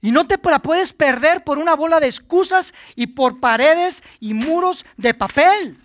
Y 0.01 0.11
no 0.11 0.27
te 0.27 0.39
la 0.49 0.61
puedes 0.61 0.93
perder 0.93 1.43
por 1.43 1.59
una 1.59 1.75
bola 1.75 1.99
de 2.01 2.07
excusas 2.07 2.75
y 2.95 3.09
por 3.09 3.41
paredes 3.41 4.03
y 4.21 4.35
muros 4.35 4.85
de 4.97 5.15
papel. 5.15 5.79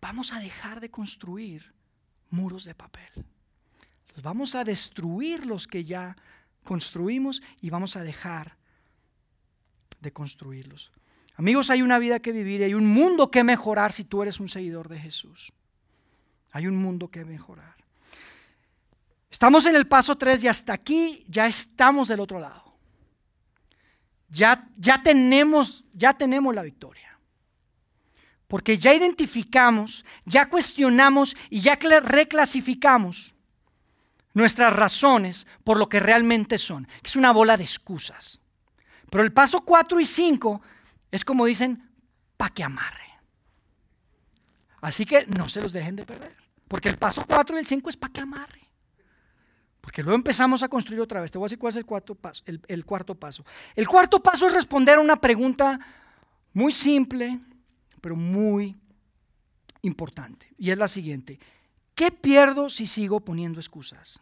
Vamos 0.00 0.32
a 0.32 0.38
dejar 0.38 0.80
de 0.80 0.90
construir 0.90 1.72
muros 2.30 2.64
de 2.64 2.74
papel. 2.74 3.24
Vamos 4.22 4.54
a 4.54 4.64
destruir 4.64 5.46
los 5.46 5.66
que 5.66 5.82
ya 5.82 6.16
construimos 6.62 7.42
y 7.60 7.70
vamos 7.70 7.96
a 7.96 8.02
dejar 8.02 8.56
de 10.00 10.12
construirlos. 10.12 10.92
Amigos, 11.36 11.68
hay 11.68 11.82
una 11.82 11.98
vida 11.98 12.20
que 12.20 12.32
vivir 12.32 12.60
y 12.60 12.64
hay 12.64 12.74
un 12.74 12.86
mundo 12.86 13.30
que 13.30 13.44
mejorar 13.44 13.92
si 13.92 14.04
tú 14.04 14.22
eres 14.22 14.40
un 14.40 14.48
seguidor 14.48 14.88
de 14.88 14.98
Jesús. 14.98 15.52
Hay 16.52 16.66
un 16.66 16.76
mundo 16.76 17.08
que 17.08 17.24
mejorar. 17.24 17.76
Estamos 19.30 19.66
en 19.66 19.76
el 19.76 19.86
paso 19.86 20.16
3 20.16 20.44
y 20.44 20.48
hasta 20.48 20.72
aquí 20.72 21.24
ya 21.28 21.46
estamos 21.46 22.08
del 22.08 22.20
otro 22.20 22.40
lado. 22.40 22.64
Ya, 24.30 24.66
ya, 24.76 25.02
tenemos, 25.02 25.84
ya 25.92 26.14
tenemos 26.14 26.54
la 26.54 26.62
victoria. 26.62 27.18
Porque 28.48 28.78
ya 28.78 28.94
identificamos, 28.94 30.06
ya 30.24 30.48
cuestionamos 30.48 31.36
y 31.50 31.60
ya 31.60 31.76
reclasificamos 31.76 33.34
nuestras 34.32 34.74
razones 34.74 35.46
por 35.64 35.76
lo 35.76 35.88
que 35.88 36.00
realmente 36.00 36.56
son, 36.56 36.88
es 37.02 37.16
una 37.16 37.32
bola 37.32 37.56
de 37.56 37.64
excusas. 37.64 38.40
Pero 39.10 39.22
el 39.22 39.32
paso 39.32 39.62
4 39.62 40.00
y 40.00 40.04
5 40.04 40.62
es 41.16 41.24
como 41.24 41.46
dicen, 41.46 41.90
pa' 42.36 42.50
que 42.50 42.62
amarre. 42.62 43.06
Así 44.82 45.04
que 45.04 45.26
no 45.26 45.48
se 45.48 45.60
los 45.60 45.72
dejen 45.72 45.96
de 45.96 46.04
perder. 46.04 46.36
Porque 46.68 46.88
el 46.88 46.98
paso 46.98 47.24
4 47.26 47.56
y 47.56 47.60
el 47.60 47.66
5 47.66 47.88
es 47.88 47.96
pa' 47.96 48.10
que 48.10 48.20
amarre. 48.20 48.60
Porque 49.80 50.02
luego 50.02 50.16
empezamos 50.16 50.62
a 50.62 50.68
construir 50.68 51.00
otra 51.00 51.20
vez. 51.20 51.30
Te 51.30 51.38
voy 51.38 51.46
a 51.46 51.48
decir 51.48 51.58
cuál 51.58 51.70
es 51.70 51.76
el 51.76 51.86
cuarto 51.86 52.14
paso. 52.14 52.44
El, 52.46 52.84
cuarto 52.84 53.14
paso. 53.14 53.44
El 53.74 53.88
cuarto 53.88 54.22
paso 54.22 54.46
es 54.46 54.52
responder 54.52 54.98
a 54.98 55.00
una 55.00 55.16
pregunta 55.16 55.80
muy 56.52 56.72
simple, 56.72 57.40
pero 58.00 58.14
muy 58.14 58.76
importante. 59.82 60.52
Y 60.58 60.70
es 60.70 60.76
la 60.76 60.88
siguiente. 60.88 61.38
¿Qué 61.94 62.10
pierdo 62.10 62.68
si 62.68 62.86
sigo 62.86 63.20
poniendo 63.20 63.58
excusas? 63.58 64.20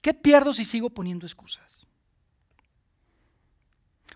¿Qué 0.00 0.14
pierdo 0.14 0.54
si 0.54 0.64
sigo 0.64 0.90
poniendo 0.90 1.26
excusas? 1.26 1.86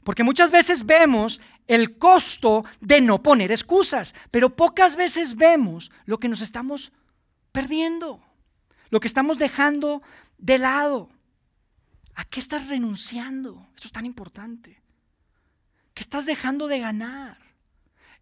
Porque 0.08 0.24
muchas 0.24 0.50
veces 0.50 0.86
vemos 0.86 1.38
el 1.66 1.98
costo 1.98 2.64
de 2.80 3.02
no 3.02 3.22
poner 3.22 3.52
excusas, 3.52 4.14
pero 4.30 4.56
pocas 4.56 4.96
veces 4.96 5.36
vemos 5.36 5.90
lo 6.06 6.18
que 6.18 6.30
nos 6.30 6.40
estamos 6.40 6.92
perdiendo, 7.52 8.24
lo 8.88 9.00
que 9.00 9.06
estamos 9.06 9.38
dejando 9.38 10.00
de 10.38 10.56
lado. 10.56 11.10
¿A 12.14 12.24
qué 12.24 12.40
estás 12.40 12.70
renunciando? 12.70 13.68
Esto 13.74 13.88
es 13.88 13.92
tan 13.92 14.06
importante. 14.06 14.80
¿Qué 15.92 16.02
estás 16.02 16.24
dejando 16.24 16.68
de 16.68 16.78
ganar? 16.78 17.36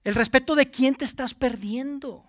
El 0.02 0.16
respeto 0.16 0.56
de 0.56 0.68
quién 0.68 0.96
te 0.96 1.04
estás 1.04 1.34
perdiendo 1.34 2.24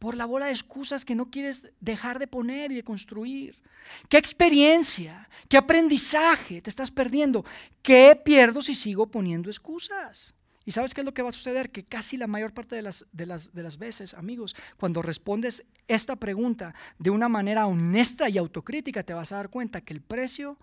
por 0.00 0.16
la 0.16 0.24
bola 0.24 0.46
de 0.46 0.52
excusas 0.52 1.04
que 1.04 1.14
no 1.14 1.30
quieres 1.30 1.70
dejar 1.78 2.18
de 2.18 2.26
poner 2.26 2.72
y 2.72 2.74
de 2.74 2.82
construir. 2.82 3.60
¿Qué 4.08 4.16
experiencia, 4.16 5.28
qué 5.46 5.58
aprendizaje 5.58 6.62
te 6.62 6.70
estás 6.70 6.90
perdiendo? 6.90 7.44
¿Qué 7.82 8.20
pierdo 8.24 8.62
si 8.62 8.74
sigo 8.74 9.06
poniendo 9.06 9.50
excusas? 9.50 10.34
¿Y 10.64 10.72
sabes 10.72 10.94
qué 10.94 11.02
es 11.02 11.04
lo 11.04 11.12
que 11.12 11.20
va 11.20 11.28
a 11.28 11.32
suceder? 11.32 11.70
Que 11.70 11.84
casi 11.84 12.16
la 12.16 12.26
mayor 12.26 12.54
parte 12.54 12.76
de 12.76 12.82
las, 12.82 13.04
de 13.12 13.26
las, 13.26 13.52
de 13.52 13.62
las 13.62 13.76
veces, 13.76 14.14
amigos, 14.14 14.56
cuando 14.78 15.02
respondes 15.02 15.64
esta 15.86 16.16
pregunta 16.16 16.74
de 16.98 17.10
una 17.10 17.28
manera 17.28 17.66
honesta 17.66 18.30
y 18.30 18.38
autocrítica, 18.38 19.02
te 19.02 19.12
vas 19.12 19.32
a 19.32 19.36
dar 19.36 19.50
cuenta 19.50 19.82
que 19.82 19.92
el 19.92 20.00
precio 20.00 20.56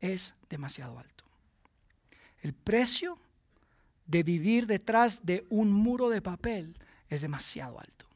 es 0.00 0.34
demasiado 0.50 0.98
alto. 0.98 1.24
El 2.42 2.52
precio 2.52 3.18
de 4.06 4.22
vivir 4.22 4.66
detrás 4.66 5.24
de 5.24 5.46
un 5.48 5.72
muro 5.72 6.10
de 6.10 6.20
papel 6.20 6.74
es 7.08 7.22
demasiado 7.22 7.80
alto. 7.80 8.11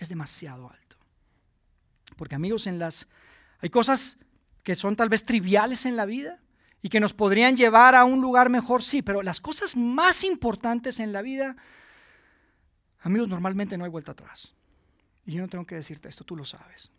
Es 0.00 0.08
demasiado 0.08 0.68
alto. 0.68 0.96
Porque 2.16 2.34
amigos, 2.34 2.66
en 2.66 2.80
las 2.80 3.06
hay 3.60 3.70
cosas 3.70 4.18
que 4.62 4.74
son 4.74 4.96
tal 4.96 5.08
vez 5.08 5.24
triviales 5.24 5.86
en 5.86 5.96
la 5.96 6.06
vida 6.06 6.40
y 6.82 6.88
que 6.88 7.00
nos 7.00 7.12
podrían 7.12 7.56
llevar 7.56 7.94
a 7.94 8.04
un 8.04 8.20
lugar 8.20 8.48
mejor, 8.48 8.82
sí, 8.82 9.02
pero 9.02 9.22
las 9.22 9.40
cosas 9.40 9.76
más 9.76 10.24
importantes 10.24 10.98
en 10.98 11.12
la 11.12 11.22
vida, 11.22 11.56
amigos, 13.00 13.28
normalmente 13.28 13.76
no 13.76 13.84
hay 13.84 13.90
vuelta 13.90 14.12
atrás. 14.12 14.54
Y 15.26 15.32
yo 15.32 15.42
no 15.42 15.48
tengo 15.48 15.66
que 15.66 15.74
decirte 15.74 16.08
esto, 16.08 16.24
tú 16.24 16.34
lo 16.34 16.44
sabes. 16.44 16.90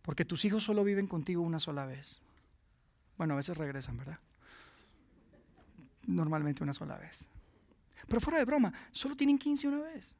Porque 0.00 0.24
tus 0.24 0.44
hijos 0.44 0.64
solo 0.64 0.82
viven 0.82 1.06
contigo 1.06 1.42
una 1.42 1.60
sola 1.60 1.84
vez. 1.84 2.20
Bueno, 3.18 3.34
a 3.34 3.36
veces 3.36 3.56
regresan, 3.56 3.98
¿verdad? 3.98 4.18
Normalmente 6.06 6.62
una 6.62 6.72
sola 6.72 6.96
vez. 6.96 7.28
Pero 8.08 8.20
fuera 8.20 8.38
de 8.38 8.44
broma, 8.46 8.72
solo 8.90 9.14
tienen 9.14 9.38
15 9.38 9.68
una 9.68 9.80
vez. 9.82 10.16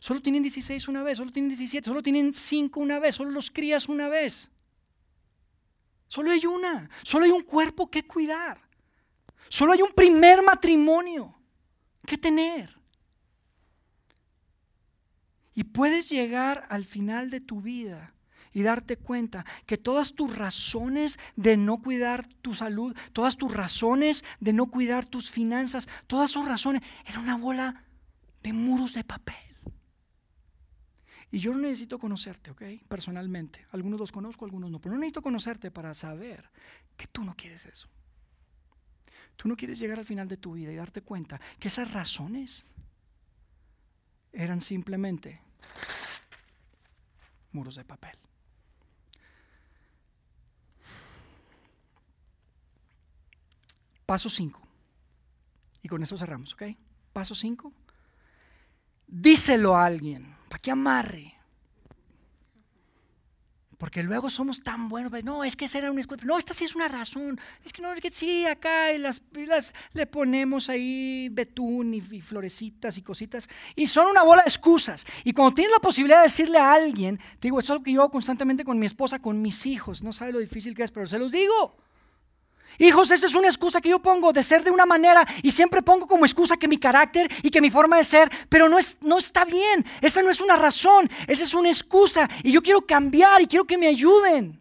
Solo 0.00 0.20
tienen 0.20 0.42
16 0.42 0.88
una 0.88 1.02
vez, 1.02 1.18
solo 1.18 1.32
tienen 1.32 1.48
17, 1.48 1.88
solo 1.88 2.02
tienen 2.02 2.32
5 2.32 2.80
una 2.80 2.98
vez, 2.98 3.14
solo 3.14 3.30
los 3.30 3.50
crías 3.50 3.88
una 3.88 4.08
vez. 4.08 4.50
Solo 6.06 6.30
hay 6.30 6.46
una, 6.46 6.88
solo 7.02 7.24
hay 7.24 7.30
un 7.30 7.42
cuerpo 7.42 7.90
que 7.90 8.06
cuidar. 8.06 8.60
Solo 9.48 9.72
hay 9.72 9.82
un 9.82 9.92
primer 9.92 10.42
matrimonio 10.42 11.34
que 12.06 12.18
tener. 12.18 12.76
Y 15.54 15.64
puedes 15.64 16.10
llegar 16.10 16.66
al 16.68 16.84
final 16.84 17.30
de 17.30 17.40
tu 17.40 17.62
vida 17.62 18.12
y 18.52 18.62
darte 18.62 18.96
cuenta 18.96 19.44
que 19.66 19.78
todas 19.78 20.14
tus 20.14 20.36
razones 20.36 21.18
de 21.36 21.56
no 21.56 21.80
cuidar 21.82 22.26
tu 22.40 22.54
salud, 22.54 22.96
todas 23.12 23.36
tus 23.36 23.52
razones 23.52 24.24
de 24.40 24.52
no 24.52 24.66
cuidar 24.66 25.06
tus 25.06 25.30
finanzas, 25.30 25.88
todas 26.06 26.30
sus 26.30 26.46
razones, 26.46 26.82
era 27.04 27.20
una 27.20 27.36
bola 27.36 27.84
de 28.42 28.52
muros 28.52 28.94
de 28.94 29.04
papel. 29.04 29.45
Y 31.36 31.38
yo 31.38 31.52
no 31.52 31.58
necesito 31.58 31.98
conocerte, 31.98 32.50
¿ok? 32.50 32.62
Personalmente. 32.88 33.66
Algunos 33.72 34.00
los 34.00 34.10
conozco, 34.10 34.46
algunos 34.46 34.70
no. 34.70 34.80
Pero 34.80 34.94
no 34.94 35.00
necesito 35.00 35.20
conocerte 35.20 35.70
para 35.70 35.92
saber 35.92 36.48
que 36.96 37.06
tú 37.08 37.24
no 37.24 37.36
quieres 37.36 37.66
eso. 37.66 37.88
Tú 39.36 39.46
no 39.46 39.54
quieres 39.54 39.78
llegar 39.78 39.98
al 39.98 40.06
final 40.06 40.28
de 40.28 40.38
tu 40.38 40.54
vida 40.54 40.72
y 40.72 40.76
darte 40.76 41.02
cuenta 41.02 41.38
que 41.58 41.68
esas 41.68 41.92
razones 41.92 42.64
eran 44.32 44.62
simplemente 44.62 45.42
muros 47.52 47.74
de 47.74 47.84
papel. 47.84 48.16
Paso 54.06 54.30
5. 54.30 54.58
Y 55.82 55.88
con 55.88 56.02
eso 56.02 56.16
cerramos, 56.16 56.54
¿ok? 56.54 56.62
Paso 57.12 57.34
5. 57.34 57.70
Díselo 59.06 59.76
a 59.76 59.84
alguien, 59.84 60.35
para 60.48 60.60
que 60.60 60.70
amarre. 60.70 61.36
Porque 63.78 64.02
luego 64.02 64.30
somos 64.30 64.62
tan 64.62 64.88
buenos, 64.88 65.10
pues, 65.10 65.22
no, 65.22 65.44
es 65.44 65.54
que 65.54 65.66
esa 65.66 65.78
era 65.78 65.90
una 65.90 66.00
excusa. 66.00 66.24
No, 66.24 66.38
esta 66.38 66.54
sí 66.54 66.64
es 66.64 66.74
una 66.74 66.88
razón. 66.88 67.38
Es 67.62 67.74
que 67.74 67.82
no, 67.82 67.92
es 67.92 68.00
que 68.00 68.10
sí, 68.10 68.46
acá 68.46 68.92
y 68.92 68.98
las, 68.98 69.22
las, 69.32 69.74
le 69.92 70.06
ponemos 70.06 70.70
ahí 70.70 71.28
betún 71.30 71.92
y, 71.92 71.98
y, 71.98 72.20
florecitas 72.22 72.96
y 72.96 73.02
cositas. 73.02 73.50
Y 73.74 73.86
son 73.86 74.06
una 74.06 74.22
bola 74.22 74.42
de 74.42 74.48
excusas. 74.48 75.04
Y 75.24 75.34
cuando 75.34 75.54
tienes 75.54 75.72
la 75.72 75.80
posibilidad 75.80 76.18
de 76.18 76.24
decirle 76.24 76.58
a 76.58 76.72
alguien, 76.72 77.18
te 77.18 77.48
digo, 77.48 77.58
eso 77.58 77.74
es 77.74 77.80
lo 77.80 77.84
que 77.84 77.92
yo 77.92 78.00
hago 78.00 78.10
constantemente 78.10 78.64
con 78.64 78.78
mi 78.78 78.86
esposa, 78.86 79.18
con 79.18 79.42
mis 79.42 79.66
hijos. 79.66 80.02
No 80.02 80.14
sabe 80.14 80.32
lo 80.32 80.38
difícil 80.38 80.74
que 80.74 80.82
es, 80.82 80.90
pero 80.90 81.06
se 81.06 81.18
los 81.18 81.32
digo. 81.32 81.76
Hijos, 82.78 83.10
esa 83.10 83.26
es 83.26 83.34
una 83.34 83.48
excusa 83.48 83.80
que 83.80 83.88
yo 83.88 84.00
pongo 84.00 84.32
de 84.32 84.42
ser 84.42 84.64
de 84.64 84.70
una 84.70 84.86
manera 84.86 85.26
y 85.42 85.50
siempre 85.50 85.82
pongo 85.82 86.06
como 86.06 86.24
excusa 86.24 86.56
que 86.56 86.68
mi 86.68 86.78
carácter 86.78 87.30
y 87.42 87.50
que 87.50 87.60
mi 87.60 87.70
forma 87.70 87.96
de 87.96 88.04
ser, 88.04 88.30
pero 88.48 88.68
no, 88.68 88.78
es, 88.78 88.98
no 89.00 89.18
está 89.18 89.44
bien. 89.44 89.84
Esa 90.00 90.22
no 90.22 90.30
es 90.30 90.40
una 90.40 90.56
razón, 90.56 91.10
esa 91.26 91.44
es 91.44 91.54
una 91.54 91.68
excusa. 91.68 92.28
Y 92.42 92.52
yo 92.52 92.62
quiero 92.62 92.82
cambiar 92.84 93.40
y 93.42 93.46
quiero 93.46 93.64
que 93.64 93.78
me 93.78 93.86
ayuden 93.86 94.60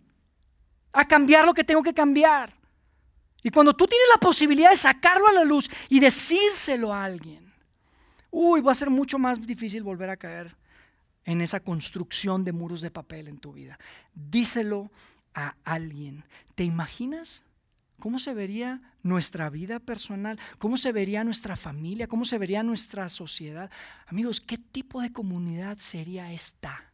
a 0.94 1.06
cambiar 1.06 1.46
lo 1.46 1.54
que 1.54 1.64
tengo 1.64 1.84
que 1.84 1.94
cambiar. 1.94 2.54
Y 3.44 3.50
cuando 3.52 3.76
tú 3.76 3.86
tienes 3.86 4.08
la 4.12 4.20
posibilidad 4.20 4.72
de 4.72 4.78
sacarlo 4.78 5.28
a 5.28 5.34
la 5.34 5.44
luz 5.44 5.70
y 5.90 6.00
decírselo 6.00 6.94
a 6.94 7.04
alguien, 7.04 7.54
uy, 8.32 8.62
va 8.62 8.72
a 8.72 8.76
ser 8.76 8.90
mucho 8.90 9.20
más 9.20 9.46
difícil 9.46 9.84
volver 9.84 10.10
a 10.10 10.18
caer 10.18 10.56
en 11.26 11.42
esa 11.42 11.60
construcción 11.60 12.46
de 12.46 12.54
muros 12.54 12.82
de 12.82 12.92
papel 12.92 13.28
en 13.28 13.38
tu 13.38 13.54
vida. 13.54 13.78
Díselo 14.14 14.92
a 15.34 15.56
alguien. 15.64 16.24
¿Te 16.56 16.64
imaginas? 16.64 17.46
¿Cómo 18.00 18.20
se 18.20 18.34
vería 18.34 18.82
nuestra 19.04 19.50
vida 19.50 19.80
personal? 19.80 20.40
¿Cómo 20.60 20.78
se 20.78 20.92
vería 20.92 21.24
nuestra 21.24 21.56
familia? 21.56 22.08
¿Cómo 22.08 22.26
se 22.26 22.38
vería 22.38 22.62
nuestra 22.62 23.08
sociedad? 23.10 23.72
Amigos, 24.08 24.42
¿qué 24.42 24.58
tipo 24.58 25.02
de 25.02 25.12
comunidad 25.12 25.78
sería 25.78 26.32
esta? 26.32 26.92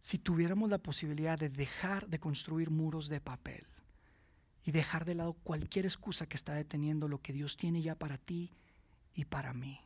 Si 0.00 0.18
tuviéramos 0.18 0.68
la 0.68 0.78
posibilidad 0.78 1.38
de 1.38 1.48
dejar 1.48 2.08
de 2.08 2.18
construir 2.18 2.70
muros 2.70 3.08
de 3.08 3.20
papel 3.20 3.64
y 4.64 4.72
dejar 4.72 5.04
de 5.04 5.14
lado 5.14 5.34
cualquier 5.34 5.86
excusa 5.86 6.26
que 6.26 6.36
está 6.36 6.54
deteniendo 6.54 7.08
lo 7.08 7.22
que 7.22 7.32
Dios 7.32 7.56
tiene 7.56 7.80
ya 7.80 7.94
para 7.94 8.18
ti 8.18 8.52
y 9.14 9.24
para 9.24 9.54
mí. 9.54 9.80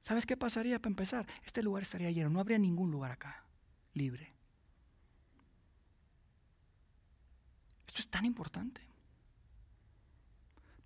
¿Sabes 0.00 0.26
qué 0.26 0.36
pasaría 0.36 0.80
para 0.80 0.90
empezar? 0.90 1.26
Este 1.44 1.62
lugar 1.62 1.82
estaría 1.82 2.10
lleno, 2.10 2.30
no 2.30 2.40
habría 2.40 2.58
ningún 2.58 2.90
lugar 2.90 3.12
acá 3.12 3.44
libre. 3.94 4.31
Esto 7.92 8.00
es 8.00 8.08
tan 8.08 8.24
importante. 8.24 8.80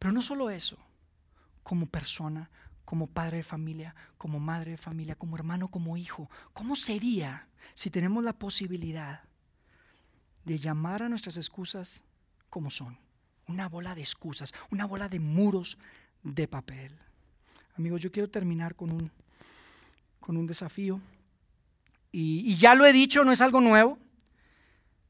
Pero 0.01 0.11
no 0.11 0.21
solo 0.21 0.51
eso, 0.51 0.77
como 1.63 1.87
persona, 1.87 2.51
como 2.85 3.07
padre 3.07 3.37
de 3.37 3.43
familia, 3.45 3.95
como 4.19 4.41
madre 4.41 4.73
de 4.73 4.77
familia, 4.77 5.15
como 5.15 5.37
hermano, 5.37 5.69
como 5.69 5.97
hijo, 5.97 6.29
¿cómo 6.53 6.75
sería 6.75 7.47
si 7.75 7.91
tenemos 7.91 8.25
la 8.25 8.33
posibilidad 8.33 9.23
de 10.45 10.59
llamar 10.59 11.05
a 11.05 11.09
nuestras 11.09 11.37
excusas 11.37 12.03
como 12.51 12.73
son? 12.73 12.99
Una 13.47 13.69
bola 13.69 13.95
de 13.95 14.01
excusas, 14.01 14.53
una 14.73 14.85
bola 14.85 15.09
de 15.09 15.21
muros 15.21 15.79
de 16.25 16.49
papel. 16.49 16.91
Amigos, 17.79 18.03
yo 18.03 18.11
quiero 18.11 18.29
terminar 18.29 18.75
con 18.75 18.91
un, 18.91 19.13
con 20.19 20.37
un 20.37 20.49
desafío. 20.49 21.01
Y, 22.11 22.51
y 22.51 22.57
ya 22.57 22.75
lo 22.75 22.85
he 22.85 22.93
dicho, 22.93 23.23
no 23.23 23.31
es 23.31 23.41
algo 23.41 23.61
nuevo. 23.61 23.97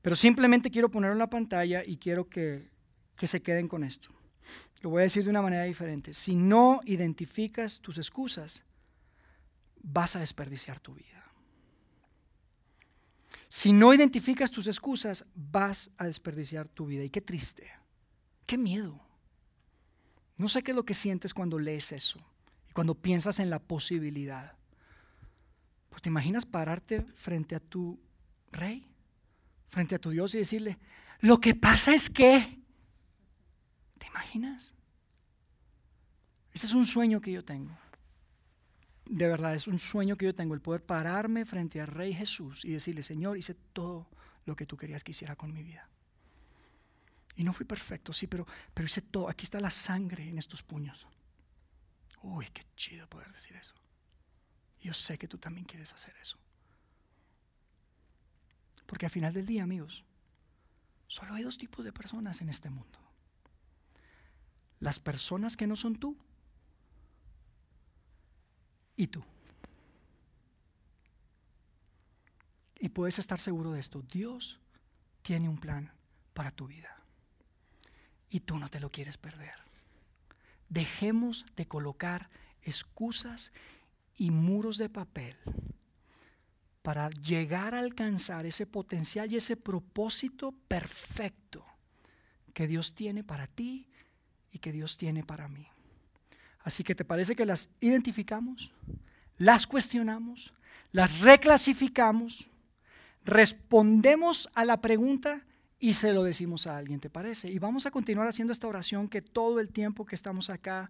Pero 0.07 0.15
simplemente 0.15 0.71
quiero 0.71 0.89
ponerlo 0.89 1.15
en 1.15 1.19
la 1.19 1.29
pantalla 1.29 1.83
y 1.85 1.97
quiero 1.97 2.29
que, 2.29 2.71
que 3.17 3.27
se 3.27 3.43
queden 3.43 3.67
con 3.67 3.83
esto. 3.83 4.09
Lo 4.81 4.91
voy 4.91 5.01
a 5.01 5.03
decir 5.03 5.25
de 5.25 5.31
una 5.31 5.43
manera 5.43 5.65
diferente. 5.65 6.15
Si 6.15 6.37
no 6.37 6.81
identificas 6.85 7.81
tus 7.81 7.99
excusas, 7.99 8.63
vas 9.83 10.15
a 10.15 10.21
desperdiciar 10.21 10.79
tu 10.79 10.95
vida. 10.95 11.29
Si 13.49 13.73
no 13.73 13.93
identificas 13.93 14.53
tus 14.53 14.69
excusas, 14.69 15.27
vas 15.35 15.91
a 15.99 16.05
desperdiciar 16.05 16.69
tu 16.69 16.87
vida. 16.87 17.03
Y 17.03 17.11
qué 17.11 17.21
triste, 17.21 17.69
qué 18.47 18.57
miedo. 18.57 19.05
No 20.37 20.49
sé 20.49 20.63
qué 20.63 20.71
es 20.71 20.77
lo 20.77 20.85
que 20.85 20.95
sientes 20.95 21.35
cuando 21.35 21.59
lees 21.59 21.91
eso 21.91 22.21
y 22.71 22.73
cuando 22.75 22.95
piensas 22.95 23.41
en 23.41 23.51
la 23.51 23.59
posibilidad. 23.59 24.57
Pues 25.91 26.01
te 26.01 26.11
imaginas 26.11 26.47
pararte 26.47 27.01
frente 27.17 27.57
a 27.57 27.61
tu 27.61 27.99
rey 28.53 28.89
frente 29.69 29.95
a 29.95 29.99
tu 29.99 30.11
Dios 30.11 30.35
y 30.35 30.39
decirle, 30.39 30.79
lo 31.21 31.41
que 31.41 31.55
pasa 31.55 31.95
es 31.95 32.11
que, 32.11 32.61
¿te 33.99 34.07
imaginas? 34.07 34.75
Ese 36.53 36.67
es 36.67 36.73
un 36.73 36.87
sueño 36.87 37.21
que 37.21 37.33
yo 37.33 37.45
tengo. 37.45 37.77
de 39.09 39.29
verdad, 39.29 39.55
es 39.55 39.69
un 39.69 39.79
sueño 39.79 40.17
que 40.17 40.25
yo 40.25 40.35
tengo, 40.35 40.55
el 40.55 40.61
poder 40.61 40.85
pararme 40.85 41.45
frente 41.45 41.81
al 41.81 41.87
Rey 41.87 42.13
Jesús 42.13 42.65
y 42.65 42.73
decirle, 42.73 43.03
Señor, 43.03 43.39
hice 43.39 43.55
todo 43.55 44.09
lo 44.47 44.57
que 44.57 44.67
tú 44.67 44.77
querías 44.77 45.05
que 45.05 45.13
hiciera 45.13 45.37
con 45.37 45.53
mi 45.53 45.63
vida. 45.63 45.89
Y 47.37 47.45
no 47.45 47.53
fui 47.53 47.67
perfecto, 47.67 48.13
sí, 48.13 48.27
pero, 48.27 48.47
pero 48.73 48.87
hice 48.87 49.03
todo. 49.03 49.29
Aquí 49.29 49.45
está 49.45 49.61
la 49.61 49.71
sangre 49.71 50.29
en 50.29 50.39
estos 50.39 50.63
puños. 50.63 51.07
Uy, 52.23 52.47
qué 52.53 52.63
chido 52.75 53.07
poder 53.09 53.31
decir 53.31 53.55
eso. 53.57 53.75
Yo 54.81 54.93
sé 54.95 55.19
que 55.19 55.29
tú 55.29 55.39
también 55.39 55.67
quieres 55.67 55.93
hacer 55.93 56.15
eso. 56.21 56.39
Porque 58.87 59.07
al 59.07 59.13
final 59.13 59.35
del 59.35 59.47
día, 59.47 59.65
amigos, 59.65 60.05
solo 61.09 61.35
hay 61.35 61.43
dos 61.43 61.59
tipos 61.59 61.85
de 61.85 61.93
personas 61.93 62.41
en 62.41 62.49
este 62.49 62.71
mundo. 62.71 62.99
Las 64.79 65.01
personas 65.01 65.57
que 65.57 65.67
no 65.67 65.77
son 65.77 65.97
tú 65.97 66.17
y 68.95 69.09
tú. 69.09 69.25
Y 72.79 72.91
puedes 72.91 73.19
estar 73.19 73.39
seguro 73.39 73.73
de 73.73 73.81
esto. 73.81 74.03
Dios 74.03 74.61
tiene 75.23 75.49
un 75.49 75.59
plan 75.59 75.93
para 76.35 76.51
tu 76.51 76.67
vida. 76.67 77.03
Y 78.29 78.41
tú 78.41 78.59
no 78.59 78.69
te 78.69 78.81
lo 78.81 78.91
quieres 78.91 79.17
perder. 79.17 79.55
Dejemos 80.69 81.47
de 81.57 81.67
colocar 81.67 82.29
excusas 82.63 83.53
y 84.17 84.31
muros 84.31 84.79
de 84.79 84.89
papel 84.89 85.37
para 86.87 87.11
llegar 87.11 87.75
a 87.75 87.81
alcanzar 87.81 88.47
ese 88.47 88.65
potencial 88.65 89.33
y 89.33 89.37
ese 89.37 89.57
propósito 89.57 90.55
perfecto 90.69 91.67
que 92.55 92.69
Dios 92.69 92.95
tiene 92.95 93.25
para 93.25 93.49
ti 93.49 93.89
y 94.53 94.61
que 94.61 94.71
Dios 94.71 94.97
tiene 94.97 95.25
para 95.25 95.49
mí. 95.49 95.67
Así 96.61 96.85
que 96.85 96.95
te 96.95 97.05
parece 97.05 97.35
que 97.35 97.45
las 97.45 97.71
identificamos, 97.81 98.73
las 99.37 99.67
cuestionamos, 99.67 100.55
las 100.93 101.23
reclasificamos, 101.23 102.47
respondemos 103.25 104.49
a 104.55 104.65
la 104.65 104.81
pregunta 104.81 105.45
y 105.81 105.95
se 105.95 106.13
lo 106.13 106.23
decimos 106.23 106.69
a 106.69 106.77
alguien, 106.77 107.01
¿te 107.01 107.11
parece? 107.11 107.51
Y 107.51 107.59
vamos 107.59 107.87
a 107.87 107.91
continuar 107.91 108.29
haciendo 108.29 108.53
esta 108.53 108.69
oración 108.69 109.09
que 109.09 109.23
todo 109.23 109.59
el 109.59 109.73
tiempo 109.73 110.07
que 110.07 110.15
estamos 110.15 110.51
acá, 110.51 110.89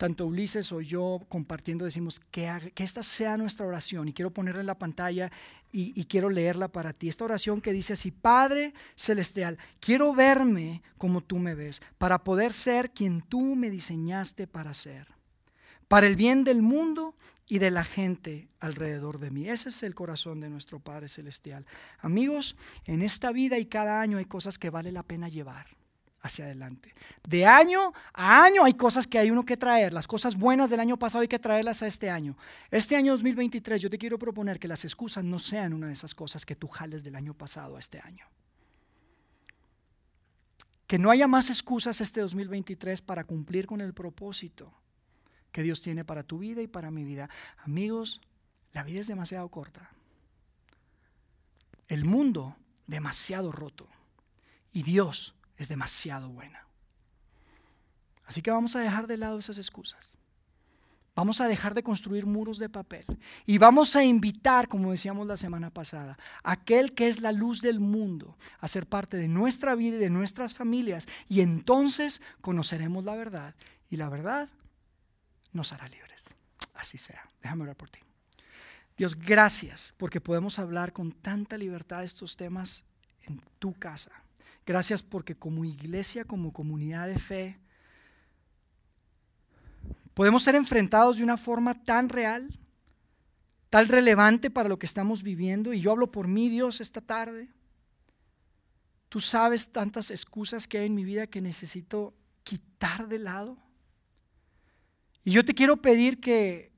tanto 0.00 0.24
Ulises 0.24 0.72
o 0.72 0.80
yo 0.80 1.20
compartiendo, 1.28 1.84
decimos 1.84 2.20
que, 2.30 2.72
que 2.74 2.84
esta 2.84 3.02
sea 3.02 3.36
nuestra 3.36 3.66
oración. 3.66 4.08
Y 4.08 4.14
quiero 4.14 4.32
ponerla 4.32 4.62
en 4.62 4.66
la 4.66 4.78
pantalla 4.78 5.30
y, 5.72 5.92
y 5.94 6.06
quiero 6.06 6.30
leerla 6.30 6.68
para 6.68 6.94
ti. 6.94 7.10
Esta 7.10 7.26
oración 7.26 7.60
que 7.60 7.74
dice 7.74 7.92
así, 7.92 8.10
Padre 8.10 8.72
Celestial, 8.96 9.58
quiero 9.78 10.14
verme 10.14 10.82
como 10.96 11.20
tú 11.20 11.36
me 11.36 11.54
ves, 11.54 11.82
para 11.98 12.24
poder 12.24 12.54
ser 12.54 12.92
quien 12.92 13.20
tú 13.20 13.54
me 13.54 13.68
diseñaste 13.68 14.46
para 14.46 14.72
ser, 14.72 15.06
para 15.86 16.06
el 16.06 16.16
bien 16.16 16.44
del 16.44 16.62
mundo 16.62 17.14
y 17.46 17.58
de 17.58 17.70
la 17.70 17.84
gente 17.84 18.48
alrededor 18.58 19.18
de 19.18 19.30
mí. 19.30 19.50
Ese 19.50 19.68
es 19.68 19.82
el 19.82 19.94
corazón 19.94 20.40
de 20.40 20.48
nuestro 20.48 20.80
Padre 20.80 21.08
Celestial. 21.08 21.66
Amigos, 21.98 22.56
en 22.86 23.02
esta 23.02 23.32
vida 23.32 23.58
y 23.58 23.66
cada 23.66 24.00
año 24.00 24.16
hay 24.16 24.24
cosas 24.24 24.56
que 24.56 24.70
vale 24.70 24.92
la 24.92 25.02
pena 25.02 25.28
llevar 25.28 25.79
hacia 26.22 26.44
adelante. 26.44 26.94
De 27.26 27.46
año 27.46 27.92
a 28.12 28.44
año 28.44 28.64
hay 28.64 28.74
cosas 28.74 29.06
que 29.06 29.18
hay 29.18 29.30
uno 29.30 29.44
que 29.44 29.56
traer. 29.56 29.92
Las 29.92 30.06
cosas 30.06 30.36
buenas 30.36 30.70
del 30.70 30.80
año 30.80 30.98
pasado 30.98 31.22
hay 31.22 31.28
que 31.28 31.38
traerlas 31.38 31.82
a 31.82 31.86
este 31.86 32.10
año. 32.10 32.36
Este 32.70 32.96
año 32.96 33.12
2023 33.12 33.80
yo 33.80 33.90
te 33.90 33.98
quiero 33.98 34.18
proponer 34.18 34.58
que 34.58 34.68
las 34.68 34.84
excusas 34.84 35.24
no 35.24 35.38
sean 35.38 35.72
una 35.72 35.86
de 35.86 35.92
esas 35.92 36.14
cosas 36.14 36.44
que 36.44 36.56
tú 36.56 36.68
jales 36.68 37.04
del 37.04 37.16
año 37.16 37.34
pasado 37.34 37.76
a 37.76 37.80
este 37.80 38.00
año. 38.00 38.26
Que 40.86 40.98
no 40.98 41.10
haya 41.10 41.26
más 41.26 41.50
excusas 41.50 42.00
este 42.00 42.20
2023 42.20 43.00
para 43.02 43.24
cumplir 43.24 43.66
con 43.66 43.80
el 43.80 43.94
propósito 43.94 44.72
que 45.52 45.62
Dios 45.62 45.80
tiene 45.80 46.04
para 46.04 46.22
tu 46.22 46.38
vida 46.38 46.62
y 46.62 46.66
para 46.66 46.90
mi 46.90 47.04
vida. 47.04 47.30
Amigos, 47.64 48.20
la 48.72 48.82
vida 48.82 49.00
es 49.00 49.06
demasiado 49.08 49.48
corta. 49.48 49.90
El 51.88 52.04
mundo 52.04 52.56
demasiado 52.86 53.52
roto. 53.52 53.88
Y 54.72 54.82
Dios 54.82 55.34
es 55.62 55.68
demasiado 55.68 56.28
buena. 56.30 56.66
Así 58.24 58.42
que 58.42 58.50
vamos 58.50 58.76
a 58.76 58.80
dejar 58.80 59.06
de 59.06 59.16
lado 59.16 59.38
esas 59.38 59.58
excusas. 59.58 60.16
Vamos 61.14 61.40
a 61.40 61.48
dejar 61.48 61.74
de 61.74 61.82
construir 61.82 62.24
muros 62.24 62.58
de 62.58 62.68
papel 62.68 63.04
y 63.44 63.58
vamos 63.58 63.96
a 63.96 64.04
invitar, 64.04 64.68
como 64.68 64.92
decíamos 64.92 65.26
la 65.26 65.36
semana 65.36 65.68
pasada, 65.70 66.16
a 66.42 66.52
aquel 66.52 66.94
que 66.94 67.08
es 67.08 67.20
la 67.20 67.32
luz 67.32 67.60
del 67.60 67.80
mundo 67.80 68.38
a 68.60 68.68
ser 68.68 68.86
parte 68.86 69.16
de 69.16 69.28
nuestra 69.28 69.74
vida 69.74 69.96
y 69.96 70.00
de 70.00 70.08
nuestras 70.08 70.54
familias 70.54 71.08
y 71.28 71.40
entonces 71.40 72.22
conoceremos 72.40 73.04
la 73.04 73.16
verdad 73.16 73.54
y 73.90 73.96
la 73.96 74.08
verdad 74.08 74.48
nos 75.52 75.72
hará 75.72 75.88
libres. 75.88 76.34
Así 76.74 76.96
sea. 76.96 77.28
Déjame 77.42 77.64
orar 77.64 77.76
por 77.76 77.90
ti. 77.90 77.98
Dios, 78.96 79.16
gracias 79.16 79.94
porque 79.98 80.20
podemos 80.20 80.58
hablar 80.58 80.92
con 80.92 81.12
tanta 81.12 81.58
libertad 81.58 82.04
estos 82.04 82.36
temas 82.36 82.84
en 83.22 83.42
tu 83.58 83.74
casa. 83.74 84.22
Gracias 84.66 85.02
porque 85.02 85.34
como 85.34 85.64
iglesia, 85.64 86.24
como 86.24 86.52
comunidad 86.52 87.08
de 87.08 87.18
fe, 87.18 87.58
podemos 90.14 90.42
ser 90.42 90.54
enfrentados 90.54 91.16
de 91.16 91.24
una 91.24 91.36
forma 91.36 91.82
tan 91.82 92.08
real, 92.08 92.58
tan 93.68 93.88
relevante 93.88 94.50
para 94.50 94.68
lo 94.68 94.78
que 94.78 94.86
estamos 94.86 95.22
viviendo. 95.22 95.72
Y 95.72 95.80
yo 95.80 95.92
hablo 95.92 96.10
por 96.12 96.28
mí, 96.28 96.48
Dios, 96.48 96.80
esta 96.80 97.00
tarde. 97.00 97.48
Tú 99.08 99.20
sabes 99.20 99.72
tantas 99.72 100.10
excusas 100.10 100.68
que 100.68 100.78
hay 100.78 100.86
en 100.86 100.94
mi 100.94 101.04
vida 101.04 101.26
que 101.26 101.40
necesito 101.40 102.14
quitar 102.44 103.08
de 103.08 103.18
lado. 103.18 103.56
Y 105.24 105.32
yo 105.32 105.44
te 105.44 105.54
quiero 105.54 105.82
pedir 105.82 106.20
que, 106.20 106.69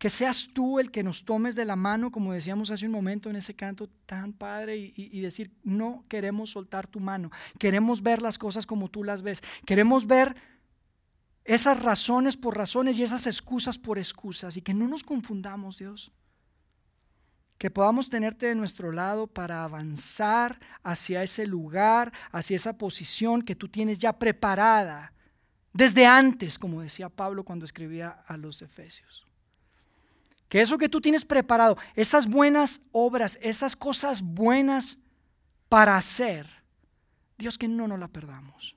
que 0.00 0.08
seas 0.08 0.48
tú 0.54 0.80
el 0.80 0.90
que 0.90 1.02
nos 1.02 1.26
tomes 1.26 1.54
de 1.54 1.66
la 1.66 1.76
mano, 1.76 2.10
como 2.10 2.32
decíamos 2.32 2.70
hace 2.70 2.86
un 2.86 2.92
momento 2.92 3.28
en 3.28 3.36
ese 3.36 3.54
canto 3.54 3.86
tan 4.06 4.32
padre, 4.32 4.78
y, 4.96 5.20
decir, 5.20 5.52
no 5.62 6.06
queremos 6.08 6.52
soltar 6.52 6.86
tu 6.86 7.00
mano, 7.00 7.30
queremos 7.58 8.02
ver 8.02 8.22
las 8.22 8.38
cosas 8.38 8.64
como 8.64 8.88
tú 8.88 9.04
las 9.04 9.20
ves, 9.20 9.42
queremos 9.66 10.06
ver 10.06 10.34
esas 11.44 11.82
razones 11.82 12.38
por 12.38 12.56
razones 12.56 12.98
y 12.98 13.02
esas 13.02 13.26
excusas 13.26 13.76
por 13.76 13.98
excusas, 13.98 14.56
y 14.56 14.62
que 14.62 14.72
no 14.72 14.88
nos 14.88 15.04
confundamos, 15.04 15.76
Dios. 15.76 16.10
Que 17.58 17.70
podamos 17.70 18.08
tenerte 18.08 18.46
de 18.46 18.54
nuestro 18.54 18.92
lado 18.92 19.26
para 19.26 19.64
avanzar 19.64 20.58
hacia 20.82 21.22
ese 21.22 21.46
lugar, 21.46 22.10
hacia 22.32 22.56
esa 22.56 22.78
posición 22.78 23.42
que 23.42 23.54
tú 23.54 23.68
tienes 23.68 23.98
ya 23.98 24.18
preparada 24.18 25.12
desde 25.74 26.06
antes, 26.06 26.58
como 26.58 26.80
decía 26.80 27.10
Pablo 27.10 27.44
cuando 27.44 27.66
escribía 27.66 28.08
a 28.26 28.38
los 28.38 28.62
Efesios. 28.62 29.29
Que 30.50 30.60
eso 30.60 30.78
que 30.78 30.88
tú 30.88 31.00
tienes 31.00 31.24
preparado, 31.24 31.78
esas 31.94 32.26
buenas 32.26 32.82
obras, 32.90 33.38
esas 33.40 33.76
cosas 33.76 34.20
buenas 34.20 34.98
para 35.68 35.96
hacer, 35.96 36.44
Dios 37.38 37.56
que 37.56 37.68
no 37.68 37.86
nos 37.86 38.00
la 38.00 38.08
perdamos. 38.08 38.76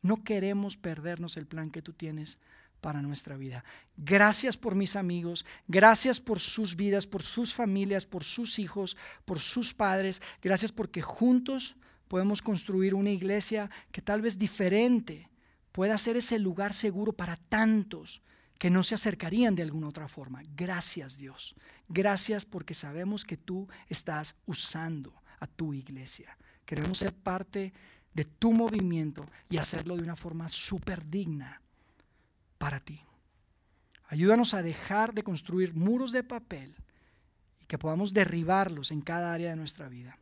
No 0.00 0.22
queremos 0.22 0.76
perdernos 0.76 1.36
el 1.36 1.48
plan 1.48 1.70
que 1.70 1.82
tú 1.82 1.92
tienes 1.92 2.38
para 2.80 3.02
nuestra 3.02 3.36
vida. 3.36 3.64
Gracias 3.96 4.56
por 4.56 4.76
mis 4.76 4.94
amigos, 4.94 5.44
gracias 5.66 6.20
por 6.20 6.38
sus 6.38 6.76
vidas, 6.76 7.04
por 7.04 7.24
sus 7.24 7.52
familias, 7.52 8.06
por 8.06 8.22
sus 8.22 8.60
hijos, 8.60 8.96
por 9.24 9.40
sus 9.40 9.74
padres. 9.74 10.22
Gracias 10.40 10.70
porque 10.70 11.02
juntos 11.02 11.74
podemos 12.06 12.42
construir 12.42 12.94
una 12.94 13.10
iglesia 13.10 13.70
que 13.90 14.02
tal 14.02 14.22
vez 14.22 14.38
diferente 14.38 15.28
pueda 15.72 15.98
ser 15.98 16.16
ese 16.16 16.38
lugar 16.38 16.72
seguro 16.72 17.12
para 17.12 17.34
tantos 17.34 18.22
que 18.58 18.70
no 18.70 18.82
se 18.82 18.96
acercarían 18.96 19.54
de 19.54 19.62
alguna 19.62 19.88
otra 19.88 20.08
forma. 20.08 20.42
Gracias 20.54 21.16
Dios. 21.16 21.54
Gracias 21.88 22.44
porque 22.44 22.74
sabemos 22.74 23.24
que 23.24 23.36
tú 23.36 23.68
estás 23.88 24.42
usando 24.46 25.14
a 25.38 25.46
tu 25.46 25.72
iglesia. 25.72 26.36
Queremos 26.66 26.98
ser 26.98 27.14
parte 27.14 27.72
de 28.12 28.24
tu 28.24 28.52
movimiento 28.52 29.24
y 29.48 29.58
hacerlo 29.58 29.96
de 29.96 30.02
una 30.02 30.16
forma 30.16 30.48
súper 30.48 31.08
digna 31.08 31.62
para 32.58 32.80
ti. 32.80 33.00
Ayúdanos 34.08 34.54
a 34.54 34.62
dejar 34.62 35.14
de 35.14 35.22
construir 35.22 35.74
muros 35.74 36.12
de 36.12 36.24
papel 36.24 36.74
y 37.60 37.66
que 37.66 37.78
podamos 37.78 38.12
derribarlos 38.12 38.90
en 38.90 39.02
cada 39.02 39.32
área 39.32 39.50
de 39.50 39.56
nuestra 39.56 39.88
vida. 39.88 40.18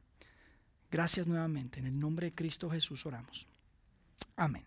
Gracias 0.91 1.27
nuevamente. 1.27 1.81
En 1.81 1.87
el 1.87 1.99
nombre 1.99 2.27
de 2.27 2.35
Cristo 2.35 2.69
Jesús 2.69 3.07
oramos. 3.07 3.49
Amén. 4.37 4.67